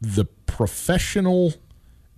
the 0.00 0.24
professional 0.46 1.52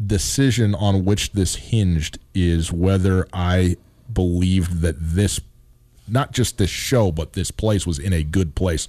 decision 0.07 0.75
on 0.75 1.05
which 1.05 1.33
this 1.33 1.57
hinged 1.57 2.19
is 2.35 2.73
whether 2.73 3.27
I 3.33 3.77
believed 4.13 4.81
that 4.81 4.97
this, 4.99 5.41
not 6.09 6.33
just 6.33 6.59
this 6.59 6.71
show, 6.71 7.13
but 7.13 7.35
this 7.35 7.51
place 7.51 7.87
was 7.87 7.99
in 7.99 8.13
a 8.13 8.23
good 8.23 8.55
place 8.55 8.89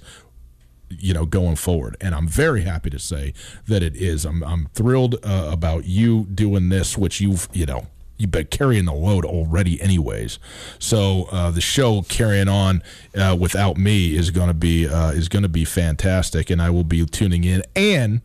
you 0.90 1.14
know 1.14 1.26
going 1.26 1.56
forward. 1.56 1.96
And 2.00 2.14
i'm 2.14 2.28
very 2.28 2.62
happy 2.62 2.90
to 2.90 2.98
say 2.98 3.34
that 3.66 3.82
it 3.82 3.96
is. 3.96 4.24
I'm, 4.24 4.42
I'm 4.44 4.66
thrilled 4.74 5.16
uh, 5.24 5.48
about 5.50 5.86
you 5.86 6.24
doing 6.24 6.68
this 6.68 6.96
which 6.96 7.20
you've 7.20 7.48
you 7.52 7.66
know 7.66 7.86
you've 8.16 8.30
been 8.30 8.46
carrying 8.46 8.84
the 8.84 8.92
load 8.92 9.24
already 9.24 9.80
anyways. 9.80 10.38
So 10.78 11.24
uh, 11.32 11.50
the 11.50 11.60
show 11.60 12.02
carrying 12.02 12.48
on 12.48 12.82
uh, 13.16 13.36
without 13.38 13.76
me 13.76 14.14
is 14.14 14.30
going 14.30 14.48
to 14.48 14.54
be 14.54 14.88
uh, 14.88 15.10
is 15.10 15.28
going 15.28 15.42
to 15.42 15.48
be 15.48 15.64
fantastic 15.64 16.50
and 16.50 16.60
i 16.62 16.70
will 16.70 16.84
be 16.84 17.04
tuning 17.06 17.44
in 17.44 17.62
and 17.74 18.20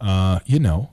uh, 0.00 0.40
you 0.46 0.58
know 0.58 0.90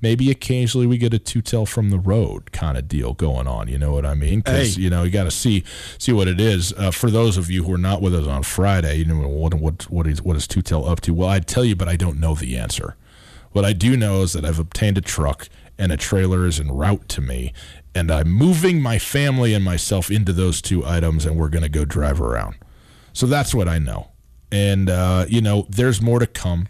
maybe 0.00 0.30
occasionally 0.30 0.86
we 0.86 0.98
get 0.98 1.12
a 1.14 1.18
Tutel 1.18 1.66
from 1.68 1.90
the 1.90 1.98
road 1.98 2.52
kind 2.52 2.76
of 2.78 2.88
deal 2.88 3.14
going 3.14 3.46
on. 3.46 3.68
You 3.68 3.78
know 3.78 3.92
what 3.92 4.06
I 4.06 4.14
mean? 4.14 4.40
Because 4.40 4.76
Hey. 4.76 4.82
you 4.82 4.90
know 4.90 5.02
you 5.02 5.10
got 5.10 5.24
to 5.24 5.30
see 5.30 5.64
see 5.98 6.12
what 6.12 6.28
it 6.28 6.40
is. 6.40 6.72
Uh, 6.76 6.90
for 6.90 7.10
those 7.10 7.36
of 7.36 7.50
you 7.50 7.64
who 7.64 7.72
are 7.74 7.78
not 7.78 8.00
with 8.02 8.14
us 8.14 8.26
on 8.26 8.42
Friday, 8.42 8.96
you 8.96 9.04
know 9.04 9.26
what 9.28 9.54
what 9.54 9.90
what 9.90 10.06
is 10.06 10.22
what 10.22 10.36
is 10.36 10.46
Tutel 10.46 10.88
up 10.88 11.00
to? 11.02 11.14
Well, 11.14 11.28
I'd 11.28 11.46
tell 11.46 11.64
you, 11.64 11.76
but 11.76 11.88
I 11.88 11.96
don't 11.96 12.18
know 12.20 12.34
the 12.34 12.56
answer. 12.56 12.96
What 13.52 13.64
I 13.64 13.72
do 13.72 13.96
know 13.96 14.22
is 14.22 14.32
that 14.34 14.44
I've 14.44 14.58
obtained 14.60 14.96
a 14.98 15.00
truck 15.00 15.48
and 15.78 15.90
a 15.90 15.96
trailer 15.96 16.46
is 16.46 16.60
en 16.60 16.70
route 16.70 17.08
to 17.08 17.20
me, 17.20 17.52
and 17.94 18.10
I'm 18.10 18.30
moving 18.30 18.80
my 18.80 18.98
family 18.98 19.54
and 19.54 19.64
myself 19.64 20.10
into 20.10 20.32
those 20.32 20.60
two 20.62 20.84
items, 20.86 21.24
and 21.26 21.36
we're 21.36 21.48
going 21.48 21.62
to 21.62 21.68
go 21.70 21.84
drive 21.84 22.20
around. 22.20 22.54
So 23.12 23.26
that's 23.26 23.52
what 23.54 23.66
I 23.66 23.78
know. 23.78 24.08
And 24.52 24.88
uh, 24.90 25.24
you 25.28 25.40
know, 25.40 25.66
there's 25.68 26.00
more 26.00 26.18
to 26.20 26.26
come. 26.26 26.68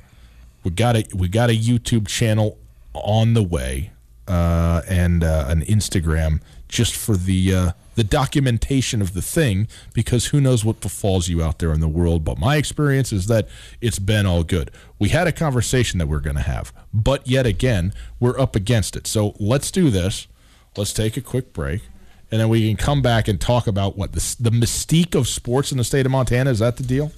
We 0.64 0.70
got 0.70 0.96
a 0.96 1.04
we 1.14 1.28
got 1.28 1.50
a 1.50 1.56
YouTube 1.56 2.06
channel 2.06 2.56
on 2.94 3.34
the 3.34 3.42
way, 3.42 3.92
uh, 4.28 4.82
and 4.88 5.24
uh, 5.24 5.46
an 5.48 5.62
Instagram 5.62 6.40
just 6.68 6.94
for 6.94 7.16
the 7.16 7.54
uh, 7.54 7.72
the 7.94 8.04
documentation 8.04 9.02
of 9.02 9.14
the 9.14 9.22
thing. 9.22 9.68
Because 9.92 10.26
who 10.26 10.40
knows 10.40 10.64
what 10.64 10.80
befalls 10.80 11.28
you 11.28 11.42
out 11.42 11.58
there 11.58 11.72
in 11.72 11.80
the 11.80 11.88
world? 11.88 12.24
But 12.24 12.38
my 12.38 12.56
experience 12.56 13.12
is 13.12 13.26
that 13.26 13.48
it's 13.80 13.98
been 13.98 14.26
all 14.26 14.44
good. 14.44 14.70
We 14.98 15.10
had 15.10 15.26
a 15.26 15.32
conversation 15.32 15.98
that 15.98 16.06
we're 16.06 16.20
going 16.20 16.36
to 16.36 16.42
have, 16.42 16.72
but 16.92 17.26
yet 17.26 17.46
again, 17.46 17.92
we're 18.18 18.38
up 18.38 18.54
against 18.56 18.96
it. 18.96 19.06
So 19.06 19.34
let's 19.38 19.70
do 19.70 19.90
this. 19.90 20.26
Let's 20.76 20.92
take 20.92 21.16
a 21.16 21.20
quick 21.20 21.52
break. 21.52 21.82
And 22.30 22.40
then 22.40 22.48
we 22.48 22.68
can 22.68 22.76
come 22.76 23.02
back 23.02 23.26
and 23.26 23.40
talk 23.40 23.66
about 23.66 23.96
what 23.96 24.12
the, 24.12 24.36
the 24.38 24.50
mystique 24.50 25.16
of 25.16 25.26
sports 25.26 25.72
in 25.72 25.78
the 25.78 25.84
state 25.84 26.06
of 26.06 26.12
Montana. 26.12 26.50
Is 26.50 26.60
that 26.60 26.76
the 26.76 26.84
deal? 26.84 27.10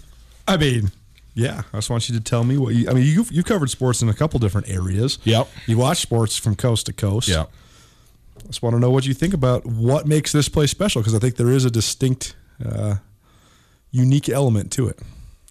I 0.49 0.57
mean, 0.57 0.91
yeah. 1.35 1.63
I 1.73 1.79
just 1.79 1.91
want 1.91 2.09
you 2.09 2.15
to 2.17 2.21
tell 2.23 2.45
me 2.45 2.59
what 2.59 2.75
you. 2.75 2.89
I 2.89 2.93
mean, 2.93 3.05
you 3.05 3.25
you 3.31 3.43
covered 3.43 3.71
sports 3.71 4.03
in 4.03 4.09
a 4.09 4.15
couple 4.15 4.39
different 4.39 4.69
areas. 4.69 5.19
Yep. 5.25 5.49
You 5.67 5.79
watch 5.79 5.99
sports 5.99 6.37
from 6.37 6.57
coast 6.57 6.87
to 6.87 6.93
coast. 6.93 7.29
Yeah. 7.29 7.47
I 8.39 8.47
just 8.47 8.63
want 8.63 8.75
to 8.75 8.81
know 8.81 8.91
what 8.91 9.07
you 9.07 9.15
think 9.15 9.35
about 9.35 9.67
what 9.67 10.07
makes 10.07 10.33
this 10.33 10.49
place 10.49 10.71
special 10.71 11.01
because 11.01 11.15
I 11.15 11.19
think 11.19 11.37
there 11.37 11.51
is 11.51 11.65
a 11.65 11.71
distinct, 11.71 12.35
uh, 12.65 12.97
unique 13.91 14.29
element 14.29 14.73
to 14.73 14.89
it. 14.89 15.01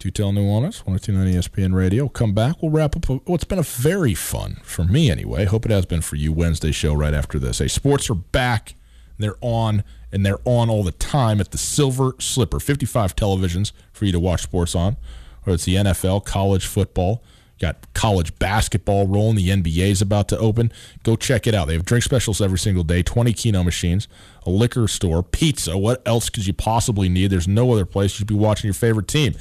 Tutel 0.01 0.33
Nuanez, 0.33 0.83
1029 0.83 1.35
ESPN 1.35 1.75
Radio. 1.75 2.09
Come 2.09 2.33
back. 2.33 2.61
We'll 2.61 2.71
wrap 2.71 2.95
up 2.95 3.05
what's 3.27 3.43
been 3.43 3.59
a 3.59 3.63
very 3.63 4.15
fun, 4.15 4.57
for 4.63 4.83
me 4.83 5.11
anyway. 5.11 5.45
Hope 5.45 5.63
it 5.63 5.71
has 5.71 5.85
been 5.85 6.01
for 6.01 6.15
you, 6.15 6.33
Wednesday 6.33 6.71
show 6.71 6.95
right 6.95 7.13
after 7.13 7.37
this. 7.37 7.59
Hey, 7.59 7.67
sports 7.67 8.09
are 8.09 8.15
back. 8.15 8.73
They're 9.19 9.37
on, 9.41 9.83
and 10.11 10.25
they're 10.25 10.39
on 10.43 10.71
all 10.71 10.83
the 10.83 10.91
time 10.91 11.39
at 11.39 11.51
the 11.51 11.59
Silver 11.59 12.15
Slipper. 12.17 12.59
55 12.59 13.15
televisions 13.15 13.73
for 13.93 14.05
you 14.05 14.11
to 14.11 14.19
watch 14.19 14.41
sports 14.41 14.73
on, 14.73 14.97
whether 15.43 15.55
it's 15.55 15.65
the 15.65 15.75
NFL, 15.75 16.25
college 16.25 16.65
football, 16.65 17.23
got 17.59 17.93
college 17.93 18.37
basketball 18.39 19.07
rolling. 19.07 19.35
The 19.35 19.49
NBA 19.49 19.91
is 19.91 20.01
about 20.01 20.27
to 20.29 20.37
open. 20.37 20.71
Go 21.03 21.15
check 21.15 21.47
it 21.47 21.53
out. 21.53 21.67
They 21.67 21.73
have 21.73 21.85
drink 21.85 22.03
specials 22.03 22.41
every 22.41 22.59
single 22.59 22.83
day, 22.83 23.03
20 23.03 23.33
Keno 23.33 23.63
machines, 23.63 24.07
a 24.45 24.49
liquor 24.49 24.87
store, 24.87 25.23
pizza. 25.23 25.77
What 25.77 26.01
else 26.05 26.29
could 26.29 26.47
you 26.47 26.53
possibly 26.53 27.07
need? 27.07 27.27
There's 27.27 27.47
no 27.47 27.71
other 27.71 27.85
place 27.85 28.13
you 28.13 28.17
should 28.19 28.27
be 28.27 28.35
watching 28.35 28.67
your 28.67 28.73
favorite 28.73 29.07
team. 29.07 29.35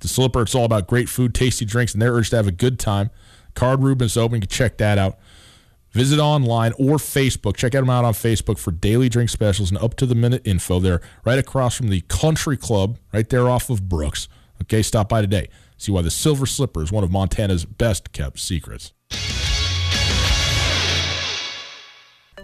The 0.00 0.08
Slipper, 0.08 0.42
it's 0.42 0.54
all 0.54 0.64
about 0.64 0.86
great 0.86 1.08
food, 1.08 1.34
tasty 1.34 1.64
drinks, 1.64 1.92
and 1.92 2.02
their 2.02 2.12
urge 2.12 2.30
to 2.30 2.36
have 2.36 2.46
a 2.46 2.52
good 2.52 2.78
time. 2.78 3.10
Card 3.54 4.02
is 4.02 4.16
open. 4.16 4.36
You 4.36 4.40
can 4.42 4.50
check 4.50 4.76
that 4.78 4.98
out. 4.98 5.18
Visit 5.92 6.18
online 6.18 6.72
or 6.72 6.96
Facebook. 6.96 7.56
Check 7.56 7.72
them 7.72 7.88
out 7.88 8.04
on 8.04 8.12
Facebook 8.12 8.58
for 8.58 8.70
daily 8.70 9.08
drink 9.08 9.30
specials 9.30 9.70
and 9.70 9.78
up 9.80 9.94
to 9.94 10.04
the 10.04 10.14
minute 10.14 10.42
info. 10.44 10.78
They're 10.78 11.00
right 11.24 11.38
across 11.38 11.74
from 11.74 11.88
the 11.88 12.02
Country 12.02 12.58
Club, 12.58 12.98
right 13.14 13.26
there 13.26 13.48
off 13.48 13.70
of 13.70 13.88
Brooks. 13.88 14.28
Okay, 14.62 14.82
stop 14.82 15.08
by 15.08 15.20
today. 15.20 15.48
See 15.76 15.92
why 15.92 16.02
the 16.02 16.10
Silver 16.10 16.46
Slipper 16.46 16.82
is 16.82 16.90
one 16.90 17.04
of 17.04 17.10
Montana's 17.10 17.64
best 17.64 18.12
kept 18.12 18.38
secrets. 18.38 18.92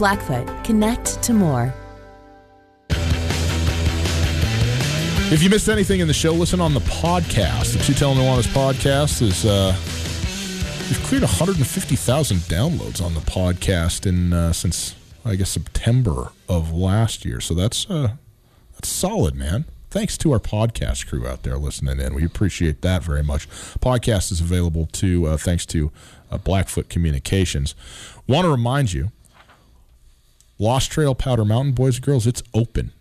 Blackfoot, 0.00 0.64
connect 0.64 1.22
to 1.24 1.34
more. 1.34 1.74
If 5.30 5.42
you 5.42 5.50
missed 5.50 5.68
anything 5.68 6.00
in 6.00 6.08
the 6.08 6.14
show, 6.14 6.32
listen 6.32 6.58
on 6.58 6.72
the 6.72 6.80
podcast. 6.80 7.74
The 7.74 7.80
Tutel 7.80 8.12
and 8.12 8.20
Nuanez 8.20 8.46
podcast 8.46 9.20
is 9.20 9.44
uh, 9.44 9.76
we've 10.88 11.02
cleared 11.04 11.22
150,000 11.22 12.38
downloads 12.38 13.04
on 13.04 13.12
the 13.12 13.20
podcast 13.20 14.06
in 14.06 14.32
uh, 14.32 14.54
since 14.54 14.94
I 15.22 15.36
guess 15.36 15.50
September 15.50 16.32
of 16.48 16.72
last 16.72 17.26
year. 17.26 17.42
So 17.42 17.52
that's 17.52 17.88
uh, 17.90 18.14
that's 18.72 18.88
solid, 18.88 19.34
man. 19.34 19.66
Thanks 19.90 20.16
to 20.16 20.32
our 20.32 20.40
podcast 20.40 21.08
crew 21.08 21.26
out 21.26 21.42
there 21.42 21.58
listening 21.58 22.00
in. 22.00 22.14
We 22.14 22.24
appreciate 22.24 22.80
that 22.80 23.02
very 23.02 23.22
much. 23.22 23.50
Podcast 23.80 24.32
is 24.32 24.40
available 24.40 24.86
too, 24.86 25.26
uh, 25.26 25.36
thanks 25.36 25.66
to 25.66 25.92
uh, 26.30 26.38
Blackfoot 26.38 26.88
Communications. 26.88 27.74
Want 28.26 28.46
to 28.46 28.50
remind 28.50 28.94
you, 28.94 29.10
Lost 30.60 30.92
Trail 30.92 31.16
Powder 31.16 31.44
Mountain, 31.44 31.72
boys 31.72 31.96
and 31.96 32.04
girls, 32.04 32.28
it's 32.28 32.44
open 32.54 32.92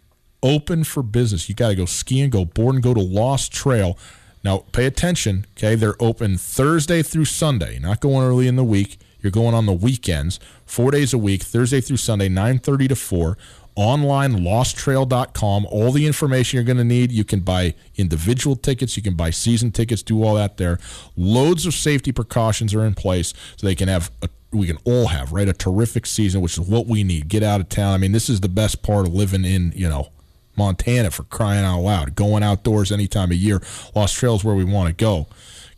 open 0.42 0.84
for 0.84 1.04
business. 1.04 1.50
You 1.50 1.56
got 1.56 1.70
to 1.70 1.76
go 1.76 1.86
skiing, 1.86 2.30
go 2.30 2.46
boarding, 2.46 2.82
go 2.82 2.94
to 2.94 3.02
Lost 3.02 3.52
Trail. 3.52 3.98
Now, 4.44 4.60
pay 4.72 4.86
attention, 4.86 5.46
okay? 5.58 5.76
They're 5.76 6.02
open 6.02 6.38
Thursday 6.38 7.02
through 7.04 7.26
Sunday, 7.26 7.78
not 7.80 8.00
going 8.00 8.26
early 8.26 8.48
in 8.48 8.56
the 8.56 8.64
week. 8.64 8.98
You're 9.22 9.32
going 9.32 9.54
on 9.54 9.66
the 9.66 9.74
weekends, 9.74 10.40
four 10.66 10.92
days 10.92 11.14
a 11.14 11.18
week, 11.18 11.44
Thursday 11.44 11.82
through 11.82 11.98
Sunday, 11.98 12.30
9.30 12.30 12.90
to 12.90 12.96
4. 12.96 13.38
Online, 13.76 14.34
losttrail.com. 14.38 15.66
All 15.66 15.92
the 15.92 16.06
information 16.06 16.58
you're 16.58 16.66
going 16.66 16.78
to 16.78 16.84
need. 16.84 17.12
You 17.12 17.24
can 17.24 17.42
buy 17.42 17.76
individual 17.96 18.58
tickets. 18.58 18.98
You 18.98 19.04
can 19.04 19.16
buy 19.16 19.30
season 19.30 19.72
tickets. 19.72 20.04
Do 20.04 20.22
all 20.24 20.36
that 20.36 20.58
there. 20.58 20.80
Loads 21.16 21.66
of 21.66 21.74
safety 21.74 22.12
precautions 22.12 22.74
are 22.74 22.86
in 22.86 22.94
place 22.94 23.34
so 23.56 23.68
they 23.68 23.76
can 23.76 23.88
have 23.88 24.12
a 24.22 24.30
we 24.52 24.68
can 24.68 24.78
all 24.84 25.08
have 25.08 25.32
right 25.32 25.48
a 25.48 25.54
terrific 25.54 26.06
season, 26.06 26.42
which 26.42 26.58
is 26.58 26.68
what 26.68 26.88
we 26.88 27.04
need. 27.04 27.28
Get 27.28 27.44
out 27.44 27.62
of 27.62 27.70
town. 27.70 27.94
I 27.94 27.98
mean, 27.98 28.12
this 28.12 28.30
is 28.30 28.42
the 28.42 28.50
best 28.50 28.82
part 28.82 29.08
of 29.08 29.14
living 29.14 29.46
in 29.46 29.72
you 29.76 29.88
know 29.88 30.10
Montana 30.58 31.12
for 31.12 31.24
crying 31.24 31.66
out 31.66 31.82
loud. 31.82 32.16
Going 32.16 32.44
outdoors 32.44 32.92
any 32.92 33.08
time 33.08 33.32
of 33.32 33.38
year. 33.38 33.62
Lost 33.96 34.16
Trails 34.16 34.44
where 34.44 34.56
we 34.56 34.64
want 34.64 34.88
to 34.88 34.94
go. 34.94 35.28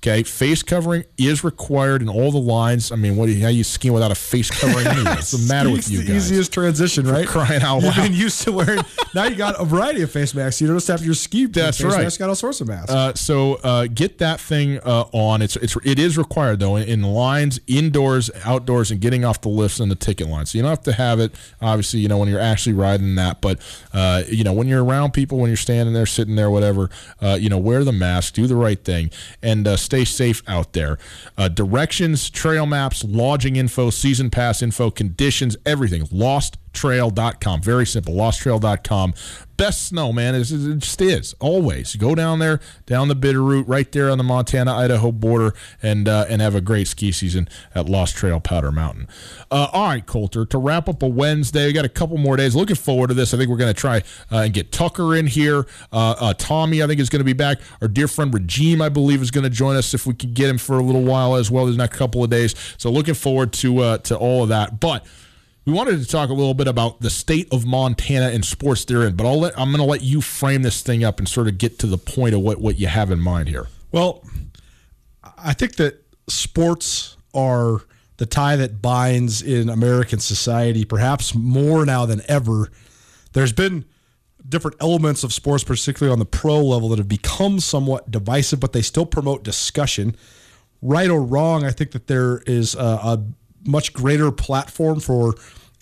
Okay, 0.04 0.24
face 0.24 0.64
covering 0.64 1.04
is 1.20 1.43
required 1.43 2.02
in 2.02 2.10
all 2.10 2.32
the 2.32 2.39
lines. 2.39 2.91
I 2.91 2.95
mean, 2.95 3.18
what? 3.18 3.30
How 3.30 3.49
you 3.49 3.64
skiing 3.64 3.93
without 3.93 4.10
a 4.10 4.16
face 4.16 4.49
covering? 4.49 4.88
Anyway? 4.88 5.04
What's 5.12 5.30
the 5.30 5.47
matter 5.47 5.70
with 5.70 5.91
you 5.91 5.99
guys? 5.99 6.32
easiest 6.32 6.52
transition, 6.52 7.06
right? 7.06 7.28
For 7.28 7.34
crying 7.34 7.62
out 7.62 7.84
loud! 7.84 7.97
You've 7.97 8.06
been 8.06 8.14
used 8.16 8.41
to 8.41 8.52
wearing. 8.52 8.84
now 9.14 9.26
you 9.26 9.36
got 9.36 9.62
a 9.62 9.64
variety 9.64 10.02
of 10.02 10.10
face 10.10 10.34
masks. 10.34 10.60
You 10.60 10.66
don't 10.66 10.78
just 10.78 10.88
have 10.88 11.06
your 11.06 11.14
ski. 11.14 11.45
That's 11.45 11.78
face 11.78 11.86
right. 11.86 12.02
Mask, 12.02 12.20
got 12.20 12.30
all 12.30 12.36
sorts 12.36 12.62
of 12.62 12.68
masks. 12.68 12.89
Uh, 12.89 13.14
so 13.14 13.60
uh, 13.64 13.86
get 13.93 14.18
that 14.18 14.39
thing 14.39 14.80
uh, 14.80 15.06
on. 15.12 15.43
It's 15.43 15.56
it's 15.58 15.78
it 15.84 15.99
is 15.99 16.18
required 16.18 16.62
though 16.62 16.78
in, 16.78 16.88
in 16.88 17.04
lines, 17.04 17.60
indoors, 17.68 18.32
outdoors, 18.43 18.89
and 18.89 19.02
getting 19.02 19.24
off 19.24 19.41
the 19.41 19.49
lifts 19.49 19.80
and 19.80 19.91
the 19.91 19.95
ticket 19.95 20.28
line. 20.28 20.47
So 20.47 20.58
you 20.58 20.64
don't 20.64 20.72
have 20.72 20.82
to 20.84 20.93
have 20.93 21.20
it. 21.20 21.36
Obviously, 21.62 21.99
you 21.99 22.08
know 22.08 22.18
when 22.18 22.28
you're 22.28 22.39
actually 22.39 22.74
riding 22.74 23.14
that, 23.16 23.39
but 23.39 23.60
uh, 23.93 24.24
you 24.28 24.43
know 24.43 24.54
when 24.54 24.68
you're 24.68 24.84
around 24.84 25.12
people, 25.12 25.38
when 25.38 25.52
you're 25.52 25.58
standing 25.58 25.93
there, 25.93 26.08
sitting 26.08 26.38
there, 26.38 26.49
whatever. 26.49 26.89
Uh, 27.22 27.38
you 27.39 27.49
know, 27.49 27.60
wear 27.60 27.84
the 27.84 27.91
mask, 27.91 28.34
do 28.34 28.47
the 28.47 28.56
right 28.56 28.84
thing, 28.84 29.12
and 29.43 29.68
uh, 29.68 29.78
stay 29.91 30.05
safe 30.05 30.41
out 30.47 30.71
there. 30.71 30.97
Uh, 31.37 31.49
directions, 31.49 32.29
trail 32.29 32.65
maps, 32.65 33.03
lodging 33.03 33.57
info, 33.57 33.89
season 33.89 34.29
pass 34.29 34.61
info, 34.61 34.89
conditions, 34.89 35.57
everything. 35.65 36.03
Losttrail.com. 36.03 37.61
Very 37.61 37.85
simple. 37.85 38.13
Losttrail.com. 38.13 39.13
Best 39.62 39.89
snow, 39.89 40.12
man. 40.12 40.34
It 40.34 40.49
it 40.49 40.80
just 40.80 40.99
is. 41.01 41.36
Always. 41.39 41.95
Go 41.95 42.16
down 42.16 42.39
there, 42.39 42.59
down 42.88 43.09
the 43.09 43.16
Bitterroot, 43.16 43.66
right 43.68 43.91
there 43.91 44.09
on 44.09 44.18
the 44.18 44.24
Montana 44.24 44.74
Idaho 44.74 45.12
border, 45.12 45.53
and 45.84 46.09
uh, 46.09 46.26
and 46.28 46.41
have 46.41 46.55
a 46.55 46.62
great 46.62 46.88
ski 46.88 47.12
season 47.12 47.47
at 47.76 47.88
Lost 47.88 48.16
Trail 48.16 48.39
Powder 48.39 48.72
Mountain. 48.72 49.07
Uh, 49.51 49.68
all 49.72 49.89
right, 49.89 50.03
Colter, 50.03 50.45
to 50.47 50.57
wrap 50.57 50.89
up 50.89 51.03
a 51.03 51.07
Wednesday, 51.07 51.68
we 51.68 51.74
got 51.74 51.86
a 51.86 51.89
couple 51.89 52.18
more 52.18 52.38
days. 52.38 52.55
Looking 52.55 52.76
forward 52.76 53.09
to 53.09 53.14
this. 53.14 53.36
I 53.36 53.38
think 53.38 53.51
we're 53.51 53.57
going 53.57 53.72
to 53.72 53.80
try 53.80 53.97
uh, 54.32 54.38
and 54.38 54.51
get 54.51 54.72
Tucker 54.72 55.16
in 55.16 55.28
here. 55.28 55.68
Uh, 55.93 56.16
uh, 56.20 56.34
Tommy, 56.34 56.82
I 56.82 56.88
think, 56.88 56.99
is 56.99 57.09
going 57.09 57.20
to 57.20 57.24
be 57.24 57.34
back. 57.34 57.59
Our 57.84 57.88
dear 57.88 58.07
friend 58.07 58.34
Regime, 58.34 58.82
I 58.82 58.89
believe, 58.89 59.22
is 59.22 59.30
going 59.30 59.43
to 59.43 59.49
join 59.51 59.76
us 59.76 59.93
if 59.93 60.07
we 60.07 60.16
can 60.16 60.34
get 60.34 60.49
him 60.49 60.57
for 60.57 60.80
a 60.80 60.84
little 60.84 61.03
while 61.03 61.36
as 61.36 61.51
well. 61.51 61.66
There's 61.66 61.78
next 61.78 61.97
couple 61.97 62.24
of 62.24 62.32
days. 62.32 62.55
So 62.80 62.89
looking 62.89 63.14
forward 63.14 63.53
to 63.53 63.78
uh, 63.78 63.97
to 63.99 64.18
all 64.18 64.41
of 64.41 64.49
that. 64.49 64.80
But 64.80 65.05
we 65.72 65.78
wanted 65.78 65.99
to 65.99 66.05
talk 66.05 66.30
a 66.30 66.34
little 66.34 66.53
bit 66.53 66.67
about 66.67 66.99
the 66.99 67.09
state 67.09 67.47
of 67.53 67.65
Montana 67.65 68.28
and 68.28 68.43
sports 68.43 68.84
they're 68.84 69.07
in, 69.07 69.15
but 69.15 69.26
I'll 69.26 69.39
let, 69.39 69.57
I'm 69.57 69.69
going 69.69 69.78
to 69.78 69.89
let 69.89 70.01
you 70.01 70.19
frame 70.19 70.63
this 70.63 70.82
thing 70.82 71.03
up 71.03 71.17
and 71.19 71.30
sort 71.30 71.47
of 71.47 71.57
get 71.57 71.80
to 71.80 71.88
the 71.88 71.97
point 71.97 72.36
of 72.36 72.41
what, 72.41 72.59
what 72.59 72.78
you 72.78 72.88
have 72.88 73.09
in 73.09 73.19
mind 73.19 73.47
here. 73.47 73.67
Well, 73.91 74.22
I 75.38 75.53
think 75.53 75.78
that 75.78 76.03
sports 76.28 77.15
are 77.34 77.84
the 78.17 78.26
tie 78.26 78.57
that 78.57 78.82
binds 78.82 79.41
in 79.41 79.69
American 79.69 80.19
society, 80.19 80.84
perhaps 80.84 81.34
more 81.34 81.86
now 81.86 82.05
than 82.05 82.22
ever. 82.28 82.69
There's 83.32 83.53
been 83.53 83.86
different 84.47 84.76
elements 84.82 85.24
of 85.24 85.32
sports, 85.32 85.63
particularly 85.63 86.11
on 86.11 86.19
the 86.19 86.26
pro 86.26 86.61
level, 86.61 86.89
that 86.89 86.97
have 86.97 87.07
become 87.07 87.61
somewhat 87.61 88.11
divisive, 88.11 88.59
but 88.59 88.74
they 88.74 88.82
still 88.82 89.05
promote 89.05 89.43
discussion. 89.43 90.17
Right 90.82 91.09
or 91.09 91.22
wrong, 91.22 91.63
I 91.63 91.72
think 91.72 91.91
that 91.91 92.07
there 92.07 92.39
is 92.45 92.76
a, 92.76 92.80
a 92.80 93.26
much 93.63 93.93
greater 93.93 94.32
platform 94.32 94.99
for 94.99 95.36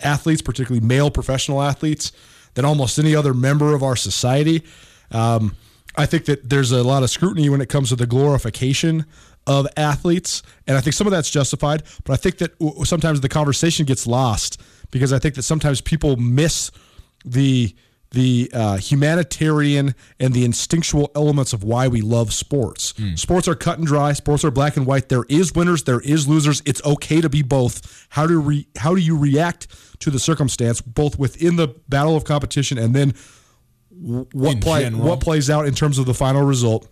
athletes, 0.03 0.41
particularly 0.41 0.85
male 0.85 1.11
professional 1.11 1.61
athletes, 1.61 2.11
than 2.53 2.65
almost 2.65 2.99
any 2.99 3.15
other 3.15 3.33
member 3.33 3.73
of 3.73 3.83
our 3.83 3.95
society. 3.95 4.63
Um, 5.11 5.55
I 5.95 6.05
think 6.05 6.25
that 6.25 6.49
there's 6.49 6.71
a 6.71 6.83
lot 6.83 7.03
of 7.03 7.09
scrutiny 7.09 7.49
when 7.49 7.61
it 7.61 7.69
comes 7.69 7.89
to 7.89 7.95
the 7.95 8.07
glorification 8.07 9.05
of 9.47 9.67
athletes, 9.75 10.43
and 10.67 10.77
I 10.77 10.81
think 10.81 10.93
some 10.93 11.07
of 11.07 11.11
that's 11.11 11.29
justified. 11.29 11.83
But 12.03 12.13
I 12.13 12.17
think 12.17 12.37
that 12.37 12.51
sometimes 12.85 13.21
the 13.21 13.29
conversation 13.29 13.85
gets 13.85 14.05
lost 14.05 14.61
because 14.91 15.11
I 15.11 15.19
think 15.19 15.35
that 15.35 15.43
sometimes 15.43 15.81
people 15.81 16.15
miss 16.17 16.71
the 17.25 17.75
the 18.11 18.49
uh, 18.53 18.77
humanitarian 18.77 19.93
and 20.19 20.33
the 20.33 20.43
instinctual 20.43 21.11
elements 21.15 21.53
of 21.53 21.63
why 21.63 21.87
we 21.87 22.01
love 22.01 22.33
sports. 22.33 22.93
Sports 23.15 23.47
are 23.47 23.53
cut 23.55 23.77
and 23.77 23.85
dry. 23.85 24.13
Sports 24.13 24.43
are 24.43 24.49
black 24.51 24.75
and 24.77 24.85
white. 24.87 25.09
There 25.09 25.25
is 25.29 25.53
winners. 25.53 25.83
There 25.83 25.99
is 25.99 26.27
losers. 26.27 26.61
It's 26.65 26.83
okay 26.83 27.21
to 27.21 27.29
be 27.29 27.43
both. 27.43 28.07
How 28.09 28.25
do 28.25 28.39
re- 28.39 28.67
how 28.77 28.95
do 28.95 29.01
you 29.01 29.15
react 29.15 29.67
to 29.99 30.09
the 30.09 30.19
circumstance, 30.19 30.81
both 30.81 31.19
within 31.19 31.55
the 31.55 31.67
battle 31.87 32.15
of 32.15 32.23
competition 32.23 32.77
and 32.79 32.95
then 32.95 33.13
what 33.91 34.53
In 34.53 34.59
play 34.59 34.83
general. 34.83 35.03
what 35.05 35.19
plays 35.19 35.49
out 35.49 35.67
in 35.67 35.75
terms 35.75 35.97
of 35.99 36.05
the 36.05 36.13
final 36.13 36.41
result? 36.43 36.87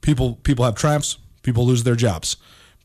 People 0.00 0.36
people 0.36 0.64
have 0.64 0.74
triumphs. 0.74 1.18
People 1.42 1.66
lose 1.66 1.82
their 1.84 1.96
jobs. 1.96 2.36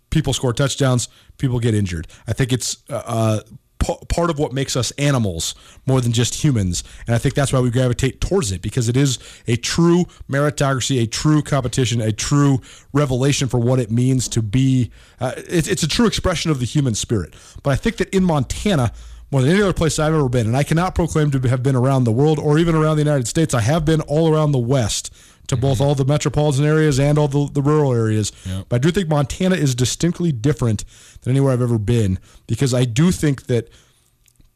People 0.09 0.33
score 0.33 0.53
touchdowns. 0.53 1.07
People 1.37 1.59
get 1.59 1.73
injured. 1.73 2.07
I 2.27 2.33
think 2.33 2.51
it's 2.53 2.77
uh, 2.89 3.01
uh, 3.05 3.39
p- 3.81 3.97
part 4.07 4.29
of 4.29 4.39
what 4.39 4.53
makes 4.53 4.75
us 4.75 4.91
animals 4.91 5.55
more 5.85 5.99
than 6.01 6.11
just 6.11 6.43
humans, 6.43 6.83
and 7.07 7.15
I 7.15 7.17
think 7.17 7.35
that's 7.35 7.51
why 7.51 7.59
we 7.59 7.69
gravitate 7.69 8.21
towards 8.21 8.51
it 8.51 8.61
because 8.61 8.87
it 8.87 8.95
is 8.95 9.19
a 9.47 9.55
true 9.55 10.05
meritocracy, 10.29 11.01
a 11.01 11.07
true 11.07 11.41
competition, 11.41 11.99
a 11.99 12.11
true 12.11 12.61
revelation 12.93 13.47
for 13.47 13.59
what 13.59 13.79
it 13.79 13.91
means 13.91 14.27
to 14.29 14.41
be. 14.41 14.91
Uh, 15.19 15.33
it's, 15.37 15.67
it's 15.67 15.83
a 15.83 15.87
true 15.87 16.07
expression 16.07 16.51
of 16.51 16.59
the 16.59 16.65
human 16.65 16.95
spirit. 16.95 17.33
But 17.63 17.71
I 17.71 17.75
think 17.75 17.97
that 17.97 18.09
in 18.09 18.23
Montana. 18.23 18.93
More 19.33 19.41
than 19.41 19.51
any 19.51 19.61
other 19.61 19.71
place 19.71 19.97
I've 19.97 20.13
ever 20.13 20.27
been, 20.27 20.45
and 20.45 20.57
I 20.57 20.63
cannot 20.63 20.93
proclaim 20.93 21.31
to 21.31 21.39
have 21.47 21.63
been 21.63 21.77
around 21.77 22.03
the 22.03 22.11
world 22.11 22.37
or 22.37 22.59
even 22.59 22.75
around 22.75 22.97
the 22.97 23.01
United 23.01 23.29
States. 23.29 23.53
I 23.53 23.61
have 23.61 23.85
been 23.85 24.01
all 24.01 24.27
around 24.29 24.51
the 24.51 24.59
West 24.59 25.09
to 25.51 25.57
both 25.57 25.81
all 25.81 25.95
the 25.95 26.05
metropolitan 26.05 26.63
areas 26.63 26.97
and 26.97 27.17
all 27.17 27.27
the, 27.27 27.49
the 27.51 27.61
rural 27.61 27.93
areas. 27.93 28.31
But 28.69 28.77
I 28.77 28.79
do 28.79 28.89
think 28.89 29.09
Montana 29.09 29.55
is 29.55 29.75
distinctly 29.75 30.31
different 30.31 30.85
than 31.21 31.31
anywhere 31.31 31.51
I've 31.51 31.61
ever 31.61 31.77
been 31.77 32.19
because 32.47 32.73
I 32.73 32.85
do 32.85 33.11
think 33.11 33.47
that 33.47 33.67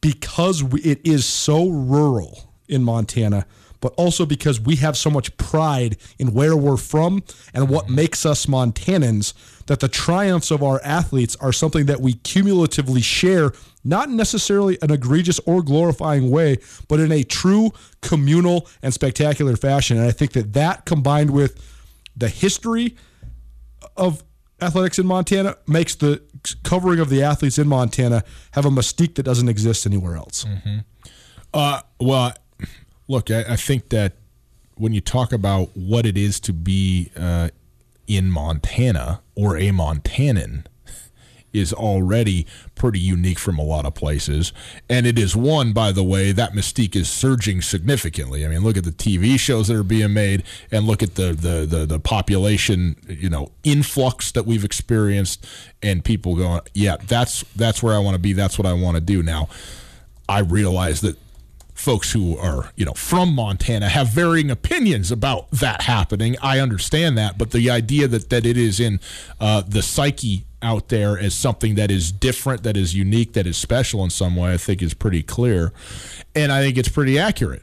because 0.00 0.64
we, 0.64 0.80
it 0.80 1.06
is 1.06 1.26
so 1.26 1.68
rural 1.68 2.50
in 2.66 2.82
Montana, 2.82 3.46
but 3.86 3.94
also 3.96 4.26
because 4.26 4.60
we 4.60 4.74
have 4.74 4.96
so 4.96 5.08
much 5.08 5.36
pride 5.36 5.96
in 6.18 6.34
where 6.34 6.56
we're 6.56 6.76
from 6.76 7.22
and 7.54 7.68
what 7.68 7.88
makes 7.88 8.26
us 8.26 8.46
Montanans, 8.46 9.32
that 9.66 9.78
the 9.78 9.86
triumphs 9.86 10.50
of 10.50 10.60
our 10.60 10.80
athletes 10.82 11.36
are 11.36 11.52
something 11.52 11.86
that 11.86 12.00
we 12.00 12.14
cumulatively 12.14 13.00
share, 13.00 13.52
not 13.84 14.10
necessarily 14.10 14.76
an 14.82 14.90
egregious 14.90 15.38
or 15.46 15.62
glorifying 15.62 16.32
way, 16.32 16.56
but 16.88 16.98
in 16.98 17.12
a 17.12 17.22
true 17.22 17.70
communal 18.02 18.66
and 18.82 18.92
spectacular 18.92 19.54
fashion. 19.54 19.98
And 19.98 20.06
I 20.08 20.10
think 20.10 20.32
that 20.32 20.52
that 20.54 20.84
combined 20.84 21.30
with 21.30 21.64
the 22.16 22.28
history 22.28 22.96
of 23.96 24.24
athletics 24.60 24.98
in 24.98 25.06
Montana 25.06 25.58
makes 25.68 25.94
the 25.94 26.22
covering 26.64 26.98
of 26.98 27.08
the 27.08 27.22
athletes 27.22 27.56
in 27.56 27.68
Montana 27.68 28.24
have 28.50 28.64
a 28.64 28.70
mystique 28.70 29.14
that 29.14 29.22
doesn't 29.22 29.48
exist 29.48 29.86
anywhere 29.86 30.16
else. 30.16 30.44
Uh, 31.54 31.82
well, 32.00 32.32
look, 33.08 33.30
I, 33.30 33.44
I 33.48 33.56
think 33.56 33.90
that 33.90 34.14
when 34.76 34.92
you 34.92 35.00
talk 35.00 35.32
about 35.32 35.76
what 35.76 36.06
it 36.06 36.16
is 36.16 36.38
to 36.40 36.52
be 36.52 37.10
uh, 37.16 37.48
in 38.06 38.30
Montana 38.30 39.22
or 39.34 39.56
a 39.56 39.70
Montanan, 39.70 40.64
is 41.56 41.72
already 41.72 42.46
pretty 42.74 42.98
unique 42.98 43.38
from 43.38 43.58
a 43.58 43.62
lot 43.62 43.86
of 43.86 43.94
places. 43.94 44.52
And 44.88 45.06
it 45.06 45.18
is 45.18 45.34
one, 45.34 45.72
by 45.72 45.92
the 45.92 46.04
way, 46.04 46.32
that 46.32 46.52
mystique 46.52 46.94
is 46.94 47.08
surging 47.08 47.62
significantly. 47.62 48.44
I 48.44 48.48
mean, 48.48 48.60
look 48.60 48.76
at 48.76 48.84
the 48.84 48.92
TV 48.92 49.38
shows 49.38 49.68
that 49.68 49.76
are 49.76 49.82
being 49.82 50.12
made 50.12 50.42
and 50.70 50.86
look 50.86 51.02
at 51.02 51.14
the 51.14 51.32
the 51.32 51.66
the, 51.66 51.86
the 51.86 51.98
population, 51.98 52.96
you 53.08 53.30
know, 53.30 53.50
influx 53.64 54.32
that 54.32 54.44
we've 54.44 54.64
experienced 54.64 55.46
and 55.82 56.04
people 56.04 56.36
going, 56.36 56.60
Yeah, 56.74 56.96
that's 57.06 57.42
that's 57.54 57.82
where 57.82 57.94
I 57.94 57.98
want 57.98 58.14
to 58.14 58.20
be, 58.20 58.32
that's 58.32 58.58
what 58.58 58.66
I 58.66 58.74
want 58.74 58.96
to 58.96 59.00
do. 59.00 59.22
Now 59.22 59.48
I 60.28 60.40
realize 60.40 61.00
that 61.00 61.16
folks 61.76 62.12
who 62.12 62.36
are 62.38 62.70
you 62.74 62.84
know 62.84 62.94
from 62.94 63.34
Montana 63.34 63.88
have 63.88 64.08
varying 64.08 64.50
opinions 64.50 65.12
about 65.12 65.50
that 65.52 65.82
happening. 65.82 66.36
I 66.42 66.58
understand 66.58 67.16
that, 67.18 67.38
but 67.38 67.52
the 67.52 67.70
idea 67.70 68.08
that 68.08 68.30
that 68.30 68.44
it 68.44 68.56
is 68.56 68.80
in 68.80 68.98
uh, 69.38 69.62
the 69.66 69.82
psyche 69.82 70.44
out 70.62 70.88
there 70.88 71.18
as 71.18 71.34
something 71.34 71.74
that 71.76 71.90
is 71.90 72.10
different, 72.10 72.62
that 72.64 72.76
is 72.76 72.94
unique, 72.94 73.34
that 73.34 73.46
is 73.46 73.56
special 73.56 74.02
in 74.02 74.10
some 74.10 74.34
way, 74.34 74.54
I 74.54 74.56
think 74.56 74.82
is 74.82 74.94
pretty 74.94 75.22
clear, 75.22 75.72
and 76.34 76.50
I 76.50 76.62
think 76.62 76.78
it's 76.78 76.88
pretty 76.88 77.18
accurate 77.18 77.62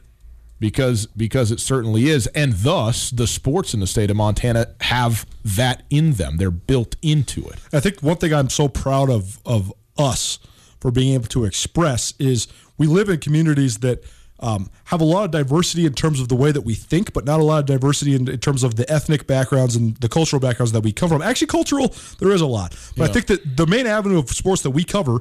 because 0.60 1.06
because 1.08 1.50
it 1.50 1.60
certainly 1.60 2.08
is, 2.08 2.26
and 2.28 2.52
thus 2.54 3.10
the 3.10 3.26
sports 3.26 3.74
in 3.74 3.80
the 3.80 3.86
state 3.86 4.10
of 4.10 4.16
Montana 4.16 4.68
have 4.80 5.26
that 5.44 5.82
in 5.90 6.12
them. 6.12 6.36
They're 6.36 6.50
built 6.50 6.96
into 7.02 7.46
it. 7.48 7.56
I 7.72 7.80
think 7.80 8.00
one 8.00 8.16
thing 8.16 8.32
I'm 8.32 8.48
so 8.48 8.68
proud 8.68 9.10
of 9.10 9.40
of 9.44 9.72
us 9.98 10.38
for 10.84 10.90
being 10.90 11.14
able 11.14 11.24
to 11.24 11.46
express 11.46 12.12
is 12.18 12.46
we 12.76 12.86
live 12.86 13.08
in 13.08 13.18
communities 13.18 13.78
that 13.78 14.04
um, 14.40 14.68
have 14.84 15.00
a 15.00 15.04
lot 15.04 15.24
of 15.24 15.30
diversity 15.30 15.86
in 15.86 15.94
terms 15.94 16.20
of 16.20 16.28
the 16.28 16.34
way 16.34 16.52
that 16.52 16.60
we 16.60 16.74
think, 16.74 17.14
but 17.14 17.24
not 17.24 17.40
a 17.40 17.42
lot 17.42 17.60
of 17.60 17.64
diversity 17.64 18.14
in, 18.14 18.28
in, 18.28 18.38
terms 18.38 18.62
of 18.62 18.74
the 18.74 18.84
ethnic 18.92 19.26
backgrounds 19.26 19.76
and 19.76 19.96
the 19.96 20.10
cultural 20.10 20.40
backgrounds 20.40 20.72
that 20.72 20.82
we 20.82 20.92
come 20.92 21.08
from. 21.08 21.22
Actually, 21.22 21.46
cultural, 21.46 21.94
there 22.18 22.32
is 22.32 22.42
a 22.42 22.46
lot. 22.46 22.76
But 22.98 23.04
yeah. 23.04 23.08
I 23.08 23.12
think 23.14 23.26
that 23.28 23.56
the 23.56 23.66
main 23.66 23.86
avenue 23.86 24.18
of 24.18 24.28
sports 24.28 24.60
that 24.60 24.72
we 24.72 24.84
cover 24.84 25.20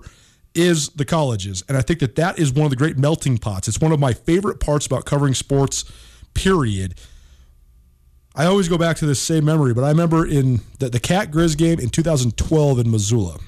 is 0.54 0.90
the 0.90 1.06
colleges. 1.06 1.64
And 1.70 1.78
I 1.78 1.82
think 1.82 2.02
that 2.02 2.18
that 2.18 2.40
is 2.40 2.52
one 2.52 2.66
of 2.66 2.70
the 2.70 2.76
great 2.76 2.98
melting 2.98 3.38
pots. 3.38 3.70
It's 3.70 3.80
one 3.80 3.94
of 3.94 4.02
my 4.02 4.12
favorite 4.12 4.60
parts 4.60 4.86
about 4.86 5.06
covering 5.06 5.34
sports, 5.34 5.86
period. 6.34 6.96
I 8.36 8.48
always 8.48 8.68
go 8.68 8.78
back 8.78 8.98
to 8.98 9.06
this 9.06 9.22
same 9.22 9.46
memory, 9.46 9.74
but 9.74 9.86
I 9.86 9.88
remember 9.88 10.28
in 10.28 10.60
the, 10.80 10.90
the 10.90 11.00
Cat 11.00 11.32
Grizz 11.32 11.58
game 11.58 11.80
in 11.80 11.88
2012 11.88 12.80
in 12.80 12.92
Missoula, 12.92 13.40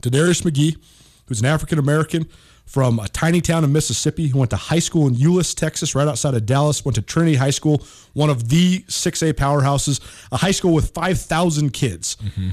DeNarius 0.00 0.40
McGhee, 0.40 0.78
who's 1.26 1.40
an 1.40 1.46
African 1.46 1.78
American 1.78 2.28
from 2.64 2.98
a 2.98 3.06
tiny 3.08 3.40
town 3.40 3.62
in 3.62 3.72
Mississippi 3.72 4.26
who 4.26 4.38
went 4.38 4.50
to 4.50 4.56
high 4.56 4.80
school 4.80 5.06
in 5.06 5.14
Euless, 5.14 5.54
Texas, 5.54 5.94
right 5.94 6.08
outside 6.08 6.34
of 6.34 6.46
Dallas, 6.46 6.84
went 6.84 6.96
to 6.96 7.02
Trinity 7.02 7.36
High 7.36 7.50
School, 7.50 7.84
one 8.12 8.28
of 8.28 8.48
the 8.48 8.80
6A 8.80 9.34
powerhouses, 9.34 10.00
a 10.32 10.36
high 10.36 10.50
school 10.50 10.74
with 10.74 10.90
5,000 10.90 11.70
kids. 11.72 12.16
Mm-hmm. 12.16 12.50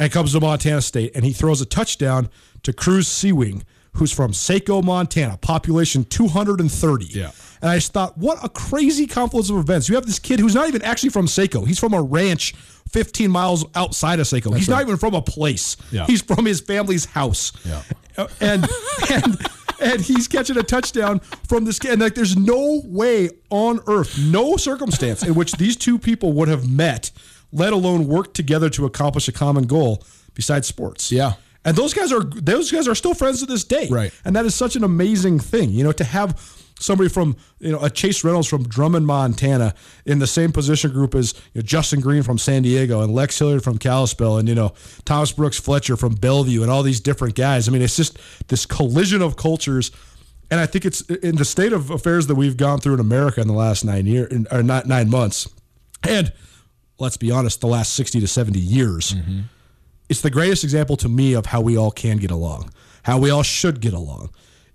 And 0.00 0.10
comes 0.10 0.32
to 0.32 0.40
Montana 0.40 0.80
State, 0.80 1.12
and 1.14 1.24
he 1.26 1.32
throws 1.32 1.60
a 1.60 1.66
touchdown 1.66 2.30
to 2.62 2.72
Cruz 2.72 3.06
Seawing, 3.06 3.64
who's 3.92 4.10
from 4.10 4.32
Saco, 4.32 4.80
Montana, 4.80 5.36
population 5.36 6.04
230. 6.04 7.04
Yeah. 7.06 7.30
And 7.60 7.70
I 7.70 7.76
just 7.76 7.92
thought, 7.92 8.16
what 8.16 8.42
a 8.42 8.48
crazy 8.48 9.06
confluence 9.06 9.50
of 9.50 9.56
events. 9.58 9.90
You 9.90 9.96
have 9.96 10.06
this 10.06 10.18
kid 10.18 10.40
who's 10.40 10.54
not 10.54 10.68
even 10.68 10.80
actually 10.82 11.10
from 11.10 11.26
Saco. 11.26 11.66
He's 11.66 11.78
from 11.78 11.92
a 11.92 12.00
ranch 12.00 12.54
15 12.92 13.30
miles 13.30 13.64
outside 13.74 14.20
of 14.20 14.26
Saco. 14.26 14.50
That's 14.50 14.60
He's 14.60 14.68
right. 14.68 14.76
not 14.76 14.82
even 14.82 14.96
from 14.96 15.14
a 15.14 15.22
place. 15.22 15.76
Yeah. 15.90 16.06
He's 16.06 16.22
from 16.22 16.44
his 16.44 16.60
family's 16.60 17.04
house. 17.04 17.52
Yeah. 17.64 17.82
Uh, 18.16 18.28
and 18.40 18.68
and 19.10 19.46
and 19.80 20.00
he's 20.00 20.28
catching 20.28 20.58
a 20.58 20.62
touchdown 20.62 21.20
from 21.48 21.64
this 21.64 21.78
kid. 21.78 21.92
And 21.92 22.02
like 22.02 22.14
there's 22.14 22.36
no 22.36 22.82
way 22.84 23.30
on 23.50 23.80
earth, 23.86 24.18
no 24.18 24.56
circumstance 24.56 25.22
in 25.22 25.34
which 25.34 25.52
these 25.52 25.76
two 25.76 25.98
people 25.98 26.32
would 26.34 26.48
have 26.48 26.70
met, 26.70 27.10
let 27.52 27.72
alone 27.72 28.06
worked 28.06 28.34
together 28.34 28.68
to 28.70 28.84
accomplish 28.86 29.28
a 29.28 29.32
common 29.32 29.64
goal 29.66 30.04
besides 30.34 30.66
sports. 30.66 31.10
Yeah. 31.10 31.34
And 31.64 31.76
those 31.76 31.92
guys 31.92 32.12
are 32.12 32.22
those 32.22 32.70
guys 32.72 32.88
are 32.88 32.94
still 32.94 33.14
friends 33.14 33.40
to 33.40 33.46
this 33.46 33.64
day. 33.64 33.88
Right. 33.90 34.12
And 34.24 34.34
that 34.36 34.46
is 34.46 34.54
such 34.54 34.76
an 34.76 34.84
amazing 34.84 35.38
thing, 35.38 35.70
you 35.70 35.84
know, 35.84 35.92
to 35.92 36.04
have 36.04 36.38
somebody 36.80 37.08
from 37.08 37.36
you 37.60 37.70
know 37.70 37.78
a 37.80 37.90
Chase 37.90 38.24
Reynolds 38.24 38.48
from 38.48 38.64
Drummond, 38.64 39.06
Montana, 39.06 39.74
in 40.04 40.18
the 40.18 40.26
same 40.26 40.50
position 40.50 40.90
group 40.90 41.14
as 41.14 41.34
you 41.54 41.60
know, 41.60 41.62
Justin 41.62 42.00
Green 42.00 42.22
from 42.22 42.38
San 42.38 42.62
Diego 42.62 43.02
and 43.02 43.14
Lex 43.14 43.38
Hilliard 43.38 43.62
from 43.62 43.78
Kalispell 43.78 44.38
and 44.38 44.48
you 44.48 44.54
know 44.54 44.72
Thomas 45.04 45.30
Brooks 45.32 45.58
Fletcher 45.58 45.96
from 45.96 46.14
Bellevue 46.14 46.62
and 46.62 46.70
all 46.70 46.82
these 46.82 47.00
different 47.00 47.34
guys. 47.34 47.68
I 47.68 47.72
mean, 47.72 47.82
it's 47.82 47.96
just 47.96 48.18
this 48.48 48.66
collision 48.66 49.22
of 49.22 49.36
cultures. 49.36 49.92
And 50.52 50.58
I 50.58 50.66
think 50.66 50.84
it's 50.84 51.02
in 51.02 51.36
the 51.36 51.44
state 51.44 51.72
of 51.72 51.90
affairs 51.90 52.26
that 52.26 52.34
we've 52.34 52.56
gone 52.56 52.80
through 52.80 52.94
in 52.94 53.00
America 53.00 53.40
in 53.40 53.46
the 53.46 53.54
last 53.54 53.84
nine 53.84 54.06
years, 54.06 54.46
or 54.50 54.64
not 54.64 54.84
nine 54.84 55.08
months, 55.08 55.48
and 56.02 56.32
let's 56.98 57.16
be 57.16 57.30
honest, 57.30 57.60
the 57.60 57.68
last 57.68 57.94
sixty 57.94 58.18
to 58.18 58.26
seventy 58.26 58.58
years. 58.58 59.12
Mm-hmm. 59.14 59.42
It's 60.08 60.22
the 60.22 60.30
greatest 60.30 60.64
example 60.64 60.96
to 60.96 61.08
me 61.08 61.34
of 61.34 61.46
how 61.46 61.60
we 61.60 61.76
all 61.76 61.92
can 61.92 62.16
get 62.16 62.32
along, 62.32 62.70
how 63.04 63.18
we 63.18 63.30
all 63.30 63.44
should 63.44 63.80
get 63.80 63.92
along 63.92 64.30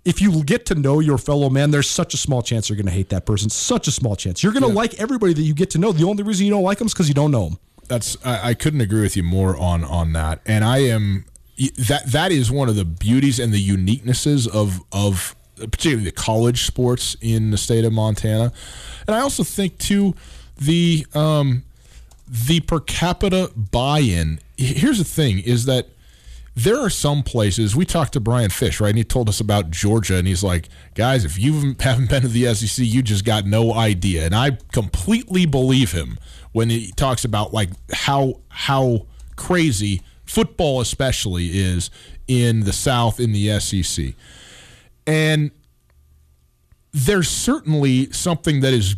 if 0.06 0.22
you 0.22 0.44
get 0.44 0.66
to 0.66 0.76
know 0.76 1.00
your 1.00 1.18
fellow 1.18 1.50
man, 1.50 1.72
there's 1.72 1.90
such 1.90 2.14
a 2.14 2.16
small 2.16 2.40
chance 2.40 2.70
you're 2.70 2.76
going 2.76 2.86
to 2.86 2.92
hate 2.92 3.08
that 3.08 3.26
person. 3.26 3.50
Such 3.50 3.88
a 3.88 3.90
small 3.90 4.14
chance. 4.14 4.40
You're 4.40 4.52
going 4.52 4.62
to 4.62 4.68
yeah. 4.68 4.74
like 4.74 4.94
everybody 5.00 5.34
that 5.34 5.42
you 5.42 5.52
get 5.52 5.70
to 5.70 5.78
know. 5.78 5.90
The 5.90 6.04
only 6.04 6.22
reason 6.22 6.46
you 6.46 6.52
don't 6.52 6.62
like 6.62 6.78
them 6.78 6.86
is 6.86 6.94
because 6.94 7.08
you 7.08 7.14
don't 7.14 7.32
know 7.32 7.48
them. 7.48 7.58
That's 7.88 8.16
I, 8.24 8.50
I, 8.50 8.54
couldn't 8.54 8.80
agree 8.80 9.02
with 9.02 9.16
you 9.16 9.24
more 9.24 9.56
on 9.56 9.84
on 9.84 10.12
that. 10.12 10.40
And 10.46 10.64
I 10.64 10.78
am 10.78 11.24
that 11.78 12.04
that 12.06 12.32
is 12.32 12.50
one 12.50 12.68
of 12.68 12.76
the 12.76 12.84
beauties 12.84 13.38
and 13.38 13.52
the 13.52 13.64
uniquenesses 13.64 14.48
of 14.48 14.80
of 14.92 15.36
particularly 15.56 16.04
the 16.04 16.12
college 16.12 16.64
sports 16.64 17.16
in 17.20 17.50
the 17.50 17.58
state 17.58 17.84
of 17.84 17.92
Montana. 17.92 18.52
And 19.06 19.14
I 19.14 19.20
also 19.20 19.42
think 19.42 19.78
too 19.78 20.14
the 20.56 21.06
um, 21.14 21.64
the 22.28 22.60
per 22.60 22.80
capita 22.80 23.50
buy-in. 23.56 24.40
Here's 24.56 24.98
the 24.98 25.04
thing: 25.04 25.38
is 25.40 25.66
that 25.66 25.88
there 26.56 26.80
are 26.80 26.88
some 26.88 27.22
places 27.22 27.76
we 27.76 27.84
talked 27.84 28.14
to 28.14 28.20
Brian 28.20 28.48
Fish, 28.48 28.80
right? 28.80 28.88
And 28.88 28.96
he 28.96 29.04
told 29.04 29.28
us 29.28 29.40
about 29.40 29.70
Georgia, 29.70 30.16
and 30.16 30.26
he's 30.26 30.42
like, 30.42 30.70
guys, 30.94 31.22
if 31.22 31.38
you 31.38 31.76
haven't 31.80 32.08
been 32.08 32.22
to 32.22 32.28
the 32.28 32.52
SEC, 32.54 32.84
you 32.84 33.02
just 33.02 33.26
got 33.26 33.44
no 33.44 33.74
idea. 33.74 34.24
And 34.24 34.34
I 34.34 34.58
completely 34.72 35.44
believe 35.44 35.92
him 35.92 36.18
when 36.52 36.70
he 36.70 36.92
talks 36.92 37.26
about 37.26 37.52
like 37.52 37.68
how 37.92 38.40
how 38.48 39.06
crazy 39.36 40.00
football, 40.24 40.80
especially, 40.80 41.48
is 41.58 41.90
in 42.26 42.60
the 42.60 42.72
South 42.72 43.20
in 43.20 43.32
the 43.32 43.60
SEC. 43.60 44.14
And 45.06 45.50
there's 46.92 47.28
certainly 47.28 48.10
something 48.12 48.60
that 48.60 48.72
is 48.72 48.96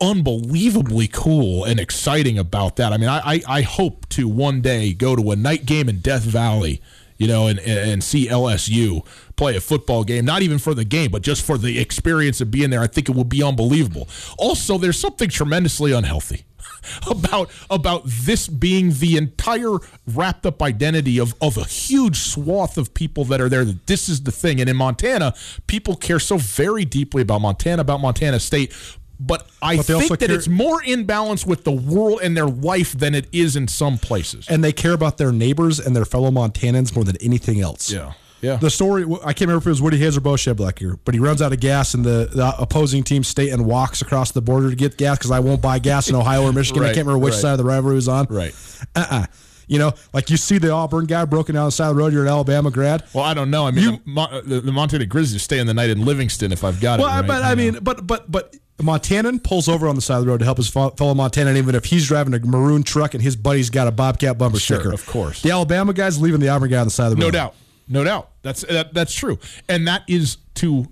unbelievably 0.00 1.08
cool 1.08 1.64
and 1.64 1.78
exciting 1.78 2.38
about 2.38 2.76
that. 2.76 2.92
I 2.92 2.96
mean, 2.96 3.08
I, 3.08 3.18
I, 3.18 3.40
I, 3.48 3.62
hope 3.62 4.08
to 4.10 4.26
one 4.26 4.60
day 4.60 4.92
go 4.92 5.14
to 5.14 5.30
a 5.30 5.36
night 5.36 5.64
game 5.64 5.88
in 5.88 6.00
Death 6.00 6.24
Valley, 6.24 6.82
you 7.18 7.28
know, 7.28 7.46
and, 7.46 7.60
and 7.60 8.02
see 8.02 8.26
LSU 8.26 9.06
play 9.36 9.56
a 9.56 9.60
football 9.60 10.02
game, 10.02 10.24
not 10.24 10.42
even 10.42 10.58
for 10.58 10.74
the 10.74 10.84
game, 10.84 11.10
but 11.10 11.22
just 11.22 11.44
for 11.44 11.56
the 11.56 11.78
experience 11.78 12.40
of 12.40 12.50
being 12.50 12.70
there. 12.70 12.82
I 12.82 12.88
think 12.88 13.08
it 13.08 13.14
will 13.14 13.24
be 13.24 13.42
unbelievable. 13.42 14.08
Also, 14.38 14.76
there's 14.76 14.98
something 14.98 15.28
tremendously 15.28 15.92
unhealthy. 15.92 16.44
about 17.10 17.50
about 17.70 18.02
this 18.04 18.48
being 18.48 18.92
the 18.92 19.16
entire 19.16 19.76
wrapped 20.06 20.44
up 20.46 20.62
identity 20.62 21.18
of 21.18 21.34
of 21.40 21.56
a 21.56 21.64
huge 21.64 22.18
swath 22.18 22.76
of 22.76 22.92
people 22.94 23.24
that 23.24 23.40
are 23.40 23.48
there 23.48 23.64
that 23.64 23.86
this 23.86 24.08
is 24.08 24.22
the 24.24 24.32
thing 24.32 24.60
and 24.60 24.68
in 24.68 24.76
Montana 24.76 25.34
people 25.66 25.96
care 25.96 26.20
so 26.20 26.36
very 26.36 26.84
deeply 26.84 27.22
about 27.22 27.40
Montana 27.40 27.80
about 27.80 28.00
Montana 28.00 28.38
state 28.38 28.72
but 29.20 29.48
I 29.62 29.76
but 29.76 29.86
think 29.86 30.08
that 30.18 30.20
care, 30.20 30.36
it's 30.36 30.48
more 30.48 30.82
in 30.82 31.04
balance 31.04 31.46
with 31.46 31.64
the 31.64 31.72
world 31.72 32.20
and 32.22 32.36
their 32.36 32.46
life 32.46 32.92
than 32.92 33.14
it 33.14 33.26
is 33.32 33.56
in 33.56 33.68
some 33.68 33.98
places. 33.98 34.46
And 34.48 34.62
they 34.62 34.72
care 34.72 34.92
about 34.92 35.18
their 35.18 35.32
neighbors 35.32 35.78
and 35.78 35.94
their 35.94 36.04
fellow 36.04 36.30
Montanans 36.30 36.94
more 36.94 37.04
than 37.04 37.16
anything 37.20 37.60
else. 37.60 37.90
Yeah. 37.90 38.12
Yeah. 38.40 38.56
The 38.56 38.68
story, 38.68 39.04
I 39.04 39.32
can't 39.32 39.42
remember 39.42 39.62
if 39.62 39.66
it 39.66 39.70
was 39.70 39.80
Woody 39.80 39.96
Hayes 39.96 40.18
or 40.18 40.20
Bo 40.20 40.34
Schembechler 40.34 40.78
here, 40.78 40.98
but 41.06 41.14
he 41.14 41.20
runs 41.20 41.40
out 41.40 41.54
of 41.54 41.60
gas 41.60 41.94
and 41.94 42.04
the, 42.04 42.28
the 42.30 42.54
opposing 42.58 43.02
team 43.02 43.24
state 43.24 43.50
and 43.50 43.64
walks 43.64 44.02
across 44.02 44.32
the 44.32 44.42
border 44.42 44.68
to 44.68 44.76
get 44.76 44.98
gas 44.98 45.16
because 45.16 45.30
I 45.30 45.40
won't 45.40 45.62
buy 45.62 45.78
gas 45.78 46.10
in 46.10 46.14
Ohio 46.14 46.42
or 46.42 46.52
Michigan. 46.52 46.82
right, 46.82 46.90
I 46.90 46.94
can't 46.94 47.06
remember 47.06 47.24
which 47.24 47.32
right. 47.32 47.40
side 47.40 47.52
of 47.52 47.58
the 47.58 47.64
rivalry 47.64 47.94
he 47.94 47.96
was 47.96 48.08
on. 48.08 48.26
Right. 48.28 48.54
Uh-uh. 48.94 49.26
You 49.66 49.78
know, 49.78 49.92
like 50.12 50.30
you 50.30 50.36
see 50.36 50.58
the 50.58 50.70
Auburn 50.70 51.06
guy 51.06 51.24
broken 51.24 51.54
down 51.54 51.66
the 51.66 51.72
side 51.72 51.90
of 51.90 51.96
the 51.96 52.02
road. 52.02 52.12
You're 52.12 52.22
an 52.22 52.28
Alabama 52.28 52.70
grad. 52.70 53.04
Well, 53.12 53.24
I 53.24 53.34
don't 53.34 53.50
know. 53.50 53.66
I 53.66 53.70
mean, 53.70 53.84
you, 53.84 54.14
the, 54.14 54.42
the, 54.44 54.60
the, 54.60 54.72
Montana 54.72 55.06
Grizzlies 55.06 55.42
stay 55.42 55.58
in 55.58 55.66
the 55.66 55.74
night 55.74 55.90
in 55.90 56.04
Livingston 56.04 56.52
if 56.52 56.64
I've 56.64 56.80
got 56.80 56.98
well, 56.98 57.08
it. 57.08 57.10
Well, 57.10 57.20
right. 57.20 57.26
but 57.26 57.42
I, 57.42 57.52
I 57.52 57.54
mean, 57.54 57.78
but 57.82 58.06
but 58.06 58.30
but 58.30 58.54
Montanan 58.78 59.42
pulls 59.42 59.68
over 59.68 59.86
on 59.86 59.94
the 59.94 60.02
side 60.02 60.18
of 60.18 60.24
the 60.24 60.30
road 60.30 60.38
to 60.38 60.44
help 60.44 60.58
his 60.58 60.68
fellow 60.68 60.92
Montanan, 60.92 61.56
even 61.56 61.74
if 61.74 61.84
he's 61.84 62.06
driving 62.08 62.34
a 62.34 62.40
maroon 62.40 62.82
truck 62.82 63.14
and 63.14 63.22
his 63.22 63.36
buddy's 63.36 63.70
got 63.70 63.86
a 63.86 63.92
Bobcat 63.92 64.36
bumper 64.36 64.58
sure, 64.58 64.78
sticker. 64.78 64.92
Of 64.92 65.06
course, 65.06 65.42
the 65.42 65.50
Alabama 65.50 65.92
guy's 65.92 66.20
leaving 66.20 66.40
the 66.40 66.48
Auburn 66.48 66.70
guy 66.70 66.78
on 66.78 66.86
the 66.86 66.90
side 66.90 67.12
of 67.12 67.16
the 67.16 67.24
road. 67.24 67.28
No 67.28 67.30
doubt, 67.30 67.54
no 67.88 68.04
doubt. 68.04 68.30
That's 68.42 68.62
that, 68.66 68.92
that's 68.92 69.14
true, 69.14 69.38
and 69.68 69.86
that 69.86 70.02
is 70.08 70.38
to 70.56 70.88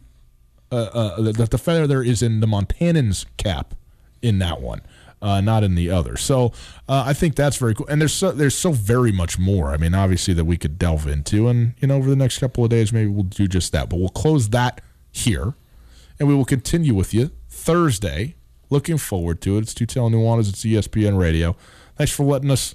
uh, 0.70 0.76
uh, 0.76 1.20
the, 1.20 1.32
the 1.32 1.58
feather 1.58 1.86
there 1.86 2.02
is 2.02 2.22
in 2.22 2.40
the 2.40 2.46
Montanans' 2.46 3.26
cap 3.36 3.74
in 4.22 4.38
that 4.38 4.60
one. 4.60 4.80
Uh, 5.22 5.40
not 5.40 5.62
in 5.62 5.76
the 5.76 5.88
other. 5.88 6.16
So 6.16 6.46
uh, 6.88 7.04
I 7.06 7.12
think 7.12 7.36
that's 7.36 7.56
very 7.56 7.76
cool. 7.76 7.86
And 7.86 8.00
there's 8.00 8.12
so, 8.12 8.32
there's 8.32 8.56
so 8.56 8.72
very 8.72 9.12
much 9.12 9.38
more. 9.38 9.70
I 9.70 9.76
mean, 9.76 9.94
obviously 9.94 10.34
that 10.34 10.46
we 10.46 10.56
could 10.56 10.80
delve 10.80 11.06
into, 11.06 11.46
and 11.46 11.74
you 11.78 11.86
know, 11.86 11.94
over 11.94 12.10
the 12.10 12.16
next 12.16 12.38
couple 12.38 12.64
of 12.64 12.70
days, 12.70 12.92
maybe 12.92 13.08
we'll 13.08 13.22
do 13.22 13.46
just 13.46 13.70
that. 13.70 13.88
But 13.88 14.00
we'll 14.00 14.08
close 14.08 14.48
that 14.48 14.80
here, 15.12 15.54
and 16.18 16.26
we 16.26 16.34
will 16.34 16.44
continue 16.44 16.92
with 16.92 17.14
you 17.14 17.30
Thursday 17.48 18.34
Looking 18.72 18.96
forward 18.96 19.42
to 19.42 19.58
it. 19.58 19.60
It's 19.60 19.74
Tutel 19.74 20.10
Nuanez. 20.10 20.48
It's 20.48 20.64
ESPN 20.64 21.18
Radio. 21.18 21.54
Thanks 21.98 22.10
for 22.10 22.24
letting 22.24 22.50
us 22.50 22.74